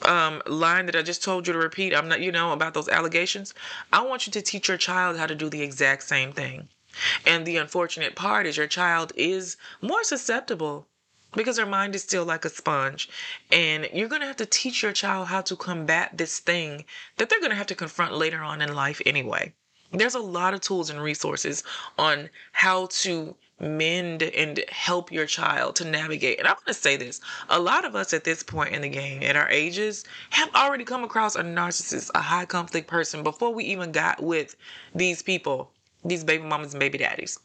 um, 0.03 0.42
line 0.47 0.87
that 0.87 0.97
I 0.97 1.03
just 1.03 1.23
told 1.25 1.47
you 1.47 1.53
to 1.53 1.59
repeat. 1.59 1.94
I'm 1.94 2.09
not, 2.09 2.21
you 2.21 2.33
know, 2.33 2.53
about 2.53 2.75
those 2.75 2.88
allegations. 2.88 3.55
I 3.92 4.03
want 4.03 4.27
you 4.27 4.33
to 4.33 4.42
teach 4.42 4.68
your 4.68 4.77
child 4.77 5.16
how 5.16 5.27
to 5.27 5.35
do 5.35 5.49
the 5.49 5.62
exact 5.62 6.03
same 6.03 6.33
thing. 6.33 6.68
And 7.27 7.47
the 7.47 7.57
unfortunate 7.57 8.16
part 8.16 8.47
is 8.47 8.57
your 8.57 8.66
child 8.66 9.12
is 9.14 9.57
more 9.81 10.03
susceptible 10.05 10.87
because 11.35 11.57
their 11.57 11.67
mind 11.67 11.95
is 11.95 12.03
still 12.03 12.25
like 12.25 12.45
a 12.45 12.49
sponge. 12.49 13.09
And 13.53 13.88
you're 13.93 14.09
going 14.09 14.23
to 14.23 14.27
have 14.27 14.37
to 14.37 14.47
teach 14.47 14.83
your 14.83 14.93
child 14.93 15.29
how 15.29 15.43
to 15.43 15.57
combat 15.57 16.17
this 16.17 16.38
thing 16.38 16.85
that 17.17 17.29
they're 17.29 17.41
going 17.41 17.51
to 17.51 17.57
have 17.57 17.67
to 17.69 17.75
confront 17.75 18.14
later 18.14 18.43
on 18.43 18.62
in 18.62 18.75
life 18.75 19.01
anyway. 19.05 19.53
There's 19.93 20.14
a 20.14 20.21
lot 20.21 20.53
of 20.53 20.61
tools 20.61 20.91
and 20.91 21.01
resources 21.01 21.64
on 21.99 22.29
how 22.53 22.87
to 22.87 23.35
mend 23.61 24.23
and 24.23 24.62
help 24.69 25.11
your 25.11 25.27
child 25.27 25.77
to 25.77 25.85
navigate. 25.85 26.38
And 26.38 26.47
I'm 26.47 26.55
going 26.55 26.67
to 26.67 26.75
say 26.75 26.97
this 26.97 27.21
a 27.49 27.59
lot 27.59 27.85
of 27.85 27.97
us 27.97 28.12
at 28.12 28.25
this 28.25 28.43
point 28.43 28.75
in 28.75 28.83
the 28.83 28.88
game, 28.88 29.23
at 29.23 29.37
our 29.37 29.49
ages, 29.49 30.05
have 30.31 30.55
already 30.55 30.85
come 30.85 31.05
across 31.05 31.37
a 31.37 31.43
narcissist, 31.43 32.11
a 32.14 32.21
high 32.21 32.45
conflict 32.45 32.87
person 32.87 33.23
before 33.23 33.53
we 33.53 33.64
even 33.64 33.91
got 33.91 34.23
with 34.23 34.57
these 34.95 35.23
people, 35.23 35.73
these 36.05 36.23
baby 36.23 36.45
mamas 36.45 36.75
and 36.75 36.81
baby 36.81 36.99
daddies. 36.99 37.38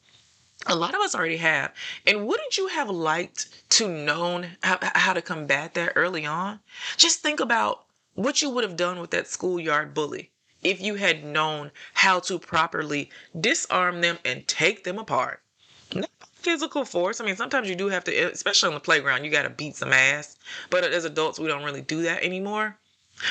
A 0.68 0.76
lot 0.76 0.94
of 0.94 1.02
us 1.02 1.14
already 1.14 1.38
have. 1.38 1.74
And 2.06 2.26
wouldn't 2.26 2.58
you 2.58 2.68
have 2.68 2.90
liked 2.90 3.50
to 3.72 3.88
known 3.88 4.58
how, 4.64 4.78
how 4.82 5.14
to 5.14 5.22
combat 5.22 5.74
that 5.74 5.94
early 5.96 6.26
on? 6.26 6.60
Just 6.96 7.20
think 7.20 7.40
about 7.40 7.86
what 8.16 8.42
you 8.42 8.50
would 8.50 8.64
have 8.64 8.78
done 8.78 9.00
with 9.00 9.12
that 9.12 9.28
schoolyard 9.28 9.94
bully 9.94 10.32
if 10.62 10.80
you 10.80 10.96
had 10.96 11.24
known 11.24 11.72
how 11.94 12.20
to 12.22 12.40
properly 12.40 13.10
disarm 13.40 14.02
them 14.02 14.20
and 14.24 14.48
take 14.48 14.84
them 14.84 14.98
apart. 14.98 15.42
Not 15.94 16.10
physical 16.36 16.86
force. 16.86 17.20
I 17.20 17.26
mean, 17.26 17.36
sometimes 17.36 17.68
you 17.68 17.76
do 17.76 17.90
have 17.90 18.04
to, 18.06 18.32
especially 18.32 18.68
on 18.68 18.74
the 18.74 18.80
playground, 18.80 19.26
you 19.26 19.32
got 19.32 19.44
to 19.44 19.50
beat 19.50 19.76
some 19.76 19.92
ass. 19.92 20.38
But 20.70 20.84
as 20.86 21.06
adults, 21.06 21.40
we 21.40 21.48
don't 21.48 21.64
really 21.64 21.82
do 21.82 22.04
that 22.04 22.24
anymore. 22.24 22.78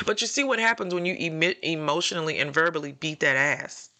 But 0.07 0.21
you 0.21 0.27
see 0.27 0.45
what 0.45 0.59
happens 0.59 0.95
when 0.95 1.07
you 1.07 1.15
emit 1.15 1.59
emotionally 1.63 2.39
and 2.39 2.53
verbally 2.53 2.93
beat 2.93 3.21
that 3.21 3.37
ass. 3.37 3.91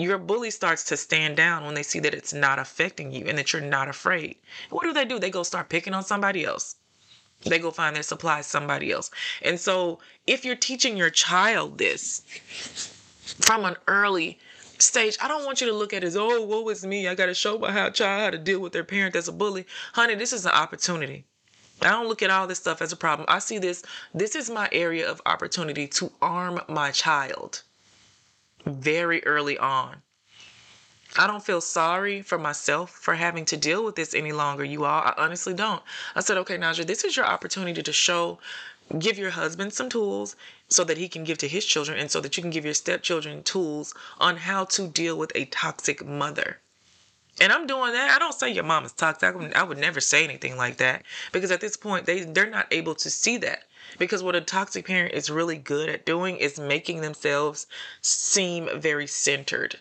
Your 0.00 0.18
bully 0.18 0.52
starts 0.52 0.84
to 0.84 0.96
stand 0.96 1.36
down 1.36 1.64
when 1.64 1.74
they 1.74 1.82
see 1.82 1.98
that 1.98 2.14
it's 2.14 2.32
not 2.32 2.60
affecting 2.60 3.10
you 3.10 3.24
and 3.26 3.36
that 3.36 3.52
you're 3.52 3.60
not 3.60 3.88
afraid. 3.88 4.36
What 4.70 4.84
do 4.84 4.92
they 4.92 5.04
do? 5.04 5.18
They 5.18 5.30
go 5.30 5.42
start 5.42 5.68
picking 5.68 5.92
on 5.92 6.04
somebody 6.04 6.44
else. 6.44 6.76
They 7.42 7.58
go 7.58 7.72
find 7.72 7.96
their 7.96 8.04
supplies 8.04 8.46
somebody 8.46 8.92
else. 8.92 9.10
And 9.42 9.58
so 9.58 9.98
if 10.26 10.44
you're 10.44 10.54
teaching 10.54 10.96
your 10.96 11.10
child 11.10 11.78
this 11.78 12.22
from 13.40 13.64
an 13.64 13.76
early 13.88 14.38
stage, 14.78 15.16
I 15.20 15.26
don't 15.26 15.44
want 15.44 15.60
you 15.60 15.66
to 15.66 15.72
look 15.72 15.92
at 15.92 16.04
it 16.04 16.06
as, 16.06 16.16
oh, 16.16 16.42
woe 16.44 16.68
is 16.68 16.86
me. 16.86 17.08
I 17.08 17.16
got 17.16 17.26
to 17.26 17.34
show 17.34 17.58
my 17.58 17.90
child 17.90 18.20
how 18.22 18.30
to 18.30 18.38
deal 18.38 18.60
with 18.60 18.72
their 18.72 18.84
parent 18.84 19.14
that's 19.14 19.26
a 19.26 19.32
bully. 19.32 19.66
Honey, 19.94 20.14
this 20.14 20.32
is 20.32 20.46
an 20.46 20.52
opportunity. 20.52 21.24
I 21.82 21.90
don't 21.90 22.08
look 22.08 22.22
at 22.22 22.30
all 22.30 22.46
this 22.46 22.58
stuff 22.58 22.82
as 22.82 22.92
a 22.92 22.96
problem. 22.96 23.26
I 23.28 23.40
see 23.40 23.58
this, 23.58 23.82
this 24.14 24.36
is 24.36 24.48
my 24.48 24.68
area 24.70 25.10
of 25.10 25.20
opportunity 25.26 25.88
to 25.88 26.12
arm 26.22 26.60
my 26.68 26.92
child 26.92 27.62
very 28.64 29.24
early 29.24 29.58
on. 29.58 30.02
I 31.16 31.26
don't 31.26 31.44
feel 31.44 31.60
sorry 31.60 32.22
for 32.22 32.38
myself 32.38 32.90
for 32.90 33.14
having 33.14 33.44
to 33.46 33.56
deal 33.56 33.84
with 33.84 33.96
this 33.96 34.14
any 34.14 34.32
longer, 34.32 34.62
you 34.62 34.84
all. 34.84 35.02
I 35.02 35.14
honestly 35.16 35.54
don't. 35.54 35.82
I 36.14 36.20
said, 36.20 36.36
okay, 36.38 36.58
Naja, 36.58 36.86
this 36.86 37.02
is 37.02 37.16
your 37.16 37.24
opportunity 37.26 37.82
to 37.82 37.92
show, 37.92 38.38
give 38.98 39.18
your 39.18 39.30
husband 39.30 39.72
some 39.72 39.88
tools 39.88 40.36
so 40.68 40.84
that 40.84 40.98
he 40.98 41.08
can 41.08 41.24
give 41.24 41.38
to 41.38 41.48
his 41.48 41.64
children 41.64 41.98
and 41.98 42.10
so 42.10 42.20
that 42.20 42.36
you 42.36 42.42
can 42.42 42.50
give 42.50 42.64
your 42.64 42.74
stepchildren 42.74 43.42
tools 43.42 43.94
on 44.18 44.36
how 44.36 44.64
to 44.66 44.86
deal 44.86 45.16
with 45.16 45.32
a 45.34 45.46
toxic 45.46 46.04
mother. 46.04 46.58
And 47.40 47.52
I'm 47.52 47.66
doing 47.66 47.92
that. 47.92 48.10
I 48.10 48.18
don't 48.18 48.34
say 48.34 48.50
your 48.50 48.64
mom 48.64 48.84
is 48.84 48.92
toxic. 48.92 49.22
I 49.22 49.30
would, 49.30 49.54
I 49.54 49.62
would 49.62 49.78
never 49.78 50.00
say 50.00 50.24
anything 50.24 50.56
like 50.56 50.76
that 50.78 51.04
because 51.32 51.50
at 51.50 51.60
this 51.60 51.76
point 51.76 52.04
they 52.04 52.20
they're 52.20 52.50
not 52.50 52.66
able 52.72 52.94
to 52.96 53.10
see 53.10 53.36
that. 53.38 53.64
Because 53.96 54.22
what 54.22 54.36
a 54.36 54.40
toxic 54.40 54.86
parent 54.86 55.14
is 55.14 55.30
really 55.30 55.56
good 55.56 55.88
at 55.88 56.04
doing 56.04 56.36
is 56.36 56.58
making 56.58 57.00
themselves 57.00 57.66
seem 58.02 58.68
very 58.78 59.06
centered 59.06 59.78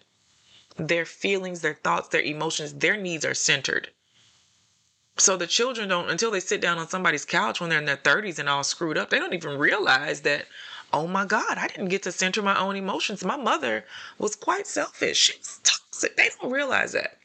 their 0.78 1.06
feelings, 1.06 1.62
their 1.62 1.74
thoughts, 1.74 2.10
their 2.10 2.22
emotions, 2.22 2.74
their 2.76 2.96
needs 2.96 3.26
are 3.26 3.34
centered. 3.34 3.90
So 5.18 5.36
the 5.36 5.48
children 5.48 5.90
don't, 5.90 6.10
until 6.10 6.30
they 6.30 6.40
sit 6.40 6.62
down 6.62 6.78
on 6.78 6.88
somebody's 6.88 7.26
couch 7.26 7.60
when 7.60 7.70
they're 7.70 7.80
in 7.80 7.86
their 7.86 7.98
30s 7.98 8.38
and 8.38 8.48
all 8.48 8.64
screwed 8.64 8.98
up, 8.98 9.10
they 9.10 9.18
don't 9.18 9.34
even 9.34 9.58
realize 9.58 10.22
that, 10.22 10.46
oh 10.94 11.08
my 11.08 11.26
God, 11.26 11.58
I 11.58 11.68
didn't 11.68 11.88
get 11.88 12.04
to 12.04 12.12
center 12.12 12.44
my 12.44 12.58
own 12.60 12.76
emotions. 12.76 13.26
My 13.26 13.38
mother 13.38 13.86
was 14.20 14.36
quite 14.36 14.68
selfish. 14.68 15.18
She 15.18 15.38
was 15.40 15.60
toxic. 15.64 16.16
They 16.16 16.30
don't 16.40 16.52
realize 16.52 16.92
that. 16.92 17.18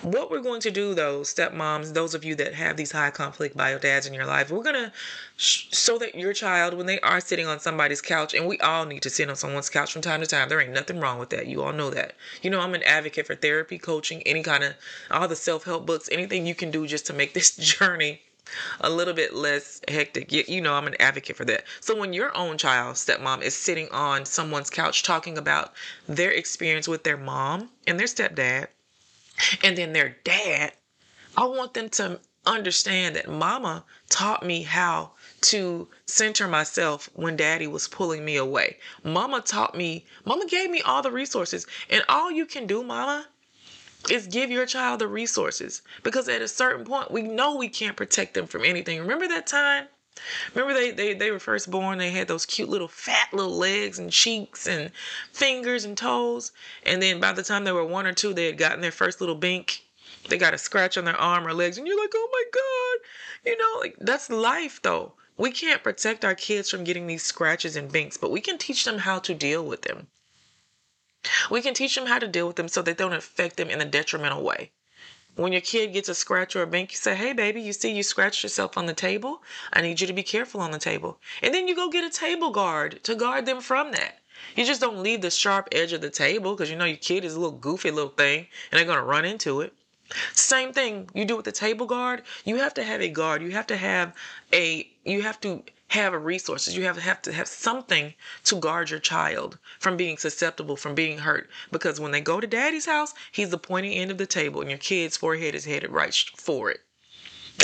What 0.00 0.30
we're 0.30 0.40
going 0.40 0.62
to 0.62 0.70
do, 0.70 0.94
though, 0.94 1.20
stepmoms, 1.20 1.92
those 1.92 2.14
of 2.14 2.24
you 2.24 2.34
that 2.36 2.54
have 2.54 2.78
these 2.78 2.92
high 2.92 3.10
conflict 3.10 3.54
bio 3.54 3.78
dads 3.78 4.06
in 4.06 4.14
your 4.14 4.24
life, 4.24 4.50
we're 4.50 4.62
going 4.62 4.74
to, 4.76 4.92
sh- 5.36 5.66
so 5.72 5.98
that 5.98 6.14
your 6.14 6.32
child, 6.32 6.72
when 6.72 6.86
they 6.86 6.98
are 7.00 7.20
sitting 7.20 7.46
on 7.46 7.60
somebody's 7.60 8.00
couch, 8.00 8.32
and 8.32 8.46
we 8.46 8.58
all 8.60 8.86
need 8.86 9.02
to 9.02 9.10
sit 9.10 9.28
on 9.28 9.36
someone's 9.36 9.68
couch 9.68 9.92
from 9.92 10.00
time 10.00 10.22
to 10.22 10.26
time, 10.26 10.48
there 10.48 10.60
ain't 10.62 10.72
nothing 10.72 11.00
wrong 11.00 11.18
with 11.18 11.28
that. 11.30 11.48
You 11.48 11.62
all 11.62 11.74
know 11.74 11.90
that. 11.90 12.14
You 12.40 12.48
know, 12.48 12.60
I'm 12.60 12.74
an 12.74 12.82
advocate 12.84 13.26
for 13.26 13.34
therapy, 13.34 13.76
coaching, 13.78 14.22
any 14.22 14.42
kind 14.42 14.64
of, 14.64 14.74
all 15.10 15.28
the 15.28 15.36
self 15.36 15.64
help 15.64 15.84
books, 15.84 16.08
anything 16.10 16.46
you 16.46 16.54
can 16.54 16.70
do 16.70 16.86
just 16.86 17.06
to 17.06 17.12
make 17.12 17.34
this 17.38 17.54
journey 17.54 18.22
a 18.80 18.88
little 18.88 19.12
bit 19.12 19.34
less 19.34 19.82
hectic. 19.86 20.32
You, 20.32 20.44
you, 20.48 20.62
know, 20.62 20.72
I'm 20.72 20.86
an 20.86 20.96
advocate 20.98 21.36
for 21.36 21.44
that. 21.44 21.64
So 21.80 21.94
when 21.94 22.14
your 22.14 22.34
own 22.34 22.56
child, 22.56 22.96
stepmom, 22.96 23.42
is 23.42 23.54
sitting 23.54 23.90
on 23.90 24.24
someone's 24.24 24.70
couch 24.70 25.02
talking 25.02 25.36
about 25.36 25.74
their 26.08 26.30
experience 26.30 26.88
with 26.88 27.04
their 27.04 27.18
mom 27.18 27.68
and 27.86 28.00
their 28.00 28.06
stepdad, 28.06 28.68
and 29.62 29.76
then 29.76 29.92
their 29.92 30.16
dad, 30.24 30.72
I 31.36 31.44
want 31.44 31.74
them 31.74 31.88
to 31.90 32.20
understand 32.46 33.16
that 33.16 33.28
mama 33.28 33.84
taught 34.08 34.44
me 34.44 34.62
how 34.62 35.12
to 35.40 35.88
center 36.06 36.48
myself 36.48 37.10
when 37.14 37.36
daddy 37.36 37.66
was 37.66 37.88
pulling 37.88 38.24
me 38.24 38.36
away. 38.36 38.78
Mama 39.04 39.40
taught 39.40 39.76
me, 39.76 40.04
mama 40.24 40.46
gave 40.46 40.70
me 40.70 40.80
all 40.82 41.02
the 41.02 41.10
resources. 41.10 41.66
And 41.90 42.02
all 42.08 42.30
you 42.30 42.46
can 42.46 42.66
do, 42.66 42.82
mama, 42.82 43.26
is 44.10 44.26
give 44.26 44.50
your 44.50 44.66
child 44.66 45.00
the 45.00 45.08
resources. 45.08 45.82
Because 46.02 46.28
at 46.28 46.42
a 46.42 46.48
certain 46.48 46.84
point, 46.84 47.10
we 47.10 47.22
know 47.22 47.56
we 47.56 47.68
can't 47.68 47.96
protect 47.96 48.34
them 48.34 48.46
from 48.46 48.64
anything. 48.64 49.00
Remember 49.00 49.28
that 49.28 49.46
time? 49.46 49.86
Remember 50.54 50.74
they, 50.74 50.90
they, 50.90 51.14
they 51.14 51.30
were 51.30 51.38
first 51.38 51.70
born, 51.70 51.98
they 51.98 52.10
had 52.10 52.28
those 52.28 52.46
cute 52.46 52.68
little 52.68 52.88
fat 52.88 53.28
little 53.32 53.56
legs 53.56 53.98
and 53.98 54.10
cheeks 54.10 54.66
and 54.66 54.90
fingers 55.32 55.84
and 55.84 55.96
toes. 55.96 56.52
And 56.84 57.02
then 57.02 57.20
by 57.20 57.32
the 57.32 57.42
time 57.42 57.64
they 57.64 57.72
were 57.72 57.84
one 57.84 58.06
or 58.06 58.12
two, 58.12 58.34
they 58.34 58.46
had 58.46 58.58
gotten 58.58 58.80
their 58.80 58.90
first 58.92 59.20
little 59.20 59.34
bink. 59.34 59.82
They 60.28 60.38
got 60.38 60.54
a 60.54 60.58
scratch 60.58 60.98
on 60.98 61.04
their 61.04 61.16
arm 61.16 61.46
or 61.46 61.54
legs, 61.54 61.78
and 61.78 61.86
you're 61.86 62.00
like, 62.00 62.12
oh 62.14 62.28
my 62.32 62.44
God. 62.52 63.50
You 63.50 63.56
know, 63.56 63.80
like 63.80 63.96
that's 64.00 64.30
life 64.30 64.82
though. 64.82 65.12
We 65.36 65.52
can't 65.52 65.84
protect 65.84 66.24
our 66.24 66.34
kids 66.34 66.68
from 66.68 66.84
getting 66.84 67.06
these 67.06 67.22
scratches 67.22 67.76
and 67.76 67.90
binks, 67.90 68.16
but 68.16 68.32
we 68.32 68.40
can 68.40 68.58
teach 68.58 68.84
them 68.84 68.98
how 68.98 69.20
to 69.20 69.34
deal 69.34 69.64
with 69.64 69.82
them. 69.82 70.08
We 71.50 71.62
can 71.62 71.74
teach 71.74 71.94
them 71.94 72.06
how 72.06 72.18
to 72.18 72.28
deal 72.28 72.46
with 72.46 72.56
them 72.56 72.68
so 72.68 72.82
they 72.82 72.94
don't 72.94 73.12
affect 73.12 73.56
them 73.56 73.70
in 73.70 73.80
a 73.80 73.84
detrimental 73.84 74.42
way. 74.42 74.72
When 75.38 75.52
your 75.52 75.60
kid 75.60 75.92
gets 75.92 76.08
a 76.08 76.16
scratch 76.16 76.56
or 76.56 76.62
a 76.62 76.66
bink, 76.66 76.90
you 76.90 76.96
say, 76.96 77.14
Hey, 77.14 77.32
baby, 77.32 77.62
you 77.62 77.72
see 77.72 77.92
you 77.92 78.02
scratched 78.02 78.42
yourself 78.42 78.76
on 78.76 78.86
the 78.86 78.92
table? 78.92 79.40
I 79.72 79.82
need 79.82 80.00
you 80.00 80.08
to 80.08 80.12
be 80.12 80.24
careful 80.24 80.60
on 80.60 80.72
the 80.72 80.80
table. 80.80 81.20
And 81.42 81.54
then 81.54 81.68
you 81.68 81.76
go 81.76 81.88
get 81.88 82.02
a 82.02 82.10
table 82.10 82.50
guard 82.50 83.04
to 83.04 83.14
guard 83.14 83.46
them 83.46 83.60
from 83.60 83.92
that. 83.92 84.18
You 84.56 84.64
just 84.64 84.80
don't 84.80 85.00
leave 85.00 85.20
the 85.20 85.30
sharp 85.30 85.68
edge 85.70 85.92
of 85.92 86.00
the 86.00 86.10
table 86.10 86.56
because 86.56 86.70
you 86.70 86.76
know 86.76 86.86
your 86.86 86.96
kid 86.96 87.24
is 87.24 87.36
a 87.36 87.40
little 87.40 87.56
goofy 87.56 87.92
little 87.92 88.10
thing 88.10 88.48
and 88.72 88.78
they're 88.78 88.84
going 88.84 88.98
to 88.98 89.04
run 89.04 89.24
into 89.24 89.60
it. 89.60 89.72
Same 90.32 90.72
thing 90.72 91.08
you 91.14 91.24
do 91.24 91.36
with 91.36 91.44
the 91.44 91.52
table 91.52 91.86
guard. 91.86 92.22
You 92.44 92.56
have 92.56 92.74
to 92.74 92.82
have 92.82 93.00
a 93.00 93.08
guard. 93.08 93.40
You 93.40 93.52
have 93.52 93.68
to 93.68 93.76
have 93.76 94.16
a, 94.52 94.90
you 95.04 95.22
have 95.22 95.40
to 95.42 95.62
have 95.88 96.12
a 96.12 96.18
resources. 96.18 96.76
You 96.76 96.84
have 96.84 96.96
to 96.96 97.02
have 97.02 97.22
to 97.22 97.32
have 97.32 97.48
something 97.48 98.14
to 98.44 98.56
guard 98.56 98.90
your 98.90 99.00
child 99.00 99.58
from 99.78 99.96
being 99.96 100.18
susceptible, 100.18 100.76
from 100.76 100.94
being 100.94 101.18
hurt. 101.18 101.48
Because 101.72 101.98
when 101.98 102.12
they 102.12 102.20
go 102.20 102.40
to 102.40 102.46
daddy's 102.46 102.86
house, 102.86 103.14
he's 103.32 103.50
the 103.50 103.58
pointy 103.58 103.96
end 103.96 104.10
of 104.10 104.18
the 104.18 104.26
table, 104.26 104.60
and 104.60 104.70
your 104.70 104.78
kid's 104.78 105.16
forehead 105.16 105.54
is 105.54 105.64
headed 105.64 105.90
right 105.90 106.14
for 106.36 106.70
it. 106.70 106.80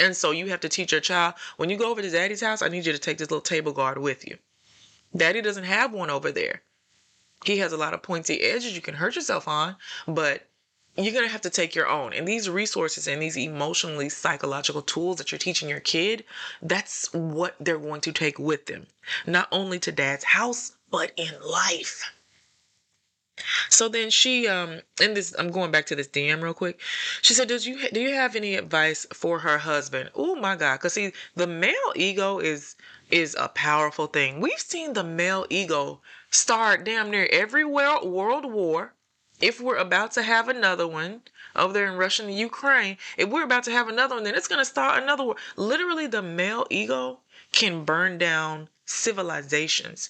And 0.03 0.17
so 0.17 0.31
you 0.33 0.49
have 0.49 0.61
to 0.61 0.69
teach 0.69 0.93
your 0.93 1.01
child 1.01 1.35
when 1.57 1.71
you 1.71 1.77
go 1.77 1.91
over 1.91 2.03
to 2.03 2.11
daddy's 2.11 2.41
house, 2.41 2.63
I 2.63 2.69
need 2.69 2.87
you 2.87 2.93
to 2.93 2.99
take 2.99 3.19
this 3.19 3.31
little 3.31 3.43
table 3.43 3.73
guard 3.73 3.99
with 3.99 4.27
you. 4.27 4.39
Daddy 5.17 5.41
doesn't 5.41 5.65
have 5.65 5.93
one 5.93 6.11
over 6.11 6.33
there. 6.33 6.63
He 7.45 7.59
has 7.59 7.73
a 7.73 7.77
lot 7.77 7.95
of 7.95 8.03
pointy 8.03 8.41
edges 8.41 8.75
you 8.75 8.81
can 8.81 8.95
hurt 8.95 9.15
yourself 9.15 9.47
on, 9.47 9.77
but 10.09 10.49
you're 10.97 11.13
going 11.13 11.25
to 11.25 11.33
have 11.33 11.41
to 11.41 11.51
take 11.51 11.75
your 11.75 11.89
own. 11.89 12.13
And 12.13 12.27
these 12.27 12.49
resources 12.49 13.09
and 13.09 13.21
these 13.21 13.37
emotionally 13.37 14.09
psychological 14.09 14.83
tools 14.83 15.19
that 15.19 15.33
you're 15.33 15.39
teaching 15.39 15.69
your 15.69 15.81
kid, 15.81 16.25
that's 16.63 17.13
what 17.13 17.57
they're 17.59 17.79
going 17.79 18.01
to 18.03 18.13
take 18.13 18.39
with 18.39 18.67
them. 18.67 18.87
Not 19.27 19.49
only 19.51 19.79
to 19.81 19.93
dad's 19.93 20.25
house, 20.25 20.73
but 20.91 21.11
in 21.17 21.33
life. 21.45 22.13
So 23.69 23.89
then 23.89 24.11
she 24.11 24.47
um 24.47 24.81
in 25.01 25.15
this 25.15 25.35
I'm 25.37 25.51
going 25.51 25.73
back 25.73 25.87
to 25.87 25.97
this 25.97 26.07
DM 26.07 26.41
real 26.41 26.55
quick. 26.55 26.81
She 27.21 27.35
said, 27.35 27.49
"Does 27.49 27.67
you 27.67 27.89
do 27.91 28.01
you 28.01 28.15
have 28.15 28.37
any 28.37 28.55
advice 28.55 29.05
for 29.13 29.41
her 29.41 29.59
husband?" 29.59 30.11
Oh 30.15 30.37
my 30.37 30.55
god, 30.55 30.79
cuz 30.79 30.93
see 30.93 31.13
the 31.35 31.49
male 31.49 31.93
ego 31.97 32.39
is 32.39 32.77
is 33.11 33.35
a 33.39 33.49
powerful 33.49 34.07
thing. 34.07 34.41
We've 34.41 34.61
seen 34.61 34.93
the 34.93 35.03
male 35.03 35.47
ego 35.51 36.01
start 36.31 36.85
damn 36.85 37.11
near 37.11 37.29
every 37.33 37.65
world 37.65 38.09
world 38.09 38.45
war 38.45 38.94
if 39.45 39.61
we're 39.61 39.77
about 39.77 40.11
to 40.11 40.23
have 40.23 40.49
another 40.49 40.89
one 40.89 41.21
over 41.55 41.75
there 41.75 41.87
in 41.87 41.99
Russia 41.99 42.23
and 42.23 42.35
Ukraine, 42.35 42.97
if 43.19 43.29
we're 43.29 43.45
about 43.45 43.65
to 43.65 43.71
have 43.71 43.89
another 43.89 44.15
one, 44.15 44.25
then 44.25 44.35
it's 44.35 44.49
going 44.49 44.59
to 44.59 44.65
start 44.65 45.03
another 45.03 45.23
war. 45.23 45.37
Literally, 45.55 46.07
the 46.07 46.23
male 46.23 46.67
ego 46.71 47.19
can 47.53 47.85
burn 47.85 48.17
down 48.17 48.71
civilizations. 48.87 50.09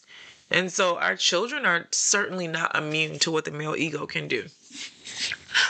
And 0.53 0.73
so 0.73 0.99
our 0.99 1.17
children 1.17 1.67
are 1.67 1.89
certainly 1.91 2.47
not 2.47 2.77
immune 2.77 3.19
to 3.19 3.33
what 3.33 3.45
the 3.45 3.51
male 3.51 3.75
ego 3.75 4.07
can 4.07 4.29
do. 4.29 4.47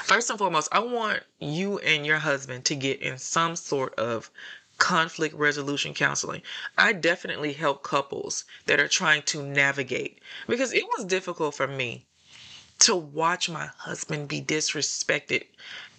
First 0.03 0.29
and 0.29 0.39
foremost, 0.39 0.69
I 0.71 0.81
want 0.81 1.23
you 1.39 1.79
and 1.79 2.05
your 2.05 2.19
husband 2.19 2.67
to 2.67 2.75
get 2.75 3.01
in 3.01 3.17
some 3.17 3.57
sort 3.57 3.95
of 3.95 4.31
conflict 4.77 5.35
resolution 5.35 5.95
counseling. 5.95 6.43
I 6.77 6.93
definitely 6.93 7.55
help 7.55 7.83
couples 7.83 8.45
that 8.67 8.79
are 8.79 8.89
trying 8.89 9.23
to 9.23 9.43
navigate 9.43 10.21
because 10.47 10.75
it 10.75 10.85
was 10.85 11.07
difficult 11.07 11.55
for 11.55 11.67
me 11.67 12.05
to 12.81 12.95
watch 12.95 13.49
my 13.49 13.69
husband 13.79 14.29
be 14.29 14.43
disrespected 14.43 15.45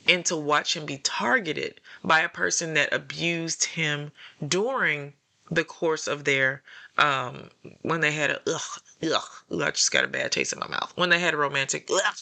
and 0.08 0.26
to 0.26 0.36
watch 0.36 0.76
him 0.76 0.86
be 0.86 0.98
targeted 1.00 1.80
by 2.04 2.22
a 2.22 2.30
person 2.30 2.74
that 2.76 2.94
abused 2.94 3.64
him 3.66 4.12
during 4.48 5.14
the 5.52 5.64
course 5.64 6.08
of 6.08 6.24
their 6.24 6.62
um 6.98 7.50
when 7.84 8.02
they 8.02 8.12
had 8.12 8.32
a 8.32 8.42
ugh 8.48 8.82
ugh, 9.04 9.62
I 9.62 9.72
just 9.72 9.92
got 9.92 10.04
a 10.04 10.08
bad 10.08 10.32
taste 10.32 10.54
in 10.54 10.60
my 10.60 10.68
mouth 10.68 10.92
when 10.96 11.10
they 11.10 11.20
had 11.20 11.34
a 11.34 11.38
romantic 11.38 11.88
ugh, 11.92 12.16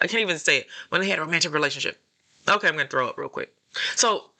I 0.00 0.06
can't 0.06 0.22
even 0.22 0.38
say 0.38 0.58
it 0.58 0.66
when 0.90 1.00
they 1.00 1.08
had 1.08 1.18
a 1.18 1.22
romantic 1.22 1.52
relationship. 1.52 2.00
Okay, 2.48 2.68
I'm 2.68 2.76
gonna 2.76 2.88
throw 2.88 3.08
up 3.08 3.18
real 3.18 3.28
quick. 3.28 3.54
So 3.96 4.30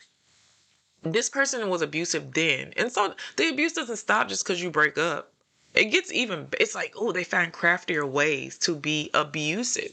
this 1.03 1.29
person 1.29 1.68
was 1.68 1.83
abusive 1.83 2.33
then, 2.33 2.72
and 2.77 2.90
so 2.92 3.14
the 3.37 3.48
abuse 3.48 3.72
doesn't 3.72 3.96
stop 3.96 4.29
just 4.29 4.44
because 4.44 4.62
you 4.62 4.70
break 4.70 4.98
up. 4.98 5.33
It 5.74 5.87
gets 5.87 6.12
even. 6.12 6.48
It's 6.59 6.74
like 6.74 6.94
oh, 6.96 7.12
they 7.12 7.24
find 7.24 7.52
craftier 7.52 8.07
ways 8.07 8.59
to 8.59 8.74
be 8.74 9.11
abusive, 9.14 9.92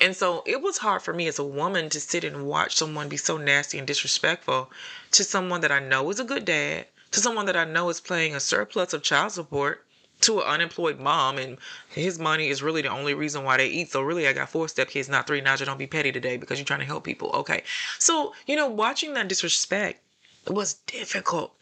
and 0.00 0.16
so 0.16 0.42
it 0.46 0.62
was 0.62 0.78
hard 0.78 1.02
for 1.02 1.12
me 1.12 1.26
as 1.26 1.38
a 1.38 1.44
woman 1.44 1.88
to 1.90 2.00
sit 2.00 2.24
and 2.24 2.46
watch 2.46 2.76
someone 2.76 3.08
be 3.08 3.16
so 3.16 3.36
nasty 3.36 3.78
and 3.78 3.86
disrespectful 3.86 4.70
to 5.10 5.24
someone 5.24 5.60
that 5.62 5.72
I 5.72 5.80
know 5.80 6.08
is 6.10 6.20
a 6.20 6.24
good 6.24 6.44
dad, 6.44 6.86
to 7.10 7.20
someone 7.20 7.46
that 7.46 7.56
I 7.56 7.64
know 7.64 7.88
is 7.88 8.00
paying 8.00 8.34
a 8.34 8.40
surplus 8.40 8.92
of 8.92 9.02
child 9.02 9.32
support, 9.32 9.84
to 10.22 10.40
an 10.40 10.46
unemployed 10.46 10.98
mom 10.98 11.38
and 11.38 11.58
his 11.90 12.18
money 12.18 12.48
is 12.48 12.62
really 12.62 12.82
the 12.82 12.88
only 12.88 13.14
reason 13.14 13.44
why 13.44 13.56
they 13.56 13.68
eat. 13.68 13.90
So 13.90 14.00
really 14.00 14.26
I 14.26 14.32
got 14.32 14.48
four 14.48 14.68
step 14.68 14.88
kids, 14.88 15.08
not 15.08 15.26
three. 15.26 15.40
Naja, 15.40 15.66
don't 15.66 15.78
be 15.78 15.86
petty 15.86 16.12
today 16.12 16.36
because 16.36 16.58
you're 16.58 16.64
trying 16.64 16.80
to 16.80 16.86
help 16.86 17.04
people. 17.04 17.30
Okay. 17.30 17.62
So, 17.98 18.32
you 18.46 18.56
know, 18.56 18.66
watching 18.66 19.14
that 19.14 19.28
disrespect 19.28 20.00
was 20.48 20.74
difficult. 20.86 21.52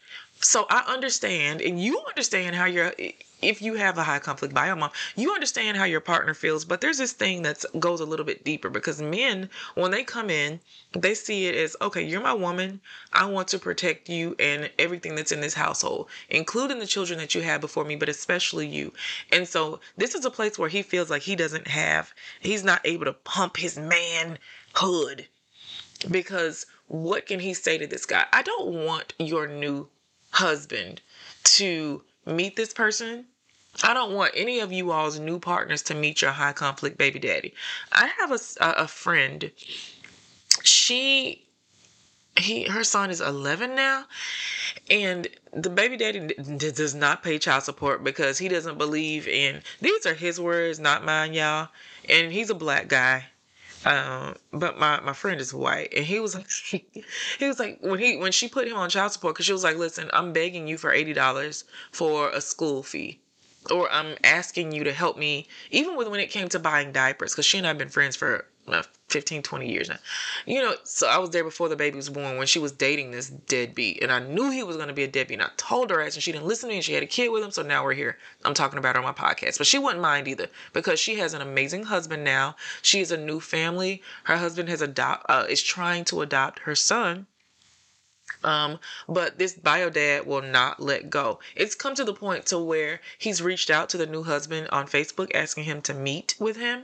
So 0.41 0.65
I 0.69 0.83
understand, 0.87 1.61
and 1.61 1.81
you 1.81 2.01
understand 2.07 2.55
how 2.55 2.65
you're 2.65 2.93
if 3.45 3.61
you 3.61 3.75
have 3.75 3.97
a 3.97 4.03
high 4.03 4.19
conflict 4.19 4.53
bio 4.53 4.75
mom, 4.75 4.91
you 5.15 5.33
understand 5.33 5.77
how 5.77 5.83
your 5.83 6.01
partner 6.01 6.33
feels. 6.33 6.65
But 6.65 6.81
there's 6.81 6.97
this 6.97 7.13
thing 7.13 7.43
that 7.43 7.63
goes 7.79 7.99
a 7.99 8.05
little 8.05 8.25
bit 8.25 8.43
deeper 8.43 8.69
because 8.69 9.01
men, 9.01 9.49
when 9.75 9.91
they 9.91 10.03
come 10.03 10.29
in, 10.29 10.59
they 10.93 11.13
see 11.13 11.45
it 11.45 11.55
as 11.55 11.75
okay, 11.81 12.03
you're 12.03 12.21
my 12.21 12.33
woman. 12.33 12.81
I 13.13 13.25
want 13.25 13.47
to 13.49 13.59
protect 13.59 14.09
you 14.09 14.35
and 14.39 14.71
everything 14.79 15.15
that's 15.15 15.31
in 15.31 15.41
this 15.41 15.53
household, 15.53 16.09
including 16.29 16.79
the 16.79 16.87
children 16.87 17.19
that 17.19 17.35
you 17.35 17.41
had 17.41 17.61
before 17.61 17.85
me, 17.85 17.95
but 17.95 18.09
especially 18.09 18.67
you. 18.67 18.93
And 19.31 19.47
so 19.47 19.79
this 19.97 20.15
is 20.15 20.25
a 20.25 20.31
place 20.31 20.57
where 20.57 20.69
he 20.69 20.81
feels 20.81 21.09
like 21.09 21.21
he 21.21 21.35
doesn't 21.35 21.67
have, 21.67 22.13
he's 22.39 22.63
not 22.63 22.81
able 22.83 23.05
to 23.05 23.13
pump 23.13 23.57
his 23.57 23.77
manhood 23.77 25.27
because 26.09 26.65
what 26.87 27.25
can 27.25 27.39
he 27.39 27.53
say 27.53 27.77
to 27.77 27.87
this 27.87 28.05
guy? 28.05 28.25
I 28.31 28.41
don't 28.41 28.85
want 28.85 29.13
your 29.19 29.47
new 29.47 29.87
husband 30.31 31.01
to 31.43 32.03
meet 32.25 32.55
this 32.55 32.73
person 32.73 33.25
I 33.83 33.93
don't 33.93 34.13
want 34.13 34.31
any 34.35 34.59
of 34.59 34.71
you 34.71 34.91
all's 34.91 35.19
new 35.19 35.39
partners 35.39 35.81
to 35.83 35.93
meet 35.93 36.21
your 36.21 36.31
high 36.31 36.53
conflict 36.53 36.97
baby 36.97 37.19
daddy. 37.19 37.53
I 37.91 38.07
have 38.19 38.31
a, 38.31 38.39
a 38.61 38.87
friend. 38.87 39.51
She 40.63 41.45
he 42.37 42.63
her 42.63 42.83
son 42.83 43.09
is 43.09 43.21
11 43.21 43.75
now 43.75 44.05
and 44.89 45.27
the 45.53 45.69
baby 45.69 45.95
daddy 45.95 46.19
d- 46.19 46.71
does 46.71 46.93
not 46.93 47.23
pay 47.23 47.39
child 47.39 47.63
support 47.63 48.03
because 48.03 48.37
he 48.37 48.49
doesn't 48.49 48.77
believe 48.77 49.27
in 49.27 49.61
these 49.81 50.05
are 50.05 50.13
his 50.13 50.39
words 50.39 50.79
not 50.79 51.05
mine 51.05 51.33
y'all 51.33 51.69
and 52.09 52.31
he's 52.31 52.49
a 52.49 52.55
black 52.55 52.87
guy 52.87 53.25
um, 53.85 54.35
but 54.51 54.79
my, 54.79 54.99
my 55.01 55.13
friend 55.13 55.39
is 55.39 55.53
white 55.53 55.93
and 55.95 56.05
he 56.05 56.19
was 56.19 56.35
like 56.35 56.49
he, 57.39 57.47
was 57.47 57.59
like 57.59 57.79
when 57.81 57.99
he 57.99 58.17
when 58.17 58.31
she 58.31 58.49
put 58.49 58.67
him 58.67 58.75
on 58.75 58.89
child 58.89 59.13
support 59.13 59.35
because 59.35 59.45
she 59.45 59.53
was 59.53 59.63
like 59.63 59.77
listen 59.77 60.09
i'm 60.11 60.33
begging 60.33 60.67
you 60.67 60.77
for 60.77 60.91
$80 60.91 61.63
for 61.91 62.29
a 62.31 62.41
school 62.41 62.83
fee 62.83 63.21
or 63.71 63.91
I'm 63.91 64.15
asking 64.23 64.71
you 64.71 64.83
to 64.83 64.93
help 64.93 65.17
me, 65.17 65.47
even 65.71 65.95
with 65.95 66.07
when 66.07 66.19
it 66.19 66.29
came 66.29 66.49
to 66.49 66.59
buying 66.59 66.91
diapers, 66.91 67.33
because 67.33 67.45
she 67.45 67.57
and 67.57 67.65
I 67.65 67.69
have 67.69 67.77
been 67.77 67.89
friends 67.89 68.15
for 68.15 68.45
uh, 68.67 68.83
15, 69.09 69.43
20 69.43 69.71
years 69.71 69.89
now. 69.89 69.97
You 70.45 70.61
know, 70.61 70.75
so 70.83 71.07
I 71.07 71.17
was 71.17 71.29
there 71.29 71.43
before 71.43 71.69
the 71.69 71.75
baby 71.75 71.95
was 71.95 72.09
born 72.09 72.37
when 72.37 72.47
she 72.47 72.59
was 72.59 72.71
dating 72.71 73.11
this 73.11 73.29
deadbeat, 73.29 74.01
and 74.01 74.11
I 74.11 74.19
knew 74.19 74.49
he 74.49 74.63
was 74.63 74.75
going 74.75 74.87
to 74.87 74.93
be 74.93 75.03
a 75.03 75.07
deadbeat. 75.07 75.39
And 75.39 75.47
I 75.47 75.51
told 75.57 75.91
her 75.91 76.01
ass, 76.01 76.15
and 76.15 76.23
she 76.23 76.31
didn't 76.31 76.47
listen 76.47 76.69
to 76.69 76.73
me, 76.73 76.77
and 76.77 76.85
she 76.85 76.93
had 76.93 77.03
a 77.03 77.07
kid 77.07 77.29
with 77.29 77.43
him. 77.43 77.51
So 77.51 77.61
now 77.61 77.83
we're 77.83 77.93
here. 77.93 78.17
I'm 78.43 78.53
talking 78.53 78.79
about 78.79 78.95
her 78.95 79.03
on 79.03 79.05
my 79.05 79.13
podcast, 79.13 79.57
but 79.57 79.67
she 79.67 79.77
wouldn't 79.77 80.01
mind 80.01 80.27
either 80.27 80.47
because 80.73 80.99
she 80.99 81.15
has 81.15 81.33
an 81.33 81.41
amazing 81.41 81.83
husband 81.83 82.23
now. 82.23 82.55
She 82.81 82.99
has 82.99 83.11
a 83.11 83.17
new 83.17 83.39
family. 83.39 84.01
Her 84.23 84.37
husband 84.37 84.69
has 84.69 84.81
adopt 84.81 85.25
uh, 85.29 85.45
is 85.49 85.61
trying 85.61 86.05
to 86.05 86.21
adopt 86.21 86.59
her 86.59 86.75
son 86.75 87.27
um, 88.45 88.79
but 89.09 89.37
this 89.39 89.53
bio 89.53 89.89
dad 89.89 90.25
will 90.25 90.41
not 90.41 90.79
let 90.79 91.09
go. 91.09 91.39
It's 91.55 91.75
come 91.75 91.95
to 91.95 92.03
the 92.03 92.13
point 92.13 92.45
to 92.47 92.59
where 92.59 93.01
he's 93.17 93.41
reached 93.41 93.69
out 93.69 93.89
to 93.89 93.97
the 93.97 94.05
new 94.05 94.23
husband 94.23 94.69
on 94.69 94.87
Facebook 94.87 95.31
asking 95.33 95.63
him 95.65 95.81
to 95.83 95.93
meet 95.93 96.35
with 96.39 96.57
him. 96.57 96.83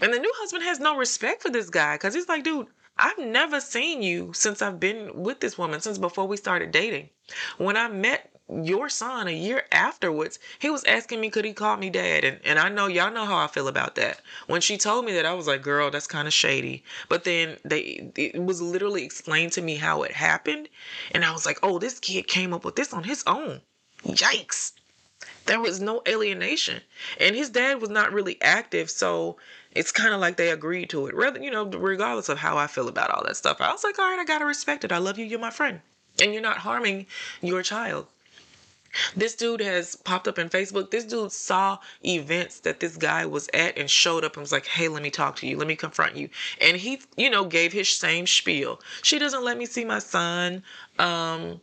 And 0.00 0.12
the 0.12 0.18
new 0.18 0.32
husband 0.38 0.64
has 0.64 0.80
no 0.80 0.96
respect 0.96 1.42
for 1.42 1.50
this 1.50 1.70
guy 1.70 1.94
because 1.94 2.14
he's 2.14 2.28
like, 2.28 2.42
dude, 2.42 2.66
I've 2.98 3.18
never 3.18 3.60
seen 3.60 4.02
you 4.02 4.32
since 4.34 4.60
I've 4.60 4.80
been 4.80 5.22
with 5.22 5.40
this 5.40 5.56
woman, 5.56 5.80
since 5.80 5.98
before 5.98 6.26
we 6.26 6.36
started 6.36 6.72
dating. 6.72 7.10
When 7.58 7.76
I 7.76 7.88
met 7.88 8.33
your 8.48 8.88
son 8.88 9.26
a 9.26 9.32
year 9.32 9.64
afterwards, 9.72 10.38
he 10.58 10.68
was 10.68 10.84
asking 10.84 11.20
me, 11.20 11.30
could 11.30 11.44
he 11.44 11.52
call 11.52 11.76
me 11.76 11.88
dad? 11.88 12.24
And, 12.24 12.40
and 12.44 12.58
I 12.58 12.68
know 12.68 12.86
y'all 12.86 13.12
know 13.12 13.24
how 13.24 13.38
I 13.38 13.46
feel 13.46 13.68
about 13.68 13.94
that. 13.94 14.20
When 14.46 14.60
she 14.60 14.76
told 14.76 15.06
me 15.06 15.12
that, 15.14 15.24
I 15.24 15.32
was 15.32 15.46
like, 15.46 15.62
girl, 15.62 15.90
that's 15.90 16.06
kind 16.06 16.28
of 16.28 16.34
shady. 16.34 16.84
But 17.08 17.24
then 17.24 17.56
they, 17.64 18.12
it 18.16 18.42
was 18.42 18.60
literally 18.60 19.02
explained 19.02 19.52
to 19.52 19.62
me 19.62 19.76
how 19.76 20.02
it 20.02 20.12
happened. 20.12 20.68
And 21.12 21.24
I 21.24 21.32
was 21.32 21.46
like, 21.46 21.58
oh, 21.62 21.78
this 21.78 21.98
kid 21.98 22.26
came 22.26 22.52
up 22.52 22.64
with 22.64 22.76
this 22.76 22.92
on 22.92 23.04
his 23.04 23.24
own. 23.26 23.62
Yikes. 24.04 24.72
There 25.46 25.60
was 25.60 25.80
no 25.80 26.02
alienation. 26.06 26.82
And 27.18 27.34
his 27.34 27.48
dad 27.48 27.80
was 27.80 27.90
not 27.90 28.12
really 28.12 28.40
active. 28.42 28.90
So 28.90 29.38
it's 29.72 29.92
kind 29.92 30.12
of 30.12 30.20
like 30.20 30.36
they 30.36 30.50
agreed 30.50 30.90
to 30.90 31.06
it. 31.06 31.14
Rather, 31.14 31.42
you 31.42 31.50
know, 31.50 31.64
regardless 31.64 32.28
of 32.28 32.38
how 32.38 32.58
I 32.58 32.66
feel 32.66 32.88
about 32.88 33.10
all 33.10 33.24
that 33.24 33.36
stuff, 33.36 33.60
I 33.60 33.72
was 33.72 33.84
like, 33.84 33.98
all 33.98 34.10
right, 34.10 34.18
I 34.18 34.24
got 34.24 34.40
to 34.40 34.46
respect 34.46 34.84
it. 34.84 34.92
I 34.92 34.98
love 34.98 35.18
you. 35.18 35.24
You're 35.24 35.38
my 35.38 35.50
friend. 35.50 35.80
And 36.20 36.32
you're 36.32 36.42
not 36.42 36.58
harming 36.58 37.06
your 37.40 37.62
child. 37.62 38.06
This 39.16 39.34
dude 39.34 39.60
has 39.60 39.96
popped 39.96 40.28
up 40.28 40.38
in 40.38 40.48
Facebook. 40.48 40.90
This 40.90 41.04
dude 41.04 41.32
saw 41.32 41.78
events 42.04 42.60
that 42.60 42.80
this 42.80 42.96
guy 42.96 43.26
was 43.26 43.48
at 43.52 43.76
and 43.78 43.90
showed 43.90 44.24
up 44.24 44.36
and 44.36 44.42
was 44.42 44.52
like, 44.52 44.66
hey, 44.66 44.88
let 44.88 45.02
me 45.02 45.10
talk 45.10 45.36
to 45.36 45.46
you. 45.46 45.56
Let 45.56 45.66
me 45.66 45.76
confront 45.76 46.16
you. 46.16 46.28
And 46.60 46.76
he, 46.76 47.00
you 47.16 47.30
know, 47.30 47.44
gave 47.44 47.72
his 47.72 47.88
same 47.88 48.26
spiel. 48.26 48.80
She 49.02 49.18
doesn't 49.18 49.44
let 49.44 49.58
me 49.58 49.66
see 49.66 49.84
my 49.84 49.98
son. 49.98 50.62
Um, 50.98 51.60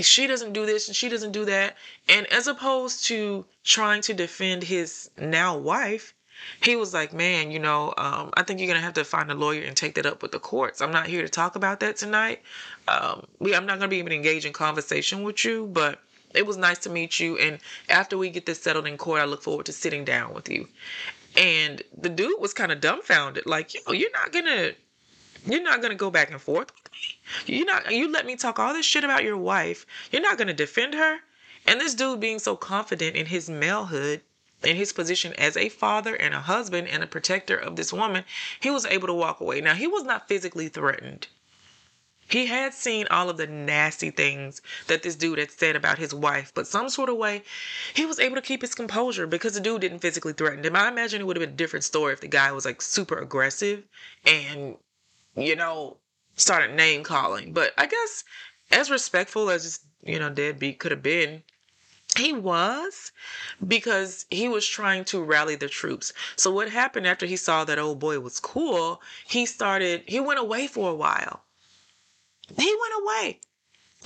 she 0.00 0.26
doesn't 0.26 0.52
do 0.52 0.66
this 0.66 0.88
and 0.88 0.96
she 0.96 1.08
doesn't 1.08 1.32
do 1.32 1.44
that. 1.44 1.76
And 2.08 2.26
as 2.32 2.46
opposed 2.46 3.04
to 3.06 3.44
trying 3.62 4.02
to 4.02 4.14
defend 4.14 4.64
his 4.64 5.10
now 5.16 5.56
wife, 5.56 6.14
he 6.62 6.76
was 6.76 6.92
like, 6.92 7.12
man, 7.12 7.50
you 7.50 7.58
know, 7.58 7.94
um, 7.96 8.30
I 8.34 8.42
think 8.42 8.58
you're 8.58 8.66
going 8.66 8.78
to 8.78 8.84
have 8.84 8.94
to 8.94 9.04
find 9.04 9.30
a 9.30 9.34
lawyer 9.34 9.62
and 9.62 9.76
take 9.76 9.94
that 9.94 10.06
up 10.06 10.20
with 10.20 10.32
the 10.32 10.40
courts. 10.40 10.80
I'm 10.80 10.90
not 10.90 11.06
here 11.06 11.22
to 11.22 11.28
talk 11.28 11.56
about 11.56 11.80
that 11.80 11.96
tonight. 11.96 12.42
Um, 12.88 13.26
we, 13.38 13.54
I'm 13.54 13.66
not 13.66 13.78
going 13.78 13.88
to 13.88 13.94
be 13.94 13.98
able 13.98 14.10
to 14.10 14.16
engage 14.16 14.44
in 14.44 14.52
conversation 14.52 15.22
with 15.22 15.44
you, 15.44 15.66
but 15.72 16.00
it 16.34 16.46
was 16.46 16.56
nice 16.56 16.78
to 16.80 16.90
meet 16.90 17.20
you. 17.20 17.38
And 17.38 17.58
after 17.88 18.18
we 18.18 18.30
get 18.30 18.46
this 18.46 18.60
settled 18.60 18.86
in 18.86 18.96
court, 18.96 19.20
I 19.20 19.24
look 19.24 19.42
forward 19.42 19.66
to 19.66 19.72
sitting 19.72 20.04
down 20.04 20.34
with 20.34 20.48
you. 20.48 20.68
And 21.36 21.82
the 21.96 22.08
dude 22.08 22.40
was 22.40 22.54
kind 22.54 22.70
of 22.70 22.80
dumbfounded, 22.80 23.46
like, 23.46 23.74
yo, 23.74 23.92
you're 23.92 24.10
not 24.12 24.32
gonna, 24.32 24.72
you're 25.46 25.62
not 25.62 25.82
gonna 25.82 25.94
go 25.94 26.10
back 26.10 26.30
and 26.30 26.40
forth 26.40 26.70
with 26.72 26.92
me. 26.92 27.56
You're 27.56 27.66
not, 27.66 27.92
you 27.92 28.10
let 28.10 28.26
me 28.26 28.36
talk 28.36 28.58
all 28.58 28.72
this 28.72 28.86
shit 28.86 29.04
about 29.04 29.24
your 29.24 29.36
wife. 29.36 29.86
You're 30.12 30.22
not 30.22 30.38
gonna 30.38 30.52
defend 30.52 30.94
her. 30.94 31.18
And 31.66 31.80
this 31.80 31.94
dude 31.94 32.20
being 32.20 32.38
so 32.38 32.56
confident 32.56 33.16
in 33.16 33.26
his 33.26 33.48
malehood, 33.48 34.20
in 34.62 34.76
his 34.76 34.92
position 34.92 35.32
as 35.34 35.56
a 35.56 35.68
father 35.68 36.14
and 36.14 36.34
a 36.34 36.40
husband 36.40 36.88
and 36.88 37.02
a 37.02 37.06
protector 37.06 37.56
of 37.56 37.76
this 37.76 37.92
woman, 37.92 38.24
he 38.60 38.70
was 38.70 38.86
able 38.86 39.08
to 39.08 39.14
walk 39.14 39.40
away. 39.40 39.60
Now, 39.60 39.74
he 39.74 39.86
was 39.86 40.04
not 40.04 40.28
physically 40.28 40.68
threatened. 40.68 41.28
He 42.28 42.46
had 42.46 42.74
seen 42.74 43.06
all 43.10 43.30
of 43.30 43.36
the 43.36 43.46
nasty 43.46 44.10
things 44.10 44.60
that 44.86 45.02
this 45.02 45.14
dude 45.16 45.38
had 45.38 45.50
said 45.50 45.76
about 45.76 45.98
his 45.98 46.12
wife, 46.14 46.52
but 46.54 46.66
some 46.66 46.88
sort 46.88 47.08
of 47.08 47.16
way, 47.16 47.42
he 47.94 48.06
was 48.06 48.18
able 48.18 48.36
to 48.36 48.42
keep 48.42 48.62
his 48.62 48.74
composure 48.74 49.26
because 49.26 49.54
the 49.54 49.60
dude 49.60 49.82
didn't 49.82 50.00
physically 50.00 50.32
threaten 50.32 50.64
him. 50.64 50.76
I 50.76 50.88
imagine 50.88 51.20
it 51.20 51.24
would 51.24 51.36
have 51.36 51.42
been 51.42 51.54
a 51.54 51.56
different 51.56 51.84
story 51.84 52.12
if 52.12 52.20
the 52.20 52.28
guy 52.28 52.52
was 52.52 52.64
like 52.64 52.82
super 52.82 53.18
aggressive 53.18 53.84
and, 54.24 54.76
you 55.36 55.56
know, 55.56 55.98
started 56.36 56.74
name 56.74 57.02
calling. 57.04 57.52
But 57.52 57.72
I 57.78 57.86
guess 57.86 58.24
as 58.70 58.90
respectful 58.90 59.50
as 59.50 59.64
this, 59.64 59.80
you 60.02 60.18
know, 60.18 60.30
deadbeat 60.30 60.78
could 60.80 60.90
have 60.90 61.02
been, 61.02 61.44
He 62.16 62.32
was 62.32 63.12
because 63.66 64.26
he 64.30 64.48
was 64.48 64.66
trying 64.66 65.04
to 65.06 65.22
rally 65.22 65.54
the 65.56 65.68
troops. 65.68 66.12
So 66.36 66.50
what 66.50 66.70
happened 66.70 67.06
after 67.06 67.26
he 67.26 67.36
saw 67.36 67.64
that 67.64 67.78
old 67.78 68.00
boy 68.00 68.18
was 68.20 68.40
cool, 68.40 69.00
he 69.26 69.46
started 69.46 70.02
he 70.08 70.18
went 70.20 70.40
away 70.40 70.66
for 70.66 70.90
a 70.90 70.94
while. 70.94 71.43
He 72.48 72.76
went 72.80 73.02
away. 73.02 73.40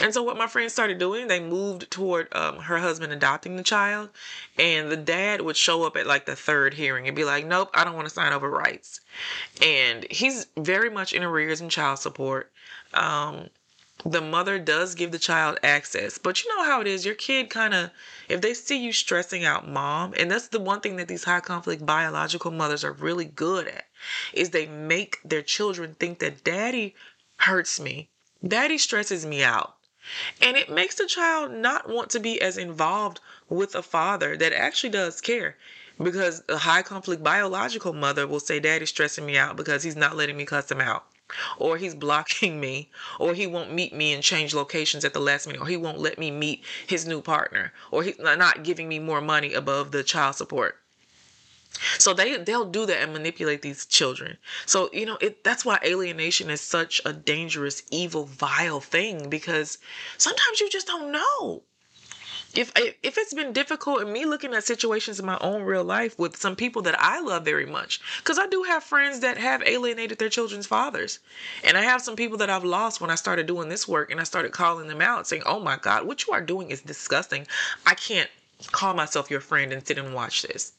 And 0.01 0.15
so 0.15 0.23
what 0.23 0.37
my 0.37 0.47
friends 0.47 0.73
started 0.73 0.99
doing, 0.99 1.27
they 1.27 1.41
moved 1.41 1.91
toward 1.91 2.33
um, 2.33 2.59
her 2.59 2.79
husband 2.79 3.13
adopting 3.13 3.57
the 3.57 3.65
child, 3.65 4.11
and 4.57 4.93
the 4.93 4.97
dad 4.97 5.41
would 5.41 5.57
show 5.57 5.83
up 5.83 5.97
at 5.97 6.07
like 6.07 6.25
the 6.25 6.37
third 6.37 6.75
hearing 6.75 7.09
and 7.09 7.17
be 7.17 7.25
like, 7.25 7.45
"Nope, 7.45 7.71
I 7.75 7.83
don't 7.83 7.97
want 7.97 8.07
to 8.07 8.15
sign 8.15 8.33
over 8.33 8.49
rights." 8.49 9.01
And 9.61 10.07
he's 10.09 10.47
very 10.57 10.89
much 10.89 11.13
in 11.13 11.25
arrears 11.25 11.61
in 11.61 11.69
child 11.69 11.99
support. 11.99 12.53
Um, 12.95 13.51
the 14.05 14.21
mother 14.21 14.61
does 14.61 14.95
give 14.95 15.11
the 15.11 15.19
child 15.19 15.59
access 15.65 16.19
but 16.19 16.45
you 16.45 16.57
know 16.57 16.65
how 16.65 16.81
it 16.81 16.87
is 16.87 17.05
your 17.05 17.17
kid 17.17 17.51
kind 17.51 17.75
of 17.75 17.91
if 18.29 18.41
they 18.41 18.55
see 18.55 18.79
you 18.79 18.93
stressing 18.93 19.45
out 19.45 19.69
mom 19.69 20.15
and 20.17 20.31
that's 20.31 20.47
the 20.49 20.61
one 20.61 20.81
thing 20.81 20.95
that 20.95 21.09
these 21.09 21.25
high 21.25 21.41
conflict 21.41 21.85
biological 21.85 22.53
mothers 22.53 22.85
are 22.85 22.93
really 22.93 23.25
good 23.25 23.67
at 23.67 23.87
is 24.33 24.51
they 24.51 24.67
make 24.67 25.19
their 25.25 25.43
children 25.43 25.97
think 25.99 26.21
that 26.21 26.45
daddy 26.45 26.95
hurts 27.39 27.81
me 27.81 28.09
daddy 28.47 28.79
stresses 28.79 29.27
me 29.27 29.43
out. 29.43 29.75
And 30.41 30.57
it 30.57 30.71
makes 30.71 30.95
the 30.95 31.07
child 31.07 31.53
not 31.53 31.89
want 31.89 32.11
to 32.11 32.21
be 32.21 32.41
as 32.41 32.57
involved 32.57 33.21
with 33.49 33.75
a 33.75 33.83
father 33.83 34.37
that 34.37 34.53
actually 34.53 34.91
does 34.91 35.21
care. 35.21 35.57
Because 36.01 36.43
a 36.49 36.59
high 36.59 36.83
conflict 36.83 37.23
biological 37.23 37.93
mother 37.93 38.27
will 38.27 38.41
say 38.41 38.61
daddy's 38.61 38.91
stressing 38.91 39.27
me 39.27 39.37
out 39.37 39.57
because 39.57 39.83
he's 39.83 39.97
not 39.97 40.17
letting 40.17 40.37
me 40.37 40.45
cuss 40.45 40.71
him 40.71 40.81
out. 40.81 41.05
Or 41.59 41.77
he's 41.77 41.95
blocking 41.95 42.59
me, 42.61 42.91
or 43.19 43.35
he 43.35 43.47
won't 43.47 43.75
meet 43.75 43.93
me 43.93 44.15
and 44.15 44.23
change 44.23 44.55
locations 44.55 45.05
at 45.05 45.13
the 45.13 45.21
last 45.21 45.47
minute, 45.47 45.61
or 45.61 45.67
he 45.67 45.77
won't 45.77 45.99
let 45.99 46.19
me 46.19 46.31
meet 46.31 46.65
his 46.87 47.07
new 47.07 47.21
partner, 47.21 47.73
or 47.91 48.03
he's 48.03 48.19
not 48.19 48.63
giving 48.63 48.89
me 48.89 48.99
more 48.99 49.21
money 49.21 49.53
above 49.53 49.91
the 49.91 50.03
child 50.03 50.37
support. 50.37 50.79
So 51.99 52.15
they 52.15 52.37
they'll 52.39 52.65
do 52.65 52.87
that 52.87 53.03
and 53.03 53.13
manipulate 53.13 53.63
these 53.63 53.87
children. 53.87 54.39
So 54.67 54.89
you 54.93 55.07
know 55.07 55.17
it 55.21 55.45
that's 55.45 55.65
why 55.65 55.79
alienation 55.85 56.51
is 56.51 56.61
such 56.61 57.01
a 57.05 57.13
dangerous, 57.13 57.83
evil, 57.91 58.25
vile 58.25 58.81
thing 58.81 59.29
because 59.29 59.79
sometimes 60.17 60.61
you 60.61 60.69
just 60.71 60.87
don't 60.87 61.13
know. 61.13 61.63
If 62.55 62.73
if 62.77 63.19
it's 63.19 63.35
been 63.35 63.53
difficult 63.53 64.01
and 64.01 64.13
me 64.13 64.25
looking 64.25 64.55
at 64.55 64.65
situations 64.65 65.21
in 65.21 65.27
my 65.27 65.39
own 65.41 65.63
real 65.63 65.85
life 65.85 66.19
with 66.19 66.37
some 66.37 66.57
people 66.57 66.83
that 66.83 66.99
I 66.99 67.21
love 67.21 67.45
very 67.45 67.67
much 67.67 68.01
because 68.19 68.39
I 68.39 68.47
do 68.47 68.63
have 68.63 68.83
friends 68.83 69.21
that 69.21 69.37
have 69.37 69.63
alienated 69.63 70.19
their 70.19 70.31
children's 70.31 70.67
fathers. 70.67 71.19
And 71.63 71.77
I 71.77 71.83
have 71.83 72.01
some 72.01 72.17
people 72.17 72.39
that 72.39 72.51
I've 72.51 72.65
lost 72.65 73.01
when 73.01 73.11
I 73.11 73.15
started 73.15 73.47
doing 73.47 73.69
this 73.69 73.87
work 73.87 74.11
and 74.11 74.21
I 74.21 74.25
started 74.25 74.53
calling 74.53 74.89
them 74.89 75.03
out 75.03 75.29
saying 75.29 75.43
oh 75.45 75.61
my 75.61 75.77
god 75.77 76.07
what 76.07 76.27
you 76.27 76.33
are 76.33 76.41
doing 76.41 76.71
is 76.71 76.81
disgusting. 76.81 77.47
I 77.85 77.95
can't 77.95 78.31
call 78.73 78.95
myself 78.95 79.31
your 79.31 79.41
friend 79.41 79.73
and 79.73 79.87
sit 79.87 79.99
and 79.99 80.15
watch 80.15 80.43
this 80.43 80.73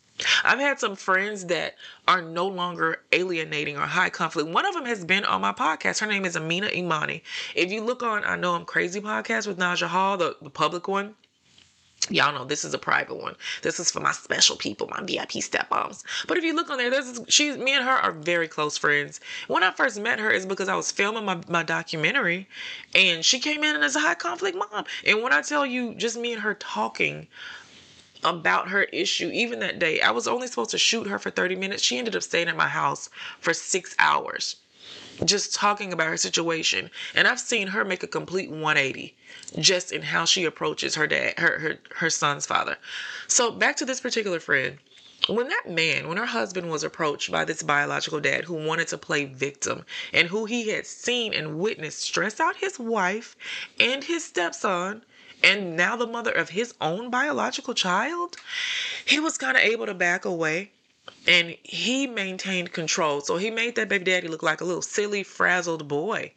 I've 0.44 0.60
had 0.60 0.80
some 0.80 0.96
friends 0.96 1.46
that 1.46 1.76
are 2.08 2.22
no 2.22 2.48
longer 2.48 3.02
alienating 3.12 3.78
or 3.78 3.82
high 3.82 4.10
conflict. 4.10 4.50
One 4.50 4.66
of 4.66 4.74
them 4.74 4.86
has 4.86 5.06
been 5.06 5.26
on 5.26 5.42
my 5.42 5.54
podcast. 5.54 6.00
Her 6.00 6.08
name 6.08 6.26
is 6.26 6.36
Amina 6.36 6.70
Imani. 6.70 7.24
If 7.56 7.72
you 7.72 7.82
look 7.84 8.04
on 8.04 8.24
I 8.24 8.36
Know 8.36 8.56
I'm 8.56 8.66
Crazy 8.66 9.02
podcast 9.02 9.48
with 9.48 9.58
Naja 9.58 9.88
Hall, 9.88 10.18
the, 10.18 10.36
the 10.42 10.50
public 10.50 10.88
one, 10.88 11.16
Y'all 12.10 12.34
know 12.34 12.46
this 12.46 12.64
is 12.64 12.74
a 12.74 12.80
private 12.80 13.22
one. 13.22 13.36
This 13.62 13.80
is 13.80 13.92
for 13.92 14.00
my 14.00 14.14
special 14.14 14.56
people, 14.56 14.88
my 14.88 15.02
VIP 15.04 15.34
step 15.44 15.70
stepmoms. 15.70 16.04
But 16.28 16.38
if 16.38 16.44
you 16.44 16.56
look 16.56 16.70
on 16.70 16.78
there, 16.78 16.90
there's 16.90 17.20
she's 17.28 17.58
me 17.58 17.74
and 17.74 17.86
her 17.86 17.92
are 17.92 18.14
very 18.14 18.48
close 18.48 18.78
friends. 18.78 19.20
When 19.48 19.64
I 19.64 19.72
first 19.72 20.00
met 20.00 20.18
her 20.18 20.32
is 20.32 20.46
because 20.46 20.70
I 20.70 20.76
was 20.76 20.92
filming 20.92 21.26
my, 21.26 21.40
my 21.48 21.62
documentary 21.62 22.48
and 22.96 23.24
she 23.24 23.40
came 23.40 23.64
in 23.64 23.84
as 23.84 23.96
a 23.96 24.00
high 24.00 24.16
conflict 24.16 24.58
mom. 24.58 24.86
And 25.06 25.22
when 25.22 25.34
I 25.34 25.42
tell 25.42 25.66
you 25.66 25.94
just 25.94 26.18
me 26.18 26.34
and 26.34 26.42
her 26.42 26.56
talking 26.56 27.28
about 28.24 28.70
her 28.70 28.84
issue, 28.84 29.30
even 29.34 29.60
that 29.60 29.80
day, 29.80 30.02
I 30.02 30.12
was 30.12 30.28
only 30.28 30.48
supposed 30.48 30.72
to 30.72 30.78
shoot 30.78 31.08
her 31.08 31.20
for 31.20 31.30
30 31.30 31.56
minutes. 31.56 31.84
She 31.84 31.98
ended 31.98 32.16
up 32.16 32.24
staying 32.24 32.48
at 32.48 32.58
my 32.58 32.68
house 32.68 33.10
for 33.40 33.54
six 33.54 33.96
hours 34.00 34.58
just 35.26 35.54
talking 35.54 35.92
about 35.92 36.08
her 36.08 36.18
situation. 36.18 36.90
And 37.14 37.28
I've 37.28 37.40
seen 37.40 37.68
her 37.68 37.84
make 37.84 38.04
a 38.04 38.08
complete 38.08 38.50
180 38.50 39.16
just 39.60 39.92
in 39.92 40.02
how 40.02 40.26
she 40.26 40.46
approaches 40.46 40.96
her 40.96 41.08
dad, 41.08 41.38
her 41.38 41.60
her, 41.60 41.80
her 41.96 42.10
son's 42.10 42.46
father. 42.46 42.78
So 43.28 43.52
back 43.52 43.76
to 43.78 43.86
this 43.86 44.00
particular 44.00 44.40
friend. 44.40 44.78
When 45.28 45.50
that 45.50 45.70
man, 45.70 46.08
when 46.08 46.18
her 46.18 46.26
husband 46.26 46.70
was 46.70 46.84
approached 46.84 47.30
by 47.30 47.44
this 47.44 47.62
biological 47.62 48.22
dad 48.22 48.46
who 48.46 48.54
wanted 48.66 48.88
to 48.88 48.98
play 48.98 49.26
victim 49.26 49.86
and 50.14 50.30
who 50.30 50.46
he 50.46 50.70
had 50.70 50.88
seen 50.88 51.34
and 51.34 51.60
witnessed 51.60 52.00
stress 52.00 52.40
out 52.40 52.56
his 52.56 52.80
wife 52.80 53.36
and 53.80 54.06
his 54.06 54.24
stepson, 54.24 55.04
and 55.44 55.76
now 55.76 55.96
the 55.96 56.08
mother 56.08 56.32
of 56.32 56.50
his 56.50 56.74
own 56.82 57.10
biological 57.10 57.74
child, 57.74 58.38
he 59.06 59.20
was 59.20 59.38
kind 59.38 59.58
of 59.58 59.64
able 59.64 59.86
to 59.86 59.94
back 59.94 60.26
away 60.26 60.72
and 61.28 61.56
he 61.64 62.08
maintained 62.08 62.72
control. 62.72 63.22
So 63.22 63.38
he 63.38 63.50
made 63.50 63.76
that 63.76 63.90
baby 63.90 64.06
daddy 64.06 64.28
look 64.28 64.44
like 64.44 64.62
a 64.62 64.66
little 64.66 64.82
silly, 64.82 65.24
frazzled 65.24 65.88
boy. 65.88 66.34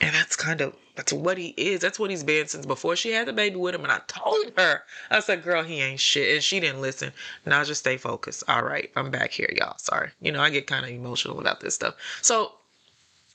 And 0.00 0.14
that's 0.14 0.36
kind 0.36 0.60
of 0.60 0.74
that's 0.94 1.12
what 1.12 1.38
he 1.38 1.54
is. 1.56 1.80
That's 1.80 1.98
what 1.98 2.10
he's 2.10 2.24
been 2.24 2.46
since 2.48 2.66
before 2.66 2.96
she 2.96 3.12
had 3.12 3.26
the 3.26 3.32
baby 3.32 3.56
with 3.56 3.74
him. 3.74 3.82
And 3.82 3.92
I 3.92 4.00
told 4.08 4.52
her, 4.58 4.82
I 5.10 5.20
said, 5.20 5.42
girl, 5.42 5.62
he 5.62 5.80
ain't 5.80 6.00
shit. 6.00 6.34
And 6.34 6.42
she 6.42 6.60
didn't 6.60 6.82
listen. 6.82 7.12
Now 7.46 7.64
just 7.64 7.80
stay 7.80 7.96
focused. 7.96 8.44
All 8.48 8.62
right, 8.62 8.90
I'm 8.94 9.10
back 9.10 9.30
here, 9.30 9.50
y'all. 9.56 9.78
Sorry. 9.78 10.10
You 10.20 10.32
know, 10.32 10.42
I 10.42 10.50
get 10.50 10.66
kind 10.66 10.84
of 10.84 10.90
emotional 10.90 11.40
about 11.40 11.60
this 11.60 11.74
stuff. 11.74 11.94
So 12.20 12.52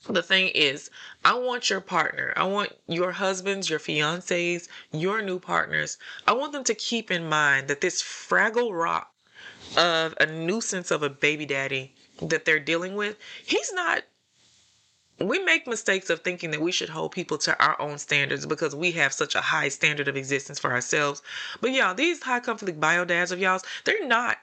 the 0.08 0.22
thing 0.22 0.48
is, 0.48 0.90
I 1.24 1.34
want 1.34 1.70
your 1.70 1.80
partner, 1.80 2.32
I 2.36 2.44
want 2.44 2.72
your 2.86 3.12
husbands, 3.12 3.68
your 3.70 3.78
fiancés, 3.78 4.68
your 4.92 5.22
new 5.22 5.38
partners, 5.38 5.98
I 6.26 6.32
want 6.32 6.52
them 6.52 6.64
to 6.64 6.74
keep 6.74 7.10
in 7.10 7.28
mind 7.28 7.68
that 7.68 7.80
this 7.80 8.00
fragile 8.00 8.72
rock 8.72 9.12
of 9.76 10.14
a 10.18 10.26
nuisance 10.26 10.90
of 10.90 11.02
a 11.02 11.10
baby 11.10 11.46
daddy 11.46 11.94
that 12.22 12.44
they're 12.44 12.58
dealing 12.58 12.96
with, 12.96 13.16
he's 13.44 13.72
not 13.72 14.04
we 15.20 15.40
make 15.40 15.66
mistakes 15.66 16.10
of 16.10 16.20
thinking 16.20 16.52
that 16.52 16.60
we 16.60 16.70
should 16.70 16.88
hold 16.88 17.10
people 17.10 17.38
to 17.38 17.60
our 17.60 17.80
own 17.80 17.98
standards 17.98 18.46
because 18.46 18.74
we 18.74 18.92
have 18.92 19.12
such 19.12 19.34
a 19.34 19.40
high 19.40 19.68
standard 19.68 20.06
of 20.06 20.16
existence 20.16 20.60
for 20.60 20.70
ourselves. 20.72 21.22
But 21.60 21.72
y'all, 21.72 21.94
these 21.94 22.22
high 22.22 22.40
conflict 22.40 22.78
bio 22.78 23.04
dads 23.04 23.32
of 23.32 23.40
y'all's, 23.40 23.64
they're 23.84 24.06
not 24.06 24.38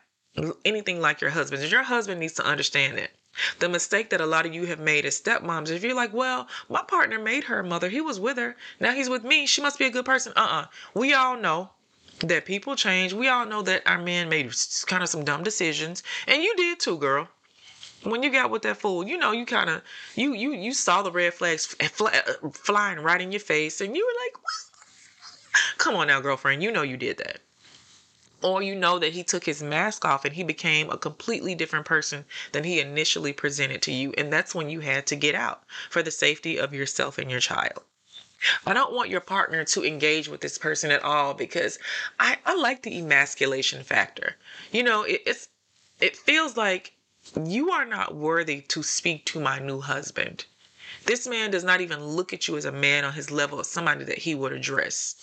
anything 0.65 0.99
like 0.99 1.21
your 1.21 1.29
husbands. 1.29 1.63
And 1.63 1.71
your 1.71 1.83
husband 1.83 2.19
needs 2.19 2.33
to 2.33 2.45
understand 2.45 2.97
it. 2.97 3.11
The 3.59 3.67
mistake 3.67 4.09
that 4.11 4.21
a 4.21 4.25
lot 4.25 4.45
of 4.45 4.53
you 4.53 4.65
have 4.67 4.79
made 4.79 5.05
as 5.05 5.19
stepmoms, 5.19 5.69
if 5.69 5.83
you're 5.83 5.93
like, 5.93 6.13
well, 6.13 6.47
my 6.69 6.81
partner 6.83 7.19
made 7.19 7.45
her 7.45 7.63
mother, 7.63 7.89
he 7.89 7.99
was 7.99 8.19
with 8.19 8.37
her, 8.37 8.55
now 8.79 8.93
he's 8.93 9.09
with 9.09 9.23
me, 9.23 9.45
she 9.45 9.61
must 9.61 9.77
be 9.77 9.85
a 9.85 9.89
good 9.89 10.05
person. 10.05 10.31
Uh 10.35 10.41
uh-uh. 10.41 10.61
uh. 10.61 10.67
We 10.93 11.13
all 11.13 11.35
know 11.37 11.71
that 12.19 12.45
people 12.45 12.75
change. 12.75 13.13
We 13.13 13.27
all 13.27 13.45
know 13.45 13.61
that 13.63 13.85
our 13.85 13.97
men 13.97 14.29
made 14.29 14.53
kind 14.85 15.03
of 15.03 15.09
some 15.09 15.25
dumb 15.25 15.43
decisions, 15.43 16.03
and 16.27 16.41
you 16.41 16.55
did 16.55 16.79
too, 16.79 16.97
girl. 16.97 17.27
When 18.03 18.23
you 18.23 18.29
got 18.31 18.51
with 18.51 18.61
that 18.61 18.77
fool, 18.77 19.05
you 19.05 19.17
know 19.17 19.31
you 19.31 19.45
kind 19.45 19.69
of 19.69 19.81
you 20.15 20.33
you 20.33 20.53
you 20.53 20.73
saw 20.73 21.01
the 21.01 21.11
red 21.11 21.33
flags 21.33 21.65
fly, 21.65 22.21
uh, 22.27 22.49
flying 22.51 22.99
right 22.99 23.19
in 23.19 23.31
your 23.31 23.39
face, 23.39 23.81
and 23.81 23.97
you 23.97 24.05
were 24.05 24.23
like, 24.23 25.75
"Come 25.77 25.95
on 25.95 26.07
now, 26.07 26.21
girlfriend, 26.21 26.63
you 26.63 26.71
know 26.71 26.83
you 26.83 26.97
did 26.97 27.17
that." 27.17 27.39
Or 28.45 28.61
you 28.61 28.75
know 28.75 28.99
that 28.99 29.13
he 29.13 29.23
took 29.23 29.45
his 29.45 29.63
mask 29.63 30.05
off 30.05 30.23
and 30.23 30.35
he 30.35 30.43
became 30.43 30.91
a 30.91 30.99
completely 30.99 31.55
different 31.55 31.87
person 31.87 32.25
than 32.51 32.63
he 32.63 32.79
initially 32.79 33.33
presented 33.33 33.81
to 33.81 33.91
you, 33.91 34.13
and 34.19 34.31
that's 34.31 34.53
when 34.53 34.69
you 34.69 34.81
had 34.81 35.07
to 35.07 35.15
get 35.15 35.33
out 35.33 35.63
for 35.89 36.03
the 36.03 36.11
safety 36.11 36.59
of 36.59 36.71
yourself 36.71 37.17
and 37.17 37.31
your 37.31 37.39
child. 37.39 37.81
I 38.63 38.75
don't 38.75 38.93
want 38.93 39.09
your 39.09 39.19
partner 39.19 39.63
to 39.65 39.83
engage 39.83 40.27
with 40.27 40.41
this 40.41 40.59
person 40.59 40.91
at 40.91 41.01
all 41.01 41.33
because 41.33 41.79
I, 42.19 42.37
I 42.45 42.53
like 42.53 42.83
the 42.83 42.95
emasculation 42.99 43.83
factor. 43.83 44.35
You 44.71 44.83
know, 44.83 45.01
it, 45.01 45.23
it's 45.25 45.47
it 45.99 46.15
feels 46.15 46.55
like 46.55 46.93
you 47.43 47.71
are 47.71 47.85
not 47.85 48.13
worthy 48.13 48.61
to 48.61 48.83
speak 48.83 49.25
to 49.25 49.39
my 49.39 49.57
new 49.57 49.81
husband. 49.81 50.45
This 51.05 51.25
man 51.25 51.49
does 51.49 51.63
not 51.63 51.81
even 51.81 52.05
look 52.05 52.31
at 52.31 52.47
you 52.47 52.57
as 52.57 52.65
a 52.65 52.71
man 52.71 53.05
on 53.05 53.13
his 53.13 53.31
level 53.31 53.59
of 53.59 53.65
somebody 53.65 54.03
that 54.05 54.19
he 54.19 54.35
would 54.35 54.53
address. 54.53 55.15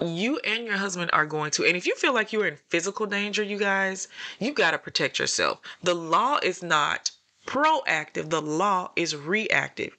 You 0.00 0.38
and 0.38 0.64
your 0.66 0.76
husband 0.76 1.10
are 1.12 1.26
going 1.26 1.50
to, 1.52 1.64
and 1.64 1.76
if 1.76 1.86
you 1.86 1.94
feel 1.94 2.14
like 2.14 2.32
you're 2.32 2.46
in 2.46 2.58
physical 2.68 3.06
danger, 3.06 3.42
you 3.42 3.58
guys, 3.58 4.08
you 4.38 4.52
got 4.52 4.72
to 4.72 4.78
protect 4.78 5.18
yourself. 5.18 5.60
The 5.82 5.94
law 5.94 6.38
is 6.42 6.62
not 6.62 7.10
proactive, 7.46 8.30
the 8.30 8.42
law 8.42 8.90
is 8.96 9.14
reactive 9.14 9.96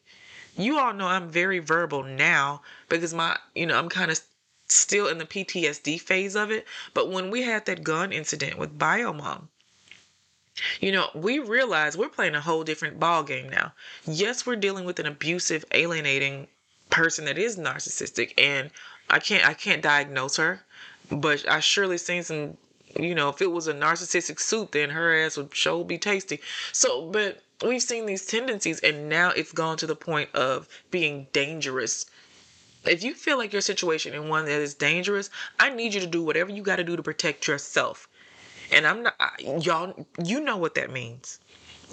you 0.56 0.77
all 0.77 0.93
know 0.93 1.08
I'm 1.08 1.29
very 1.29 1.60
verbal 1.60 2.03
now 2.03 2.62
because 2.89 3.13
my, 3.13 3.38
you 3.56 3.65
know, 3.65 3.77
I'm 3.77 3.89
kind 3.89 4.12
of 4.12 4.19
still 4.67 5.08
in 5.08 5.17
the 5.17 5.25
PTSD 5.25 5.99
phase 5.99 6.36
of 6.36 6.51
it. 6.51 6.67
But 6.93 7.12
when 7.12 7.32
we 7.32 7.41
had 7.41 7.65
that 7.65 7.84
gun 7.84 8.12
incident 8.12 8.58
with 8.58 8.77
Biomom, 8.77 9.47
you 10.79 10.91
know, 10.91 11.10
we 11.15 11.39
realize 11.39 11.97
we're 11.97 12.10
playing 12.10 12.36
a 12.36 12.41
whole 12.41 12.63
different 12.63 12.99
ball 12.99 13.23
game 13.23 13.49
now. 13.49 13.73
Yes, 14.06 14.45
we're 14.45 14.56
dealing 14.56 14.86
with 14.86 14.99
an 14.99 15.08
abusive, 15.08 15.65
alienating 15.71 16.47
person 16.91 17.25
that 17.25 17.39
is 17.39 17.58
narcissistic, 17.58 18.33
and 18.37 18.69
I 19.10 19.19
can't 19.19 19.45
I 19.47 19.54
can't 19.54 19.81
diagnose 19.81 20.37
her, 20.37 20.62
but 21.12 21.47
I 21.49 21.60
surely 21.60 21.97
seen 21.97 22.23
some. 22.23 22.58
You 22.99 23.15
know, 23.15 23.29
if 23.29 23.41
it 23.41 23.51
was 23.51 23.67
a 23.67 23.73
narcissistic 23.73 24.39
suit, 24.39 24.71
then 24.71 24.91
her 24.91 25.15
ass 25.15 25.35
would 25.35 25.56
sure 25.56 25.83
be 25.83 25.97
tasty. 25.97 26.39
So, 26.71 27.10
but 27.10 27.41
we've 27.65 27.81
seen 27.81 28.06
these 28.06 28.25
tendencies 28.25 28.79
and 28.81 29.10
now 29.10 29.31
it's 29.31 29.51
gone 29.51 29.77
to 29.77 29.87
the 29.87 29.95
point 29.95 30.29
of 30.35 30.67
being 30.91 31.25
dangerous 31.33 32.06
if 32.85 33.04
you 33.04 33.13
feel 33.13 33.37
like 33.37 33.54
your 33.54 33.62
situation 33.62 34.13
in 34.13 34.27
one 34.27 34.45
that 34.45 34.60
is 34.60 34.73
dangerous, 34.73 35.29
I 35.60 35.69
need 35.69 35.93
you 35.93 36.01
to 36.01 36.08
do 36.08 36.21
whatever 36.21 36.51
you 36.51 36.62
got 36.62 36.77
to 36.77 36.83
do 36.83 36.95
to 36.95 37.04
protect 37.04 37.47
yourself. 37.47 38.08
And 38.71 38.85
I'm 38.85 39.04
not, 39.04 39.15
y'all, 39.39 40.06
you 40.23 40.39
know 40.41 40.58
what 40.58 40.75
that 40.75 40.91
means. 40.91 41.39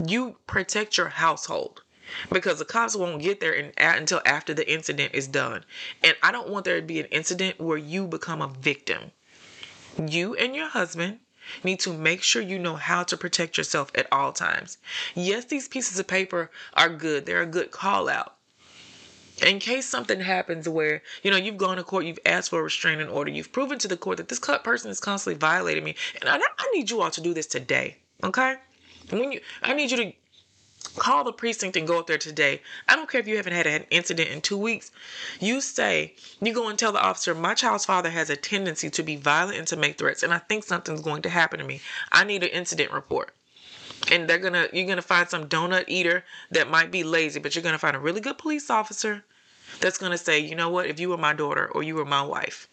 You 0.05 0.37
protect 0.47 0.97
your 0.97 1.09
household 1.09 1.83
because 2.31 2.59
the 2.59 2.65
cops 2.65 2.97
won't 2.97 3.23
get 3.23 3.41
there 3.41 3.53
in, 3.53 3.73
until 3.79 4.21
after 4.25 4.55
the 4.55 4.71
incident 4.71 5.15
is 5.15 5.29
done. 5.29 5.65
And 6.03 6.15
I 6.23 6.33
don't 6.33 6.49
want 6.49 6.65
there 6.65 6.81
to 6.81 6.87
be 6.87 7.01
an 7.01 7.07
incident 7.07 7.61
where 7.61 7.79
you 7.79 8.07
become 8.07 8.43
a 8.43 8.49
victim. 8.49 9.13
You 9.99 10.35
and 10.35 10.55
your 10.55 10.69
husband 10.69 11.21
need 11.65 11.81
to 11.81 11.93
make 11.93 12.23
sure 12.23 12.43
you 12.43 12.59
know 12.59 12.77
how 12.77 13.03
to 13.03 13.17
protect 13.17 13.59
yourself 13.59 13.91
at 13.95 14.07
all 14.13 14.33
times. 14.33 14.79
Yes, 15.15 15.47
these 15.47 15.69
pieces 15.69 15.99
of 15.99 16.07
paper 16.07 16.51
are 16.75 16.89
good, 16.89 17.27
they're 17.27 17.43
a 17.43 17.47
good 17.47 17.71
call 17.71 18.09
out. 18.09 18.37
In 19.45 19.59
case 19.59 19.87
something 19.87 20.21
happens 20.21 20.69
where, 20.69 21.03
you 21.23 21.31
know, 21.31 21.39
you've 21.39 21.57
gone 21.57 21.79
to 21.79 21.83
court, 21.83 22.05
you've 22.05 22.19
asked 22.27 22.51
for 22.51 22.61
a 22.61 22.63
restraining 22.63 23.09
order, 23.09 23.31
you've 23.31 23.53
proven 23.53 23.79
to 23.79 23.89
the 23.89 23.97
court 23.97 24.19
that 24.19 24.29
this 24.29 24.39
person 24.39 24.91
is 24.91 25.01
constantly 25.01 25.39
violating 25.39 25.83
me, 25.83 25.95
and 26.21 26.29
I, 26.29 26.37
I 26.37 26.71
need 26.75 26.91
you 26.91 27.01
all 27.01 27.11
to 27.11 27.23
do 27.23 27.33
this 27.33 27.47
today, 27.47 27.97
okay? 28.23 28.57
When 29.09 29.33
you, 29.33 29.41
I 29.63 29.73
need 29.73 29.91
you 29.91 29.97
to 29.97 30.13
call 30.97 31.25
the 31.25 31.33
precinct 31.33 31.77
and 31.77 31.87
go 31.87 31.99
up 31.99 32.07
there 32.07 32.19
today. 32.19 32.61
I 32.89 32.97
don't 32.97 33.09
care 33.09 33.21
if 33.21 33.29
you 33.29 33.37
haven't 33.37 33.53
had 33.53 33.67
an 33.67 33.87
incident 33.91 34.31
in 34.31 34.41
two 34.41 34.57
weeks. 34.57 34.91
You 35.39 35.61
say, 35.61 36.15
you 36.41 36.53
go 36.53 36.69
and 36.69 36.79
tell 36.79 36.93
the 36.93 37.03
officer, 37.03 37.35
my 37.35 37.55
child's 37.55 37.85
father 37.85 38.11
has 38.11 38.31
a 38.31 38.37
tendency 38.37 38.91
to 38.91 39.03
be 39.03 39.17
violent 39.17 39.59
and 39.59 39.69
to 39.69 39.77
make 39.77 39.99
threats, 39.99 40.23
and 40.23 40.33
I 40.33 40.39
think 40.39 40.65
something's 40.65 41.01
going 41.01 41.23
to 41.23 41.29
happen 41.29 41.59
to 41.59 41.65
me. 41.65 41.81
I 42.13 42.25
need 42.25 42.43
an 42.43 42.51
incident 42.51 42.93
report. 42.93 43.35
And 44.11 44.29
they're 44.29 44.39
gonna 44.39 44.69
you're 44.73 44.87
gonna 44.87 45.03
find 45.03 45.29
some 45.29 45.49
donut 45.49 45.85
eater 45.87 46.25
that 46.51 46.71
might 46.71 46.91
be 46.91 47.05
lazy, 47.05 47.39
but 47.39 47.55
you're 47.55 47.63
gonna 47.63 47.79
find 47.79 47.97
a 47.97 48.01
really 48.01 48.21
good 48.21 48.39
police 48.39 48.71
officer 48.71 49.23
that's 49.81 49.99
gonna 49.99 50.19
say, 50.19 50.39
you 50.39 50.55
know 50.55 50.71
what, 50.71 50.87
if 50.87 50.99
you 50.99 51.11
were 51.11 51.19
my 51.19 51.35
daughter 51.35 51.71
or 51.73 51.83
you 51.83 51.95
were 51.95 52.07
my 52.07 52.23
wife, 52.23 52.67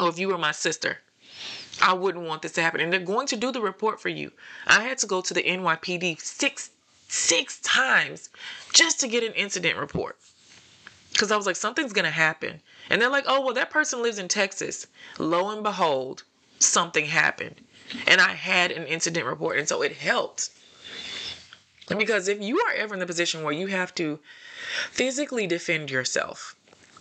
or 0.00 0.08
if 0.08 0.18
you 0.18 0.28
were 0.28 0.38
my 0.38 0.52
sister, 0.52 0.98
I 1.82 1.94
wouldn't 1.94 2.26
want 2.26 2.42
this 2.42 2.52
to 2.52 2.62
happen. 2.62 2.80
And 2.80 2.92
they're 2.92 3.00
going 3.00 3.26
to 3.28 3.36
do 3.36 3.50
the 3.50 3.60
report 3.60 4.00
for 4.00 4.08
you. 4.08 4.32
I 4.66 4.82
had 4.82 4.98
to 4.98 5.06
go 5.06 5.20
to 5.20 5.34
the 5.34 5.42
NYPD 5.42 6.20
six 6.20 6.70
six 7.10 7.58
times 7.60 8.30
just 8.72 9.00
to 9.00 9.08
get 9.08 9.24
an 9.24 9.32
incident 9.32 9.76
report. 9.76 10.16
Because 11.12 11.32
I 11.32 11.36
was 11.36 11.44
like, 11.44 11.56
something's 11.56 11.92
going 11.92 12.04
to 12.04 12.10
happen. 12.10 12.60
And 12.88 13.02
they're 13.02 13.10
like, 13.10 13.24
oh, 13.26 13.40
well, 13.40 13.54
that 13.54 13.70
person 13.70 14.00
lives 14.00 14.20
in 14.20 14.28
Texas. 14.28 14.86
Lo 15.18 15.50
and 15.50 15.64
behold, 15.64 16.22
something 16.60 17.06
happened. 17.06 17.56
And 18.06 18.20
I 18.20 18.34
had 18.34 18.70
an 18.70 18.86
incident 18.86 19.26
report. 19.26 19.58
And 19.58 19.68
so 19.68 19.82
it 19.82 19.96
helped. 19.96 20.50
Because 21.88 22.28
if 22.28 22.40
you 22.40 22.60
are 22.60 22.72
ever 22.74 22.94
in 22.94 23.00
the 23.00 23.06
position 23.06 23.42
where 23.42 23.52
you 23.52 23.66
have 23.66 23.92
to 23.96 24.20
physically 24.92 25.48
defend 25.48 25.90
yourself 25.90 26.54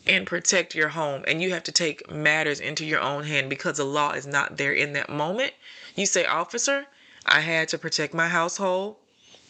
and 0.08 0.26
protect 0.26 0.74
your 0.74 0.90
home, 0.90 1.24
and 1.28 1.40
you 1.40 1.52
have 1.52 1.64
to 1.66 1.72
take 1.72 2.10
matters 2.10 2.60
into 2.60 2.84
your 2.84 3.00
own 3.00 3.26
hand 3.26 3.48
because 3.48 3.78
the 3.78 3.84
law 3.84 4.14
is 4.14 4.26
not 4.26 4.58
there 4.58 4.74
in 4.74 4.94
that 4.94 5.10
moment, 5.10 5.54
you 5.96 6.08
say, 6.08 6.26
Officer, 6.26 6.88
I 7.28 7.42
had 7.42 7.68
to 7.70 7.78
protect 7.78 8.16
my 8.16 8.28
household 8.28 8.96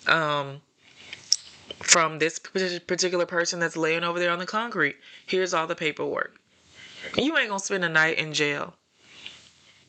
um, 0.09 0.61
from 1.81 2.19
this 2.19 2.39
particular 2.39 3.25
person 3.25 3.59
that's 3.59 3.77
laying 3.77 4.03
over 4.03 4.19
there 4.19 4.31
on 4.31 4.39
the 4.39 4.45
concrete. 4.45 4.97
Here's 5.25 5.53
all 5.53 5.67
the 5.67 5.75
paperwork. 5.75 6.35
You 7.15 7.37
ain't 7.37 7.49
gonna 7.49 7.59
spend 7.59 7.85
a 7.85 7.89
night 7.89 8.17
in 8.17 8.33
jail. 8.33 8.73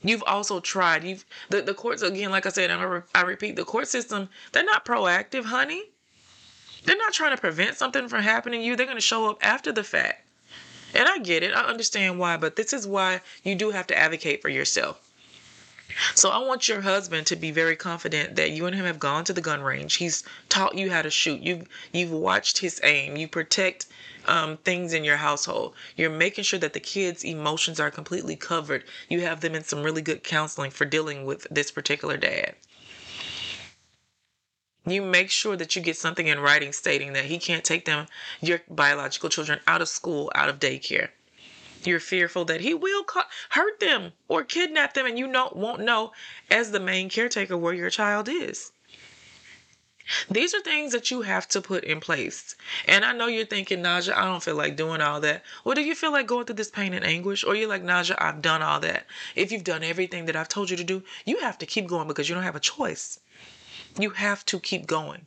You've 0.03 0.23
also 0.27 0.61
tried. 0.61 1.05
You've 1.05 1.25
the, 1.51 1.63
the 1.63 1.75
courts 1.75 2.03
again, 2.03 2.31
like 2.31 2.47
I 2.47 2.51
said, 2.51 2.71
I, 2.71 3.03
I 3.15 3.23
repeat, 3.23 3.57
the 3.57 3.65
court 3.65 3.89
system. 3.89 4.29
They're 4.53 4.65
not 4.65 4.85
proactive, 4.85 5.45
honey. 5.45 5.83
They're 6.85 6.97
not 6.97 7.13
trying 7.13 7.35
to 7.35 7.41
prevent 7.41 7.77
something 7.77 8.09
from 8.09 8.23
happening 8.23 8.61
to 8.61 8.67
you. 8.67 8.77
They're 8.77 8.87
gonna 8.87 9.01
show 9.01 9.29
up 9.29 9.39
after 9.43 9.73
the 9.73 9.85
fact. 9.85 10.27
And 10.95 11.09
I 11.09 11.19
get 11.19 11.43
it. 11.43 11.55
I 11.55 11.65
understand 11.65 12.19
why, 12.19 12.37
but 12.37 12.57
this 12.57 12.73
is 12.73 12.87
why 12.87 13.21
you 13.45 13.55
do 13.55 13.71
have 13.71 13.87
to 13.89 13.99
advocate 13.99 14.43
for 14.43 14.49
yourself. 14.49 15.01
So 16.15 16.31
I 16.31 16.39
want 16.39 16.69
your 16.69 16.81
husband 16.81 17.27
to 17.29 17.37
be 17.37 17.51
very 17.51 17.77
confident 17.77 18.37
that 18.37 18.51
you 18.51 18.67
and 18.67 18.75
him 18.75 18.85
have 18.85 18.99
gone 18.99 19.25
to 19.25 19.33
the 19.33 19.41
gun 19.41 19.63
range. 19.63 19.97
He's 19.97 20.23
taught 20.49 20.77
you 20.77 20.91
how 20.91 21.03
to 21.03 21.11
shoot. 21.11 21.41
You've 21.41 21.69
you've 21.93 22.11
watched 22.11 22.59
his 22.59 22.81
aim. 22.83 23.17
You 23.17 23.29
protect 23.29 23.87
um, 24.27 24.57
things 24.59 24.93
in 24.93 25.05
your 25.05 25.17
household. 25.17 25.75
You're 25.97 26.11
making 26.11 26.45
sure 26.45 26.59
that 26.59 26.73
the 26.73 26.81
kids' 26.81 27.25
emotions 27.25 27.81
are 27.81 27.91
completely 27.91 28.37
covered. 28.37 28.85
You 29.09 29.21
have 29.23 29.41
them 29.41 29.55
in 29.55 29.65
some 29.65 29.83
really 29.83 30.03
good 30.03 30.23
counseling 30.23 30.71
for 30.71 30.85
dealing 30.85 31.25
with 31.25 31.47
this 31.51 31.71
particular 31.71 32.17
dad. 32.17 32.55
You 34.87 35.03
make 35.03 35.31
sure 35.31 35.57
that 35.57 35.77
you 35.77 35.83
get 35.83 35.97
something 35.97 36.27
in 36.27 36.41
writing 36.41 36.73
stating 36.73 37.13
that 37.13 37.27
he 37.27 37.39
can't 37.39 37.65
take 37.65 37.85
them, 37.85 38.07
your 38.41 38.63
biological 38.69 39.29
children, 39.29 39.61
out 39.67 39.83
of 39.83 39.89
school, 39.89 40.33
out 40.35 40.49
of 40.49 40.59
daycare. 40.59 41.11
You're 41.83 42.01
fearful 42.01 42.45
that 42.45 42.61
he 42.61 42.75
will 42.75 43.07
hurt 43.51 43.81
them 43.81 44.13
or 44.29 44.45
kidnap 44.45 44.93
them, 44.93 45.07
and 45.07 45.19
you 45.19 45.29
won't 45.29 45.81
know 45.81 46.13
as 46.51 46.73
the 46.73 46.81
main 46.81 47.09
caretaker 47.09 47.57
where 47.57 47.73
your 47.73 47.89
child 47.89 48.29
is. 48.29 48.73
These 50.29 50.53
are 50.55 50.61
things 50.61 50.93
that 50.93 51.11
you 51.11 51.23
have 51.23 51.47
to 51.49 51.61
put 51.61 51.85
in 51.85 52.01
place. 52.01 52.57
And 52.87 53.05
I 53.05 53.13
know 53.13 53.29
you're 53.29 53.47
thinking, 53.47 53.83
Naja, 53.83 54.13
I 54.13 54.25
don't 54.25 54.43
feel 54.43 54.57
like 54.57 54.77
doing 54.77 55.01
all 55.01 55.21
that. 55.21 55.45
Well, 55.65 55.77
do 55.77 55.83
you 55.83 55.95
feel 55.95 56.11
like 56.11 56.27
going 56.27 56.47
through 56.47 56.57
this 56.57 56.71
pain 56.71 56.93
and 56.93 57.05
anguish? 57.05 57.45
Or 57.45 57.55
you're 57.55 57.69
like, 57.69 57.85
Naja, 57.85 58.17
I've 58.19 58.43
done 58.43 58.61
all 58.61 58.81
that. 58.81 59.07
If 59.37 59.53
you've 59.53 59.65
done 59.65 59.85
everything 59.85 60.27
that 60.27 60.37
I've 60.37 60.49
told 60.49 60.69
you 60.69 60.77
to 60.77 60.85
do, 60.85 61.05
you 61.25 61.39
have 61.41 61.59
to 61.59 61.67
keep 61.67 61.87
going 61.87 62.09
because 62.09 62.29
you 62.29 62.35
don't 62.35 62.45
have 62.45 62.57
a 62.57 62.61
choice. 62.61 63.21
You 63.99 64.11
have 64.11 64.45
to 64.47 64.59
keep 64.59 64.87
going 64.87 65.27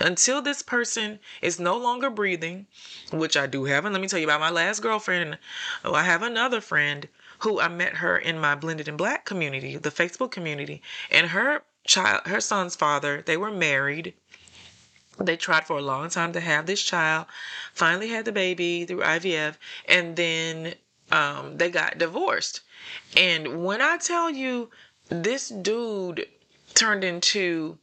until 0.00 0.42
this 0.42 0.62
person 0.62 1.18
is 1.42 1.60
no 1.60 1.76
longer 1.76 2.10
breathing, 2.10 2.66
which 3.12 3.36
I 3.36 3.46
do 3.46 3.64
have. 3.64 3.84
And 3.84 3.92
let 3.92 4.00
me 4.00 4.08
tell 4.08 4.18
you 4.18 4.26
about 4.26 4.40
my 4.40 4.50
last 4.50 4.80
girlfriend. 4.80 5.38
Oh, 5.84 5.94
I 5.94 6.02
have 6.02 6.22
another 6.22 6.60
friend 6.60 7.08
who 7.40 7.60
I 7.60 7.68
met 7.68 7.96
her 7.96 8.18
in 8.18 8.38
my 8.38 8.54
blended 8.54 8.88
and 8.88 8.98
black 8.98 9.24
community, 9.24 9.76
the 9.76 9.90
Facebook 9.90 10.30
community, 10.30 10.82
and 11.10 11.28
her 11.28 11.62
child, 11.86 12.26
her 12.26 12.40
son's 12.40 12.76
father, 12.76 13.22
they 13.22 13.36
were 13.36 13.50
married. 13.50 14.14
They 15.18 15.36
tried 15.36 15.66
for 15.66 15.78
a 15.78 15.82
long 15.82 16.08
time 16.08 16.32
to 16.32 16.40
have 16.40 16.66
this 16.66 16.82
child, 16.82 17.26
finally 17.74 18.08
had 18.08 18.24
the 18.24 18.32
baby 18.32 18.84
through 18.84 19.00
IVF, 19.00 19.56
and 19.86 20.16
then 20.16 20.74
um, 21.10 21.56
they 21.56 21.70
got 21.70 21.98
divorced. 21.98 22.60
And 23.16 23.64
when 23.64 23.82
I 23.82 23.98
tell 23.98 24.30
you, 24.30 24.70
this 25.08 25.48
dude 25.48 26.26
turned 26.74 27.04
into 27.04 27.78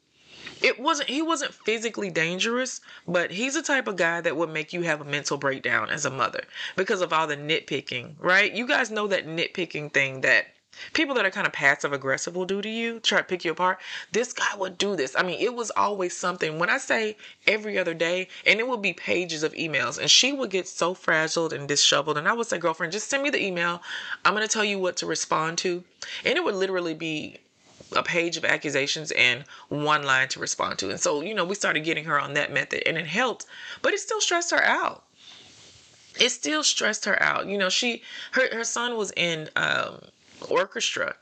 it 0.61 0.79
wasn't 0.79 1.09
he 1.09 1.21
wasn't 1.21 1.53
physically 1.53 2.09
dangerous 2.09 2.81
but 3.07 3.31
he's 3.31 3.53
the 3.53 3.61
type 3.61 3.87
of 3.87 3.95
guy 3.95 4.21
that 4.21 4.35
would 4.35 4.49
make 4.49 4.73
you 4.73 4.81
have 4.81 5.01
a 5.01 5.05
mental 5.05 5.37
breakdown 5.37 5.89
as 5.89 6.05
a 6.05 6.09
mother 6.09 6.43
because 6.75 7.01
of 7.01 7.13
all 7.13 7.27
the 7.27 7.37
nitpicking 7.37 8.13
right? 8.19 8.53
You 8.53 8.67
guys 8.67 8.91
know 8.91 9.07
that 9.07 9.27
nitpicking 9.27 9.93
thing 9.93 10.21
that 10.21 10.47
people 10.93 11.15
that 11.15 11.25
are 11.25 11.31
kind 11.31 11.47
of 11.47 11.53
passive 11.53 11.91
aggressive 11.91 12.35
will 12.35 12.45
do 12.45 12.61
to 12.61 12.69
you 12.69 12.99
try 12.99 13.17
to 13.17 13.23
pick 13.23 13.43
you 13.43 13.51
apart. 13.51 13.79
This 14.11 14.31
guy 14.33 14.55
would 14.57 14.77
do 14.77 14.95
this. 14.95 15.15
I 15.17 15.23
mean 15.23 15.39
it 15.39 15.53
was 15.53 15.71
always 15.71 16.15
something. 16.15 16.59
When 16.59 16.69
i 16.69 16.77
say 16.77 17.17
every 17.47 17.77
other 17.77 17.93
day 17.93 18.27
and 18.45 18.59
it 18.59 18.67
would 18.67 18.81
be 18.81 18.93
pages 18.93 19.43
of 19.43 19.53
emails 19.53 19.97
and 19.97 20.09
she 20.09 20.33
would 20.33 20.49
get 20.49 20.67
so 20.67 20.93
frazzled 20.93 21.53
and 21.53 21.67
disheveled 21.67 22.17
and 22.17 22.27
i 22.27 22.33
would 22.33 22.47
say 22.47 22.57
girlfriend 22.57 22.93
just 22.93 23.09
send 23.09 23.23
me 23.23 23.29
the 23.29 23.43
email. 23.43 23.81
I'm 24.23 24.33
going 24.33 24.47
to 24.47 24.53
tell 24.53 24.65
you 24.65 24.79
what 24.79 24.97
to 24.97 25.05
respond 25.05 25.57
to. 25.59 25.83
And 26.25 26.37
it 26.37 26.43
would 26.43 26.55
literally 26.55 26.93
be 26.93 27.37
a 27.95 28.03
page 28.03 28.37
of 28.37 28.45
accusations 28.45 29.11
and 29.11 29.43
one 29.69 30.03
line 30.03 30.27
to 30.29 30.39
respond 30.39 30.79
to. 30.79 30.89
And 30.89 30.99
so, 30.99 31.21
you 31.21 31.33
know, 31.33 31.45
we 31.45 31.55
started 31.55 31.81
getting 31.81 32.05
her 32.05 32.19
on 32.19 32.33
that 32.33 32.51
method 32.51 32.83
and 32.87 32.97
it 32.97 33.07
helped, 33.07 33.45
but 33.81 33.93
it 33.93 33.99
still 33.99 34.21
stressed 34.21 34.51
her 34.51 34.63
out. 34.63 35.03
It 36.19 36.29
still 36.29 36.63
stressed 36.63 37.05
her 37.05 37.21
out. 37.21 37.47
You 37.47 37.57
know, 37.57 37.69
she 37.69 38.01
her 38.31 38.53
her 38.53 38.63
son 38.63 38.97
was 38.97 39.11
in 39.15 39.49
um 39.55 40.01
orchestra 40.49 41.15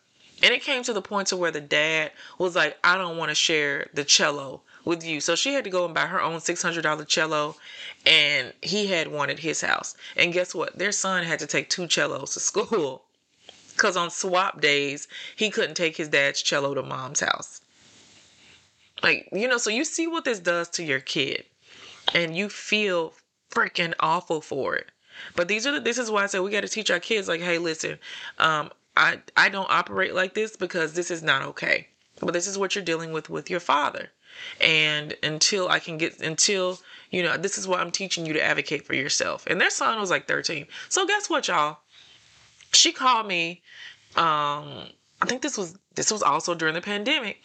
and 0.44 0.54
it 0.54 0.62
came 0.62 0.84
to 0.84 0.94
the 0.94 1.02
point 1.02 1.30
to 1.30 1.38
where 1.38 1.52
the 1.52 1.62
dad 1.62 2.12
was 2.38 2.56
like, 2.56 2.78
I 2.84 2.98
don't 2.98 3.18
want 3.18 3.30
to 3.30 3.36
share 3.36 3.88
the 3.94 4.04
cello 4.04 4.62
with 4.84 5.06
you. 5.06 5.22
So 5.22 5.36
she 5.36 5.54
had 5.54 5.64
to 5.64 5.70
go 5.70 5.86
and 5.86 5.94
buy 5.94 6.06
her 6.06 6.22
own 6.22 6.40
$600 6.40 7.08
cello 7.08 7.56
and 8.06 8.54
he 8.62 8.88
had 8.88 9.08
one 9.08 9.30
at 9.30 9.40
his 9.40 9.62
house. 9.62 9.96
And 10.16 10.34
guess 10.34 10.54
what? 10.54 10.78
Their 10.78 10.92
son 10.92 11.24
had 11.24 11.40
to 11.40 11.48
take 11.48 11.70
two 11.70 11.90
cellos 11.90 12.34
to 12.34 12.40
school 12.40 13.05
because 13.76 13.98
on 13.98 14.10
swap 14.10 14.62
days, 14.62 15.08
he 15.36 15.50
couldn't 15.50 15.76
take 15.76 15.98
his 15.98 16.10
dad's 16.10 16.42
cello 16.42 16.74
to 16.74 16.84
mom's 16.84 17.20
house. 17.20 17.62
Like, 19.04 19.30
you 19.32 19.48
know, 19.48 19.58
so 19.58 19.70
you 19.70 19.84
see 19.84 20.08
what 20.08 20.24
this 20.24 20.40
does 20.40 20.70
to 20.70 20.84
your 20.84 21.02
kid 21.02 21.44
and 22.14 22.36
you 22.36 22.50
feel 22.50 23.14
freaking 23.52 23.94
awful 24.00 24.42
for 24.42 24.76
it. 24.76 24.88
But 25.36 25.48
these 25.48 25.68
are 25.68 25.74
the, 25.74 25.80
this 25.80 25.98
is 25.98 26.10
why 26.10 26.24
I 26.24 26.28
say 26.28 26.40
we 26.40 26.52
got 26.52 26.62
to 26.62 26.68
teach 26.68 26.90
our 26.90 27.00
kids 27.00 27.28
like, 27.28 27.42
hey, 27.42 27.58
listen, 27.58 27.98
um, 28.38 28.72
I 28.98 29.20
I 29.36 29.50
don't 29.50 29.70
operate 29.70 30.14
like 30.14 30.34
this 30.34 30.56
because 30.56 30.94
this 30.94 31.12
is 31.12 31.24
not 31.24 31.42
okay. 31.44 31.88
But 32.22 32.34
this 32.34 32.48
is 32.48 32.58
what 32.58 32.76
you're 32.76 32.84
dealing 32.84 33.12
with 33.12 33.30
with 33.30 33.50
your 33.50 33.60
father. 33.60 34.10
And 34.62 35.16
until 35.24 35.70
I 35.70 35.80
can 35.80 35.98
get 35.98 36.22
until 36.22 36.80
you 37.12 37.24
know, 37.24 37.38
this 37.38 37.58
is 37.58 37.68
what 37.68 37.80
I'm 37.80 37.92
teaching 37.92 38.26
you 38.26 38.34
to 38.34 38.44
advocate 38.44 38.86
for 38.86 38.94
yourself. 38.94 39.46
And 39.48 39.60
their 39.60 39.70
son 39.70 40.00
was 40.00 40.10
like 40.10 40.28
13. 40.28 40.68
So 40.90 41.06
guess 41.06 41.30
what, 41.30 41.48
y'all? 41.48 41.78
She 42.76 42.92
called 42.92 43.28
me 43.28 43.62
um 44.16 44.88
i 45.22 45.26
think 45.26 45.42
this 45.42 45.58
was 45.58 45.78
this 45.96 46.12
was 46.12 46.22
also 46.22 46.54
during 46.54 46.74
the 46.74 46.82
pandemic 46.82 47.42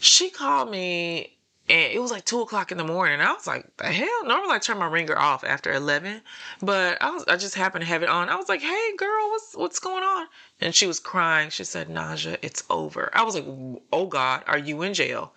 she 0.00 0.30
called 0.30 0.70
me 0.70 1.38
and 1.70 1.92
it 1.92 2.00
was 2.00 2.10
like 2.10 2.24
two 2.24 2.40
o'clock 2.40 2.72
in 2.72 2.78
the 2.78 2.84
morning. 2.84 3.20
I 3.20 3.32
was 3.32 3.46
like, 3.46 3.76
the 3.76 3.84
hell? 3.84 4.24
Normally 4.24 4.54
I 4.54 4.58
turn 4.58 4.78
my 4.78 4.86
ringer 4.86 5.18
off 5.18 5.44
after 5.44 5.72
eleven, 5.72 6.22
but 6.62 6.96
I 7.02 7.10
was 7.10 7.24
I 7.28 7.36
just 7.36 7.54
happened 7.54 7.82
to 7.82 7.88
have 7.88 8.02
it 8.02 8.08
on. 8.08 8.28
I 8.28 8.36
was 8.36 8.48
like, 8.48 8.62
hey 8.62 8.96
girl, 8.96 9.28
what's 9.28 9.54
what's 9.54 9.78
going 9.78 10.02
on? 10.02 10.26
And 10.60 10.74
she 10.74 10.86
was 10.86 10.98
crying. 10.98 11.50
She 11.50 11.64
said, 11.64 11.88
Naja, 11.88 12.38
it's 12.42 12.64
over. 12.70 13.10
I 13.12 13.22
was 13.22 13.34
like, 13.34 13.44
oh 13.92 14.06
God, 14.06 14.44
are 14.46 14.58
you 14.58 14.82
in 14.82 14.94
jail? 14.94 15.34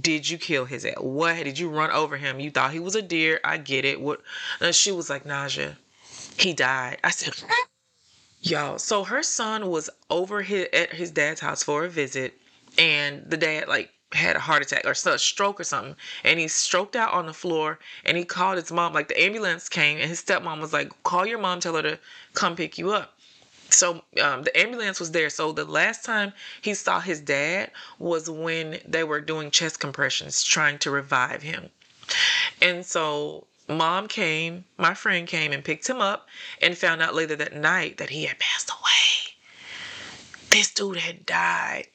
Did 0.00 0.28
you 0.30 0.38
kill 0.38 0.64
his 0.64 0.86
ass? 0.86 0.94
What 0.98 1.42
did 1.44 1.58
you 1.58 1.68
run 1.68 1.90
over 1.90 2.16
him? 2.16 2.40
You 2.40 2.50
thought 2.50 2.72
he 2.72 2.80
was 2.80 2.94
a 2.94 3.02
deer. 3.02 3.40
I 3.44 3.58
get 3.58 3.84
it. 3.84 4.00
What? 4.00 4.22
And 4.60 4.74
she 4.74 4.92
was 4.92 5.10
like, 5.10 5.24
Naja, 5.24 5.76
he 6.38 6.52
died. 6.52 6.98
I 7.02 7.10
said, 7.10 7.34
y'all. 8.44 8.78
So 8.78 9.04
her 9.04 9.22
son 9.22 9.68
was 9.68 9.90
over 10.10 10.42
his, 10.42 10.68
at 10.72 10.92
his 10.92 11.10
dad's 11.10 11.40
house 11.40 11.62
for 11.62 11.84
a 11.84 11.88
visit, 11.88 12.34
and 12.78 13.22
the 13.28 13.36
dad 13.36 13.68
like 13.68 13.90
had 14.12 14.36
a 14.36 14.40
heart 14.40 14.62
attack 14.62 14.84
or 14.84 14.92
a 14.92 15.18
stroke 15.18 15.58
or 15.58 15.64
something, 15.64 15.96
and 16.22 16.38
he 16.38 16.48
stroked 16.48 16.94
out 16.94 17.12
on 17.12 17.26
the 17.26 17.32
floor. 17.32 17.78
And 18.04 18.16
he 18.16 18.24
called 18.24 18.56
his 18.58 18.70
mom. 18.70 18.92
Like 18.92 19.08
the 19.08 19.20
ambulance 19.20 19.68
came, 19.68 19.98
and 19.98 20.08
his 20.08 20.22
stepmom 20.22 20.60
was 20.60 20.72
like, 20.72 20.90
"Call 21.02 21.26
your 21.26 21.38
mom, 21.38 21.60
tell 21.60 21.74
her 21.76 21.82
to 21.82 21.98
come 22.34 22.56
pick 22.56 22.78
you 22.78 22.92
up." 22.92 23.14
So 23.70 24.02
um, 24.22 24.42
the 24.42 24.56
ambulance 24.56 25.00
was 25.00 25.10
there. 25.10 25.30
So 25.30 25.50
the 25.52 25.64
last 25.64 26.04
time 26.04 26.32
he 26.60 26.74
saw 26.74 27.00
his 27.00 27.20
dad 27.20 27.70
was 27.98 28.30
when 28.30 28.78
they 28.86 29.04
were 29.04 29.20
doing 29.20 29.50
chest 29.50 29.80
compressions, 29.80 30.42
trying 30.44 30.78
to 30.78 30.90
revive 30.90 31.42
him. 31.42 31.70
And 32.60 32.84
so 32.84 33.46
mom 33.68 34.08
came, 34.08 34.64
my 34.76 34.94
friend 34.94 35.26
came 35.26 35.52
and 35.52 35.64
picked 35.64 35.88
him 35.88 36.00
up 36.00 36.28
and 36.60 36.76
found 36.76 37.02
out 37.02 37.14
later 37.14 37.36
that 37.36 37.54
night 37.54 37.98
that 37.98 38.10
he 38.10 38.24
had 38.24 38.38
passed 38.38 38.70
away. 38.70 39.36
This 40.50 40.72
dude 40.72 40.98
had 40.98 41.26
died. 41.26 41.86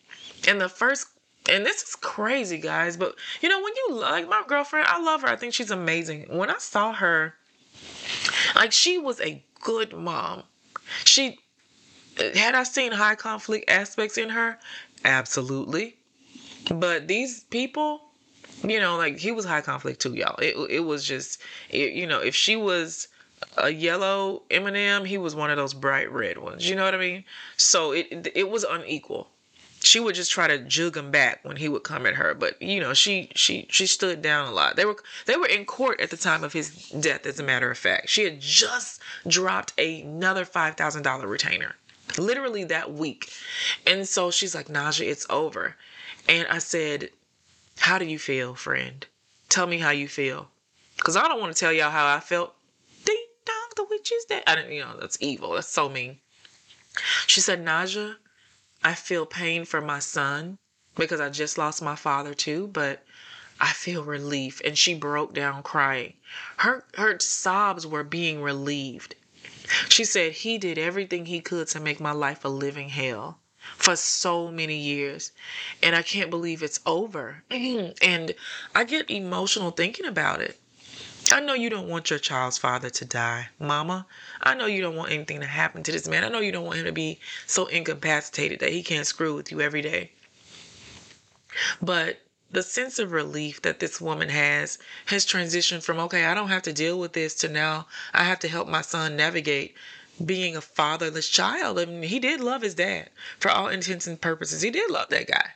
And 0.48 0.60
the 0.60 0.70
first 0.70 1.08
and 1.50 1.66
this 1.66 1.82
is 1.82 1.96
crazy, 1.96 2.60
guys, 2.60 2.96
but 2.98 3.16
you 3.42 3.50
know, 3.50 3.62
when 3.62 3.74
you 3.76 3.96
like 3.96 4.30
my 4.30 4.44
girlfriend, 4.48 4.88
I 4.88 5.02
love 5.02 5.22
her. 5.22 5.28
I 5.28 5.36
think 5.36 5.54
she's 5.54 5.72
amazing. 5.72 6.26
When 6.30 6.50
I 6.50 6.58
saw 6.60 6.94
her, 6.94 7.34
like 8.56 8.72
she 8.72 8.98
was 8.98 9.20
a 9.22 9.44
good 9.62 9.94
mom. 9.94 10.44
She 11.06 11.40
had 12.18 12.56
I 12.56 12.64
seen 12.64 12.92
high 12.92 13.16
conflict 13.16 13.70
aspects 13.70 14.18
in 14.18 14.30
her? 14.30 14.60
Absolutely. 15.06 15.96
But 16.74 17.08
these 17.08 17.44
people, 17.46 18.02
you 18.64 18.80
know, 18.80 18.98
like 18.98 19.18
he 19.18 19.32
was 19.32 19.46
high 19.46 19.62
conflict 19.62 20.02
too, 20.02 20.14
y'all. 20.14 20.38
It 20.40 20.56
it 20.70 20.80
was 20.82 21.06
just, 21.06 21.42
it, 21.70 21.94
you 21.94 22.08
know, 22.08 22.20
if 22.20 22.36
she 22.36 22.56
was 22.56 23.08
a 23.58 23.70
yellow 23.70 24.42
M&M, 24.52 25.06
he 25.06 25.18
was 25.18 25.36
one 25.36 25.50
of 25.50 25.58
those 25.58 25.74
bright 25.74 26.12
red 26.12 26.38
ones. 26.38 26.68
You 26.70 26.76
know 26.76 26.84
what 26.84 26.96
I 26.96 27.00
mean? 27.00 27.24
So 27.58 27.92
it 27.92 28.32
it 28.36 28.50
was 28.50 28.64
unequal. 28.64 29.30
She 29.82 30.02
would 30.02 30.14
just 30.16 30.32
try 30.32 30.48
to 30.48 30.58
jug 30.58 30.98
him 30.98 31.10
back 31.10 31.40
when 31.44 31.56
he 31.56 31.70
would 31.70 31.84
come 31.84 32.06
at 32.06 32.16
her, 32.16 32.34
but 32.34 32.62
you 32.62 32.82
know 32.82 32.94
she 32.94 33.30
she 33.36 33.66
she 33.70 33.88
stood 33.88 34.22
down 34.22 34.48
a 34.48 34.52
lot. 34.52 34.76
They 34.76 34.86
were 34.86 34.98
they 35.26 35.38
were 35.38 35.48
in 35.48 35.66
court 35.66 36.02
at 36.02 36.10
the 36.10 36.18
time 36.18 36.44
of 36.44 36.54
his 36.54 36.90
death. 36.90 37.26
As 37.26 37.40
a 37.40 37.44
matter 37.44 37.72
of 37.72 37.78
fact, 37.78 38.10
she 38.10 38.26
had 38.26 38.42
just 38.42 39.02
dropped 39.28 39.80
another 39.80 40.44
five 40.44 40.76
thousand 40.76 41.04
dollar 41.04 41.28
retainer 41.28 41.76
literally 42.18 42.64
that 42.66 42.92
week. 42.94 43.32
And 43.86 44.08
so 44.08 44.32
she's 44.32 44.56
like, 44.56 44.68
Naja, 44.68 45.06
it's 45.06 45.28
over. 45.30 45.76
And 46.28 46.48
I 46.48 46.60
said, 46.60 47.10
How 47.80 47.98
do 47.98 48.06
you 48.06 48.20
feel, 48.20 48.56
friend? 48.56 49.06
Tell 49.48 49.66
me 49.66 49.80
how 49.80 49.90
you 49.90 50.08
feel. 50.08 50.50
Because 50.96 51.16
I 51.16 51.28
don't 51.28 51.40
want 51.40 51.56
to 51.56 51.60
tell 51.60 51.74
y'all 51.74 51.90
how 51.90 52.06
I 52.06 52.20
felt. 52.20 52.54
Ding 53.06 53.26
dong, 53.46 53.70
the 53.76 53.86
witch 53.90 54.12
is 54.12 54.26
dead. 54.26 54.44
I 54.46 54.56
didn't, 54.56 54.74
you 54.74 54.82
know, 54.82 54.98
that's 55.00 55.18
evil. 55.22 55.54
That's 55.54 55.70
so 55.70 55.90
mean. 55.90 56.20
She 57.26 57.42
said, 57.42 57.64
Naja, 57.64 58.18
I 58.84 58.94
feel 58.94 59.26
pain 59.26 59.66
for 59.66 59.82
my 59.82 60.00
son 60.00 60.58
because 60.96 61.20
I 61.22 61.30
just 61.30 61.58
lost 61.58 61.82
my 61.82 61.96
father 61.96 62.34
too, 62.34 62.68
but 62.68 63.04
I 63.60 63.72
feel 63.72 64.04
relief. 64.04 64.62
And 64.64 64.78
she 64.78 64.94
broke 64.94 65.34
down 65.34 65.64
crying. 65.64 66.14
Her 66.58 66.86
her 66.96 67.18
sobs 67.20 67.88
were 67.88 68.04
being 68.04 68.42
relieved. 68.42 69.16
She 69.88 70.04
said, 70.04 70.34
He 70.34 70.58
did 70.58 70.78
everything 70.78 71.26
he 71.26 71.42
could 71.42 71.68
to 71.70 71.80
make 71.80 72.00
my 72.00 72.12
life 72.12 72.44
a 72.44 72.50
living 72.50 72.90
hell 72.90 73.39
for 73.76 73.96
so 73.96 74.50
many 74.52 74.78
years. 74.78 75.32
And 75.82 75.96
I 75.96 76.02
can't 76.02 76.30
believe 76.30 76.64
it's 76.64 76.80
over. 76.86 77.44
And 77.52 78.34
I 78.76 78.84
get 78.84 79.10
emotional 79.10 79.72
thinking 79.72 80.06
about 80.06 80.42
it. 80.42 80.60
I 81.32 81.40
know 81.42 81.54
you 81.54 81.70
don't 81.70 81.88
want 81.88 82.10
your 82.10 82.18
child's 82.18 82.58
father 82.58 82.90
to 82.90 83.06
die, 83.06 83.50
mama. 83.60 84.08
I 84.42 84.56
know 84.56 84.66
you 84.66 84.82
don't 84.82 84.96
want 84.96 85.12
anything 85.12 85.42
to 85.42 85.46
happen 85.46 85.84
to 85.84 85.92
this 85.92 86.08
man. 86.08 86.24
I 86.24 86.30
know 86.30 86.40
you 86.40 86.52
don't 86.52 86.66
want 86.66 86.80
him 86.80 86.86
to 86.86 86.92
be 86.92 87.20
so 87.46 87.68
incapacitated 87.68 88.60
that 88.62 88.72
he 88.72 88.82
can't 88.82 89.06
screw 89.06 89.36
with 89.36 89.52
you 89.52 89.62
every 89.62 89.82
day. 89.82 90.12
But 91.82 92.20
the 92.52 92.64
sense 92.64 92.98
of 92.98 93.12
relief 93.12 93.62
that 93.62 93.80
this 93.80 94.02
woman 94.02 94.30
has 94.30 94.80
has 95.06 95.26
transitioned 95.26 95.84
from 95.84 96.00
okay 96.00 96.26
i 96.26 96.34
don't 96.34 96.50
have 96.50 96.64
to 96.64 96.74
deal 96.74 97.00
with 97.00 97.14
this 97.14 97.36
to 97.36 97.48
now 97.48 97.86
i 98.12 98.24
have 98.24 98.40
to 98.40 98.48
help 98.48 98.68
my 98.68 98.82
son 98.82 99.16
navigate 99.16 99.76
being 100.26 100.56
a 100.56 100.62
fatherless 100.62 101.30
child. 101.30 101.80
I 101.80 101.86
mean, 101.86 102.04
he 102.04 102.20
did 102.20 102.42
love 102.42 102.62
his 102.62 102.76
dad 102.76 103.10
for 103.40 103.50
all 103.50 103.68
intents 103.68 104.08
and 104.08 104.20
purposes. 104.20 104.62
He 104.62 104.72
did 104.72 104.92
love 104.92 105.10
that 105.10 105.28
guy. 105.28 105.52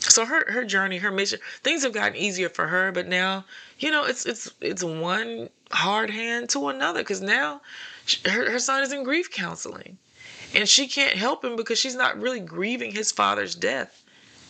So 0.00 0.26
her 0.26 0.50
her 0.52 0.64
journey 0.64 0.98
her 0.98 1.10
mission 1.10 1.40
things 1.62 1.82
have 1.82 1.94
gotten 1.94 2.14
easier 2.14 2.50
for 2.50 2.66
her 2.66 2.92
but 2.92 3.08
now 3.08 3.46
you 3.78 3.90
know 3.90 4.04
it's 4.04 4.26
it's 4.26 4.50
it's 4.60 4.84
one 4.84 5.48
hard 5.72 6.10
hand 6.10 6.50
to 6.50 6.68
another 6.68 7.00
because 7.00 7.22
now 7.22 7.62
her, 8.26 8.50
her 8.50 8.58
son 8.58 8.82
is 8.82 8.92
in 8.92 9.02
grief 9.02 9.30
counseling 9.30 9.96
and 10.54 10.68
she 10.68 10.86
can't 10.86 11.16
help 11.16 11.44
him 11.44 11.56
because 11.56 11.78
she's 11.78 11.96
not 11.96 12.20
really 12.20 12.40
grieving 12.40 12.92
his 12.92 13.10
father's 13.10 13.54
death. 13.54 14.02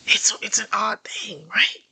It's 0.06 0.36
it's 0.42 0.58
an 0.58 0.66
odd 0.72 1.02
thing, 1.02 1.48
right? 1.48 1.83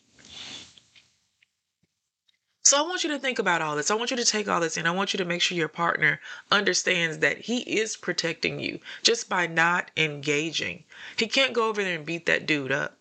So 2.64 2.78
I 2.78 2.86
want 2.86 3.02
you 3.02 3.10
to 3.10 3.18
think 3.18 3.40
about 3.40 3.60
all 3.60 3.74
this. 3.74 3.90
I 3.90 3.96
want 3.96 4.12
you 4.12 4.16
to 4.16 4.24
take 4.24 4.46
all 4.46 4.60
this 4.60 4.76
in. 4.76 4.86
I 4.86 4.92
want 4.92 5.12
you 5.12 5.18
to 5.18 5.24
make 5.24 5.42
sure 5.42 5.58
your 5.58 5.66
partner 5.66 6.20
understands 6.50 7.18
that 7.18 7.38
he 7.38 7.58
is 7.62 7.96
protecting 7.96 8.60
you 8.60 8.78
just 9.02 9.28
by 9.28 9.48
not 9.48 9.90
engaging. 9.96 10.84
He 11.16 11.26
can't 11.26 11.54
go 11.54 11.68
over 11.68 11.82
there 11.82 11.96
and 11.96 12.06
beat 12.06 12.26
that 12.26 12.46
dude 12.46 12.70
up. 12.70 12.96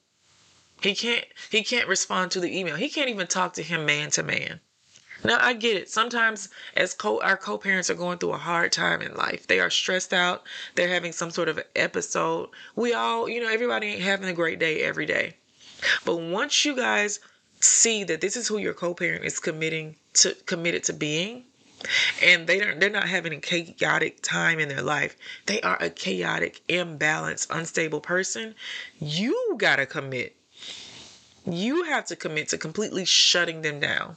He 0.82 0.96
can't 0.96 1.26
he 1.52 1.64
can't 1.64 1.88
respond 1.88 2.32
to 2.32 2.40
the 2.40 2.58
email. 2.58 2.76
He 2.76 2.90
can't 2.90 3.10
even 3.10 3.28
talk 3.28 3.54
to 3.54 3.62
him 3.62 3.86
man 3.86 4.10
to 4.12 4.24
man. 4.24 4.62
Now 5.24 5.38
I 5.40 5.54
get 5.54 5.78
it. 5.78 5.92
Sometimes 5.92 6.50
as 6.76 6.96
co 6.96 7.22
our 7.22 7.38
co-parents 7.38 7.92
are 7.92 7.94
going 7.94 8.18
through 8.18 8.34
a 8.34 8.38
hard 8.38 8.72
time 8.72 9.04
in 9.04 9.14
life. 9.14 9.46
They 9.46 9.60
are 9.60 9.70
stressed 9.70 10.12
out. 10.12 10.44
They're 10.74 10.88
having 10.88 11.12
some 11.12 11.30
sort 11.30 11.50
of 11.50 11.64
episode. 11.76 12.50
We 12.76 12.96
all, 12.96 13.30
you 13.30 13.40
know, 13.40 13.48
everybody 13.48 13.90
ain't 13.90 14.02
having 14.02 14.28
a 14.28 14.34
great 14.34 14.58
day 14.58 14.82
every 14.82 15.06
day. 15.06 15.36
But 16.04 16.16
once 16.18 16.66
you 16.66 16.76
guys 16.76 17.20
see 17.64 18.04
that 18.04 18.22
this 18.22 18.36
is 18.36 18.48
who 18.48 18.58
your 18.58 18.74
co-parent 18.74 19.26
is 19.26 19.40
committing 19.40 19.96
to 20.14 20.34
committed 20.46 20.84
to 20.86 20.94
being, 20.94 21.46
and 22.22 22.48
they 22.48 22.60
don't 22.60 22.80
they're 22.80 22.90
not 22.90 23.08
having 23.08 23.34
a 23.34 23.40
chaotic 23.40 24.22
time 24.22 24.60
in 24.60 24.70
their 24.70 24.82
life 24.82 25.16
they 25.48 25.60
are 25.62 25.78
a 25.82 25.90
chaotic 25.90 26.62
imbalanced 26.68 27.48
unstable 27.50 28.00
person 28.00 28.54
you 29.00 29.56
gotta 29.58 29.86
commit 29.86 30.36
you 31.46 31.84
have 31.86 32.06
to 32.06 32.16
commit 32.16 32.48
to 32.50 32.58
completely 32.58 33.04
shutting 33.04 33.62
them 33.62 33.80
down 33.80 34.16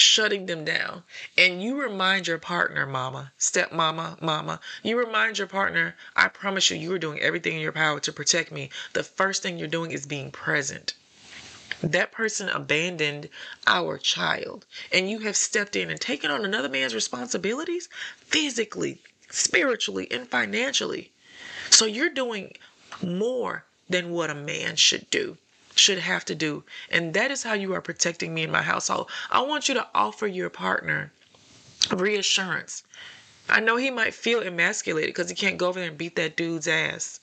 shutting 0.00 0.46
them 0.46 0.64
down. 0.64 1.02
And 1.36 1.62
you 1.62 1.78
remind 1.78 2.26
your 2.26 2.38
partner, 2.38 2.86
mama, 2.86 3.32
step 3.36 3.70
mama, 3.70 4.16
mama, 4.20 4.60
you 4.82 4.98
remind 4.98 5.36
your 5.36 5.46
partner, 5.46 5.94
I 6.16 6.28
promise 6.28 6.70
you, 6.70 6.78
you 6.78 6.94
are 6.94 6.98
doing 6.98 7.20
everything 7.20 7.54
in 7.56 7.60
your 7.60 7.72
power 7.72 8.00
to 8.00 8.12
protect 8.12 8.50
me. 8.50 8.70
The 8.94 9.04
first 9.04 9.42
thing 9.42 9.58
you're 9.58 9.68
doing 9.68 9.90
is 9.90 10.06
being 10.06 10.30
present. 10.30 10.94
That 11.82 12.12
person 12.12 12.48
abandoned 12.48 13.28
our 13.66 13.96
child, 13.96 14.66
and 14.92 15.10
you 15.10 15.20
have 15.20 15.36
stepped 15.36 15.76
in 15.76 15.90
and 15.90 16.00
taken 16.00 16.30
on 16.30 16.44
another 16.44 16.68
man's 16.68 16.94
responsibilities 16.94 17.88
physically, 18.16 18.98
spiritually, 19.30 20.06
and 20.10 20.28
financially. 20.28 21.10
So 21.70 21.86
you're 21.86 22.10
doing 22.10 22.56
more 23.02 23.64
than 23.88 24.10
what 24.10 24.30
a 24.30 24.34
man 24.34 24.76
should 24.76 25.08
do 25.10 25.38
should 25.74 25.98
have 25.98 26.24
to 26.26 26.34
do. 26.34 26.64
And 26.90 27.14
that 27.14 27.30
is 27.30 27.42
how 27.42 27.54
you 27.54 27.72
are 27.74 27.80
protecting 27.80 28.34
me 28.34 28.42
in 28.42 28.50
my 28.50 28.62
household. 28.62 29.10
I 29.30 29.40
want 29.40 29.68
you 29.68 29.74
to 29.74 29.88
offer 29.94 30.26
your 30.26 30.50
partner 30.50 31.12
reassurance. 31.90 32.82
I 33.48 33.60
know 33.60 33.76
he 33.76 33.90
might 33.90 34.14
feel 34.14 34.42
emasculated 34.42 35.08
because 35.08 35.30
he 35.30 35.34
can't 35.34 35.56
go 35.56 35.68
over 35.68 35.80
there 35.80 35.88
and 35.88 35.98
beat 35.98 36.16
that 36.16 36.36
dude's 36.36 36.68
ass. 36.68 37.20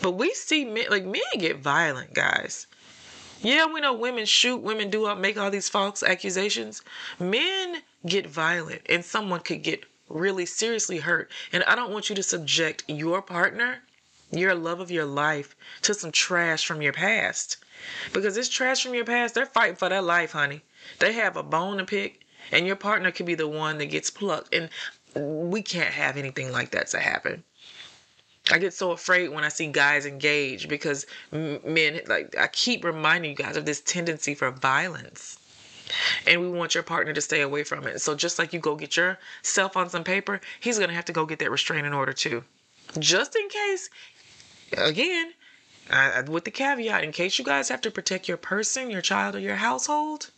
But 0.00 0.12
we 0.12 0.32
see 0.34 0.64
men, 0.64 0.86
like 0.90 1.04
men 1.04 1.22
get 1.38 1.58
violent, 1.58 2.14
guys. 2.14 2.66
Yeah, 3.42 3.66
we 3.66 3.80
know 3.80 3.94
women 3.94 4.26
shoot, 4.26 4.58
women 4.58 4.90
do 4.90 5.14
make 5.16 5.38
all 5.38 5.50
these 5.50 5.68
false 5.68 6.02
accusations. 6.02 6.82
Men 7.18 7.82
get 8.06 8.26
violent 8.26 8.82
and 8.86 9.04
someone 9.04 9.40
could 9.40 9.62
get 9.62 9.84
really 10.10 10.44
seriously 10.44 10.98
hurt. 10.98 11.30
And 11.52 11.64
I 11.64 11.74
don't 11.74 11.92
want 11.92 12.10
you 12.10 12.16
to 12.16 12.22
subject 12.22 12.84
your 12.86 13.22
partner, 13.22 13.82
your 14.30 14.54
love 14.54 14.80
of 14.80 14.90
your 14.90 15.06
life, 15.06 15.56
to 15.82 15.94
some 15.94 16.12
trash 16.12 16.66
from 16.66 16.82
your 16.82 16.92
past. 16.92 17.56
Because 18.12 18.34
this 18.34 18.48
trash 18.48 18.82
from 18.82 18.94
your 18.94 19.06
past, 19.06 19.34
they're 19.34 19.46
fighting 19.46 19.76
for 19.76 19.88
their 19.88 20.02
life, 20.02 20.32
honey. 20.32 20.60
They 20.98 21.14
have 21.14 21.36
a 21.36 21.42
bone 21.42 21.78
to 21.78 21.84
pick, 21.84 22.20
and 22.52 22.66
your 22.66 22.76
partner 22.76 23.10
could 23.10 23.26
be 23.26 23.34
the 23.34 23.48
one 23.48 23.78
that 23.78 23.86
gets 23.86 24.10
plucked. 24.10 24.54
And 24.54 24.68
we 25.14 25.62
can't 25.62 25.94
have 25.94 26.18
anything 26.18 26.52
like 26.52 26.72
that 26.72 26.88
to 26.88 26.98
happen. 26.98 27.42
I 28.50 28.58
get 28.58 28.74
so 28.74 28.90
afraid 28.90 29.28
when 29.28 29.44
I 29.44 29.48
see 29.48 29.66
guys 29.68 30.06
engage 30.06 30.68
because 30.68 31.06
men, 31.32 32.00
like, 32.06 32.36
I 32.36 32.48
keep 32.48 32.84
reminding 32.84 33.30
you 33.30 33.36
guys 33.36 33.56
of 33.56 33.64
this 33.64 33.80
tendency 33.80 34.34
for 34.34 34.50
violence. 34.50 35.38
And 36.26 36.40
we 36.40 36.48
want 36.48 36.74
your 36.74 36.84
partner 36.84 37.12
to 37.12 37.20
stay 37.20 37.40
away 37.40 37.64
from 37.64 37.86
it. 37.86 38.00
So, 38.00 38.14
just 38.14 38.38
like 38.38 38.52
you 38.52 38.60
go 38.60 38.76
get 38.76 38.96
yourself 38.96 39.76
on 39.76 39.90
some 39.90 40.04
paper, 40.04 40.40
he's 40.60 40.78
going 40.78 40.88
to 40.88 40.94
have 40.94 41.06
to 41.06 41.12
go 41.12 41.26
get 41.26 41.40
that 41.40 41.50
restraining 41.50 41.92
order 41.92 42.12
too. 42.12 42.44
Just 42.98 43.34
in 43.34 43.48
case, 43.48 43.90
again, 44.76 45.32
uh, 45.90 46.22
with 46.28 46.44
the 46.44 46.50
caveat, 46.50 47.02
in 47.02 47.10
case 47.12 47.38
you 47.38 47.44
guys 47.44 47.68
have 47.68 47.80
to 47.80 47.90
protect 47.90 48.28
your 48.28 48.36
person, 48.36 48.90
your 48.90 49.00
child, 49.00 49.34
or 49.34 49.40
your 49.40 49.56
household, 49.56 50.30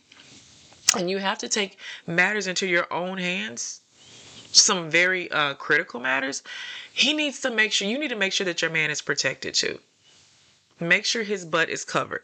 and 0.97 1.09
you 1.09 1.19
have 1.19 1.37
to 1.39 1.49
take 1.49 1.77
matters 2.07 2.47
into 2.47 2.65
your 2.65 2.91
own 2.91 3.17
hands, 3.17 3.81
some 4.51 4.89
very 4.89 5.31
uh, 5.31 5.53
critical 5.55 5.99
matters, 5.99 6.43
he 6.95 7.11
needs 7.11 7.39
to 7.41 7.49
make 7.49 7.71
sure, 7.71 7.87
you 7.87 7.97
need 7.97 8.09
to 8.09 8.15
make 8.15 8.33
sure 8.33 8.45
that 8.45 8.61
your 8.61 8.69
man 8.69 8.91
is 8.91 9.01
protected 9.01 9.55
too. 9.55 9.79
Make 10.79 11.05
sure 11.05 11.23
his 11.23 11.43
butt 11.43 11.69
is 11.69 11.83
covered 11.83 12.23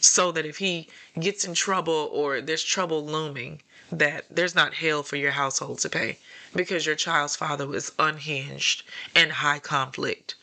so 0.00 0.32
that 0.32 0.46
if 0.46 0.56
he 0.56 0.88
gets 1.20 1.44
in 1.44 1.52
trouble 1.52 2.08
or 2.10 2.40
there's 2.40 2.64
trouble 2.64 3.04
looming, 3.04 3.60
that 3.92 4.24
there's 4.30 4.54
not 4.54 4.72
hell 4.72 5.02
for 5.02 5.16
your 5.16 5.32
household 5.32 5.80
to 5.80 5.90
pay 5.90 6.18
because 6.54 6.86
your 6.86 6.94
child's 6.94 7.36
father 7.36 7.66
was 7.66 7.92
unhinged 7.98 8.84
and 9.14 9.30
high 9.30 9.58
conflict. 9.58 10.34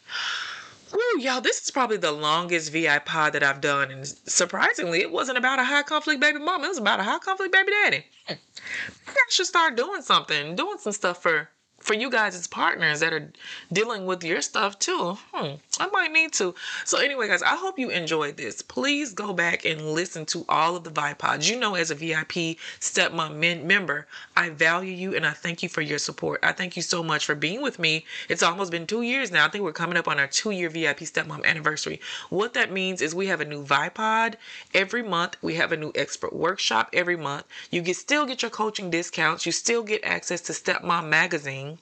Woo, 0.91 1.19
y'all, 1.19 1.41
this 1.41 1.59
is 1.63 1.71
probably 1.71 1.97
the 1.97 2.11
longest 2.11 2.71
Vipod 2.71 3.31
that 3.31 3.41
I've 3.41 3.59
done. 3.59 3.89
And 3.89 4.07
surprisingly, 4.07 5.01
it 5.01 5.11
wasn't 5.11 5.39
about 5.39 5.57
a 5.57 5.63
high 5.63 5.81
conflict 5.81 6.21
baby 6.21 6.37
mom. 6.37 6.63
It 6.63 6.67
was 6.67 6.77
about 6.77 6.99
a 6.99 7.03
high 7.03 7.17
conflict 7.17 7.51
baby 7.51 7.71
daddy. 7.71 8.05
I 8.29 9.25
should 9.29 9.47
start 9.47 9.75
doing 9.75 10.03
something, 10.03 10.55
doing 10.55 10.77
some 10.77 10.93
stuff 10.93 11.23
for 11.23 11.49
for 11.83 11.93
you 11.93 12.09
guys 12.09 12.33
as 12.33 12.47
partners 12.47 13.01
that 13.01 13.11
are 13.11 13.29
dealing 13.71 14.05
with 14.05 14.23
your 14.23 14.41
stuff 14.41 14.79
too. 14.79 15.17
Hmm, 15.33 15.55
I 15.79 15.87
might 15.87 16.13
need 16.13 16.31
to. 16.33 16.55
So 16.85 16.97
anyway, 16.97 17.27
guys, 17.27 17.43
I 17.43 17.57
hope 17.57 17.77
you 17.77 17.89
enjoyed 17.89 18.37
this. 18.37 18.61
Please 18.61 19.11
go 19.11 19.33
back 19.33 19.65
and 19.65 19.91
listen 19.91 20.25
to 20.27 20.45
all 20.47 20.77
of 20.77 20.85
the 20.85 20.89
Vipods. 20.89 21.49
You 21.49 21.59
know, 21.59 21.75
as 21.75 21.91
a 21.91 21.95
VIP 21.95 22.57
stepmom 22.79 23.35
men- 23.35 23.67
member, 23.67 24.07
I 24.37 24.49
value 24.49 24.93
you 24.93 25.13
and 25.13 25.25
I 25.25 25.31
thank 25.31 25.61
you 25.61 25.67
for 25.67 25.81
your 25.81 25.99
support. 25.99 26.39
I 26.41 26.53
thank 26.53 26.77
you 26.77 26.81
so 26.81 27.03
much 27.03 27.25
for 27.25 27.35
being 27.35 27.61
with 27.61 27.79
me. 27.79 28.05
It's 28.29 28.43
almost 28.43 28.71
been 28.71 28.87
two 28.87 29.01
years 29.01 29.29
now. 29.29 29.45
I 29.45 29.49
think 29.49 29.65
we're 29.65 29.73
coming 29.73 29.97
up 29.97 30.07
on 30.07 30.19
our 30.19 30.27
two-year 30.27 30.69
VIP 30.69 30.99
stepmom 30.99 31.43
anniversary. 31.43 31.99
What 32.29 32.53
that 32.53 32.71
means 32.71 33.01
is 33.01 33.13
we 33.13 33.27
have 33.27 33.41
a 33.41 33.45
new 33.45 33.63
Vipod 33.63 34.35
every 34.73 35.03
month. 35.03 35.35
We 35.41 35.55
have 35.55 35.73
a 35.73 35.77
new 35.77 35.91
expert 35.95 36.31
workshop 36.31 36.89
every 36.93 37.17
month. 37.17 37.43
You 37.71 37.81
get 37.81 37.97
still 37.97 38.25
get 38.25 38.41
your 38.41 38.51
coaching 38.51 38.89
discounts. 38.89 39.45
You 39.45 39.51
still 39.51 39.83
get 39.83 40.03
access 40.05 40.39
to 40.41 40.53
Stepmom 40.53 41.09
magazine 41.09 41.72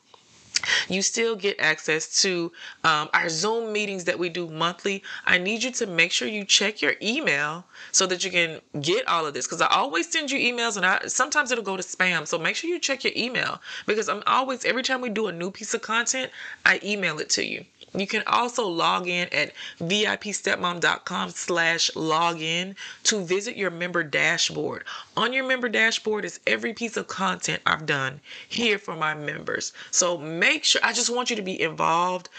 you 0.88 1.02
still 1.02 1.36
get 1.36 1.60
access 1.60 2.22
to 2.22 2.52
um, 2.84 3.10
our 3.14 3.30
Zoom 3.30 3.72
meetings 3.74 4.04
that 4.06 4.20
we 4.20 4.30
do 4.30 4.48
monthly. 4.48 5.04
I 5.26 5.38
need 5.38 5.64
you 5.64 5.72
to 5.72 5.88
make 5.88 6.12
sure 6.12 6.28
you 6.28 6.46
check 6.46 6.82
your 6.82 6.94
email 7.02 7.66
so 7.92 8.06
that 8.08 8.24
you 8.24 8.32
can 8.32 8.62
get 8.82 9.08
all 9.08 9.26
of 9.26 9.34
this 9.34 9.48
because 9.48 9.62
I 9.62 9.68
always 9.68 10.10
send 10.10 10.32
you 10.32 10.40
emails 10.40 10.78
and 10.78 10.86
I 10.86 11.08
sometimes 11.08 11.52
it'll 11.52 11.64
go 11.64 11.78
to 11.78 11.84
spam. 11.84 12.28
So 12.28 12.38
make 12.38 12.56
sure 12.56 12.70
you 12.70 12.80
check 12.80 13.04
your 13.04 13.14
email 13.16 13.62
because 13.86 14.10
I'm 14.10 14.24
always 14.28 14.66
every 14.66 14.84
time 14.84 15.02
we 15.02 15.10
do 15.10 15.28
a 15.28 15.32
new 15.32 15.52
piece 15.52 15.74
of 15.74 15.82
content, 15.82 16.32
I 16.66 16.80
email 16.84 17.20
it 17.20 17.30
to 17.32 17.46
you. 17.46 17.66
You 17.94 18.08
can 18.08 18.24
also 18.26 18.66
log 18.66 19.08
in 19.08 19.28
at 19.34 19.52
vipstepmom.com 19.80 21.30
slash 21.32 21.92
login 21.92 22.76
to 23.04 23.24
visit 23.24 23.58
your 23.58 23.70
member 23.70 24.04
dashboard. 24.04 24.86
On 25.18 25.34
your 25.34 25.46
member 25.46 25.68
dashboard 25.68 26.24
is 26.24 26.40
every 26.48 26.74
piece 26.74 26.96
of 26.96 27.08
content 27.08 27.62
I've 27.66 27.86
done 27.86 28.22
here 28.48 28.78
for 28.78 28.96
my 28.96 29.14
members. 29.14 29.74
So 29.92 30.18
make 30.18 30.64
sure, 30.64 30.80
I 30.84 30.94
just 30.94 31.14
want 31.14 31.30
you 31.30 31.36
to 31.36 31.42
be 31.42 31.62
involved. 31.62 32.30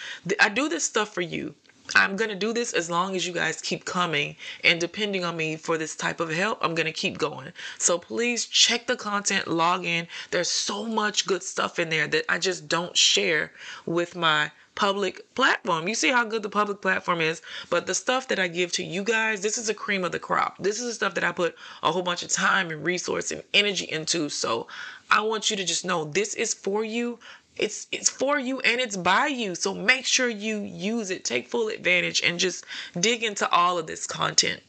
I 0.40 0.48
do 0.48 0.70
this 0.70 0.84
stuff 0.84 1.12
for 1.12 1.20
you. 1.20 1.54
I'm 1.94 2.16
going 2.16 2.30
to 2.30 2.36
do 2.36 2.54
this 2.54 2.72
as 2.72 2.88
long 2.88 3.14
as 3.14 3.26
you 3.26 3.34
guys 3.34 3.60
keep 3.60 3.84
coming 3.84 4.36
and 4.64 4.80
depending 4.80 5.24
on 5.24 5.36
me 5.36 5.56
for 5.56 5.76
this 5.76 5.94
type 5.94 6.20
of 6.20 6.30
help, 6.30 6.58
I'm 6.62 6.74
going 6.74 6.86
to 6.86 6.92
keep 6.92 7.18
going. 7.18 7.52
So 7.76 7.98
please 7.98 8.46
check 8.46 8.86
the 8.86 8.96
content, 8.96 9.48
log 9.48 9.84
in. 9.84 10.06
There's 10.30 10.50
so 10.50 10.86
much 10.86 11.26
good 11.26 11.42
stuff 11.42 11.78
in 11.78 11.90
there 11.90 12.06
that 12.06 12.24
I 12.28 12.38
just 12.38 12.68
don't 12.68 12.96
share 12.96 13.52
with 13.84 14.16
my 14.16 14.52
public 14.74 15.34
platform. 15.34 15.86
You 15.88 15.94
see 15.94 16.10
how 16.10 16.24
good 16.24 16.42
the 16.42 16.48
public 16.48 16.80
platform 16.80 17.20
is, 17.20 17.42
but 17.70 17.86
the 17.86 17.94
stuff 17.94 18.28
that 18.28 18.38
I 18.38 18.48
give 18.48 18.72
to 18.72 18.84
you 18.84 19.02
guys, 19.04 19.42
this 19.42 19.58
is 19.58 19.68
a 19.68 19.74
cream 19.74 20.04
of 20.04 20.12
the 20.12 20.18
crop. 20.18 20.56
This 20.58 20.80
is 20.80 20.86
the 20.86 20.94
stuff 20.94 21.14
that 21.14 21.24
I 21.24 21.32
put 21.32 21.56
a 21.82 21.92
whole 21.92 22.02
bunch 22.02 22.22
of 22.22 22.30
time 22.30 22.70
and 22.70 22.84
resource 22.84 23.30
and 23.30 23.42
energy 23.52 23.84
into. 23.84 24.28
So 24.28 24.68
I 25.10 25.20
want 25.20 25.50
you 25.50 25.56
to 25.56 25.64
just 25.64 25.84
know 25.84 26.04
this 26.04 26.34
is 26.34 26.54
for 26.54 26.84
you. 26.84 27.18
It's 27.56 27.86
it's 27.92 28.08
for 28.08 28.38
you 28.38 28.60
and 28.60 28.80
it's 28.80 28.96
by 28.96 29.26
you. 29.26 29.54
So 29.54 29.74
make 29.74 30.06
sure 30.06 30.28
you 30.28 30.60
use 30.60 31.10
it, 31.10 31.24
take 31.24 31.48
full 31.48 31.68
advantage 31.68 32.22
and 32.22 32.38
just 32.38 32.64
dig 32.98 33.22
into 33.22 33.48
all 33.50 33.78
of 33.78 33.86
this 33.86 34.06
content. 34.06 34.62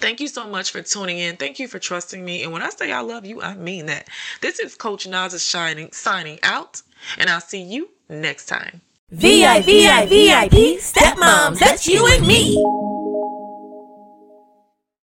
Thank 0.00 0.20
you 0.20 0.28
so 0.28 0.46
much 0.46 0.70
for 0.70 0.80
tuning 0.80 1.18
in. 1.18 1.36
Thank 1.36 1.58
you 1.58 1.66
for 1.66 1.78
trusting 1.78 2.24
me. 2.24 2.42
And 2.42 2.52
when 2.52 2.62
I 2.62 2.70
say 2.70 2.92
I 2.92 3.00
love 3.00 3.26
you, 3.26 3.42
I 3.42 3.54
mean 3.54 3.86
that. 3.86 4.08
This 4.40 4.58
is 4.58 4.74
Coach 4.74 5.08
Naja 5.08 5.38
shining 5.38 5.92
signing 5.92 6.38
out, 6.42 6.82
and 7.18 7.28
I'll 7.28 7.40
see 7.40 7.62
you 7.62 7.88
next 8.08 8.46
time. 8.46 8.80
VIP, 9.10 9.64
VIP, 9.64 10.78
stepmoms, 10.80 11.58
that's 11.58 11.86
you 11.86 12.06
and 12.08 12.26
me. 12.26 12.62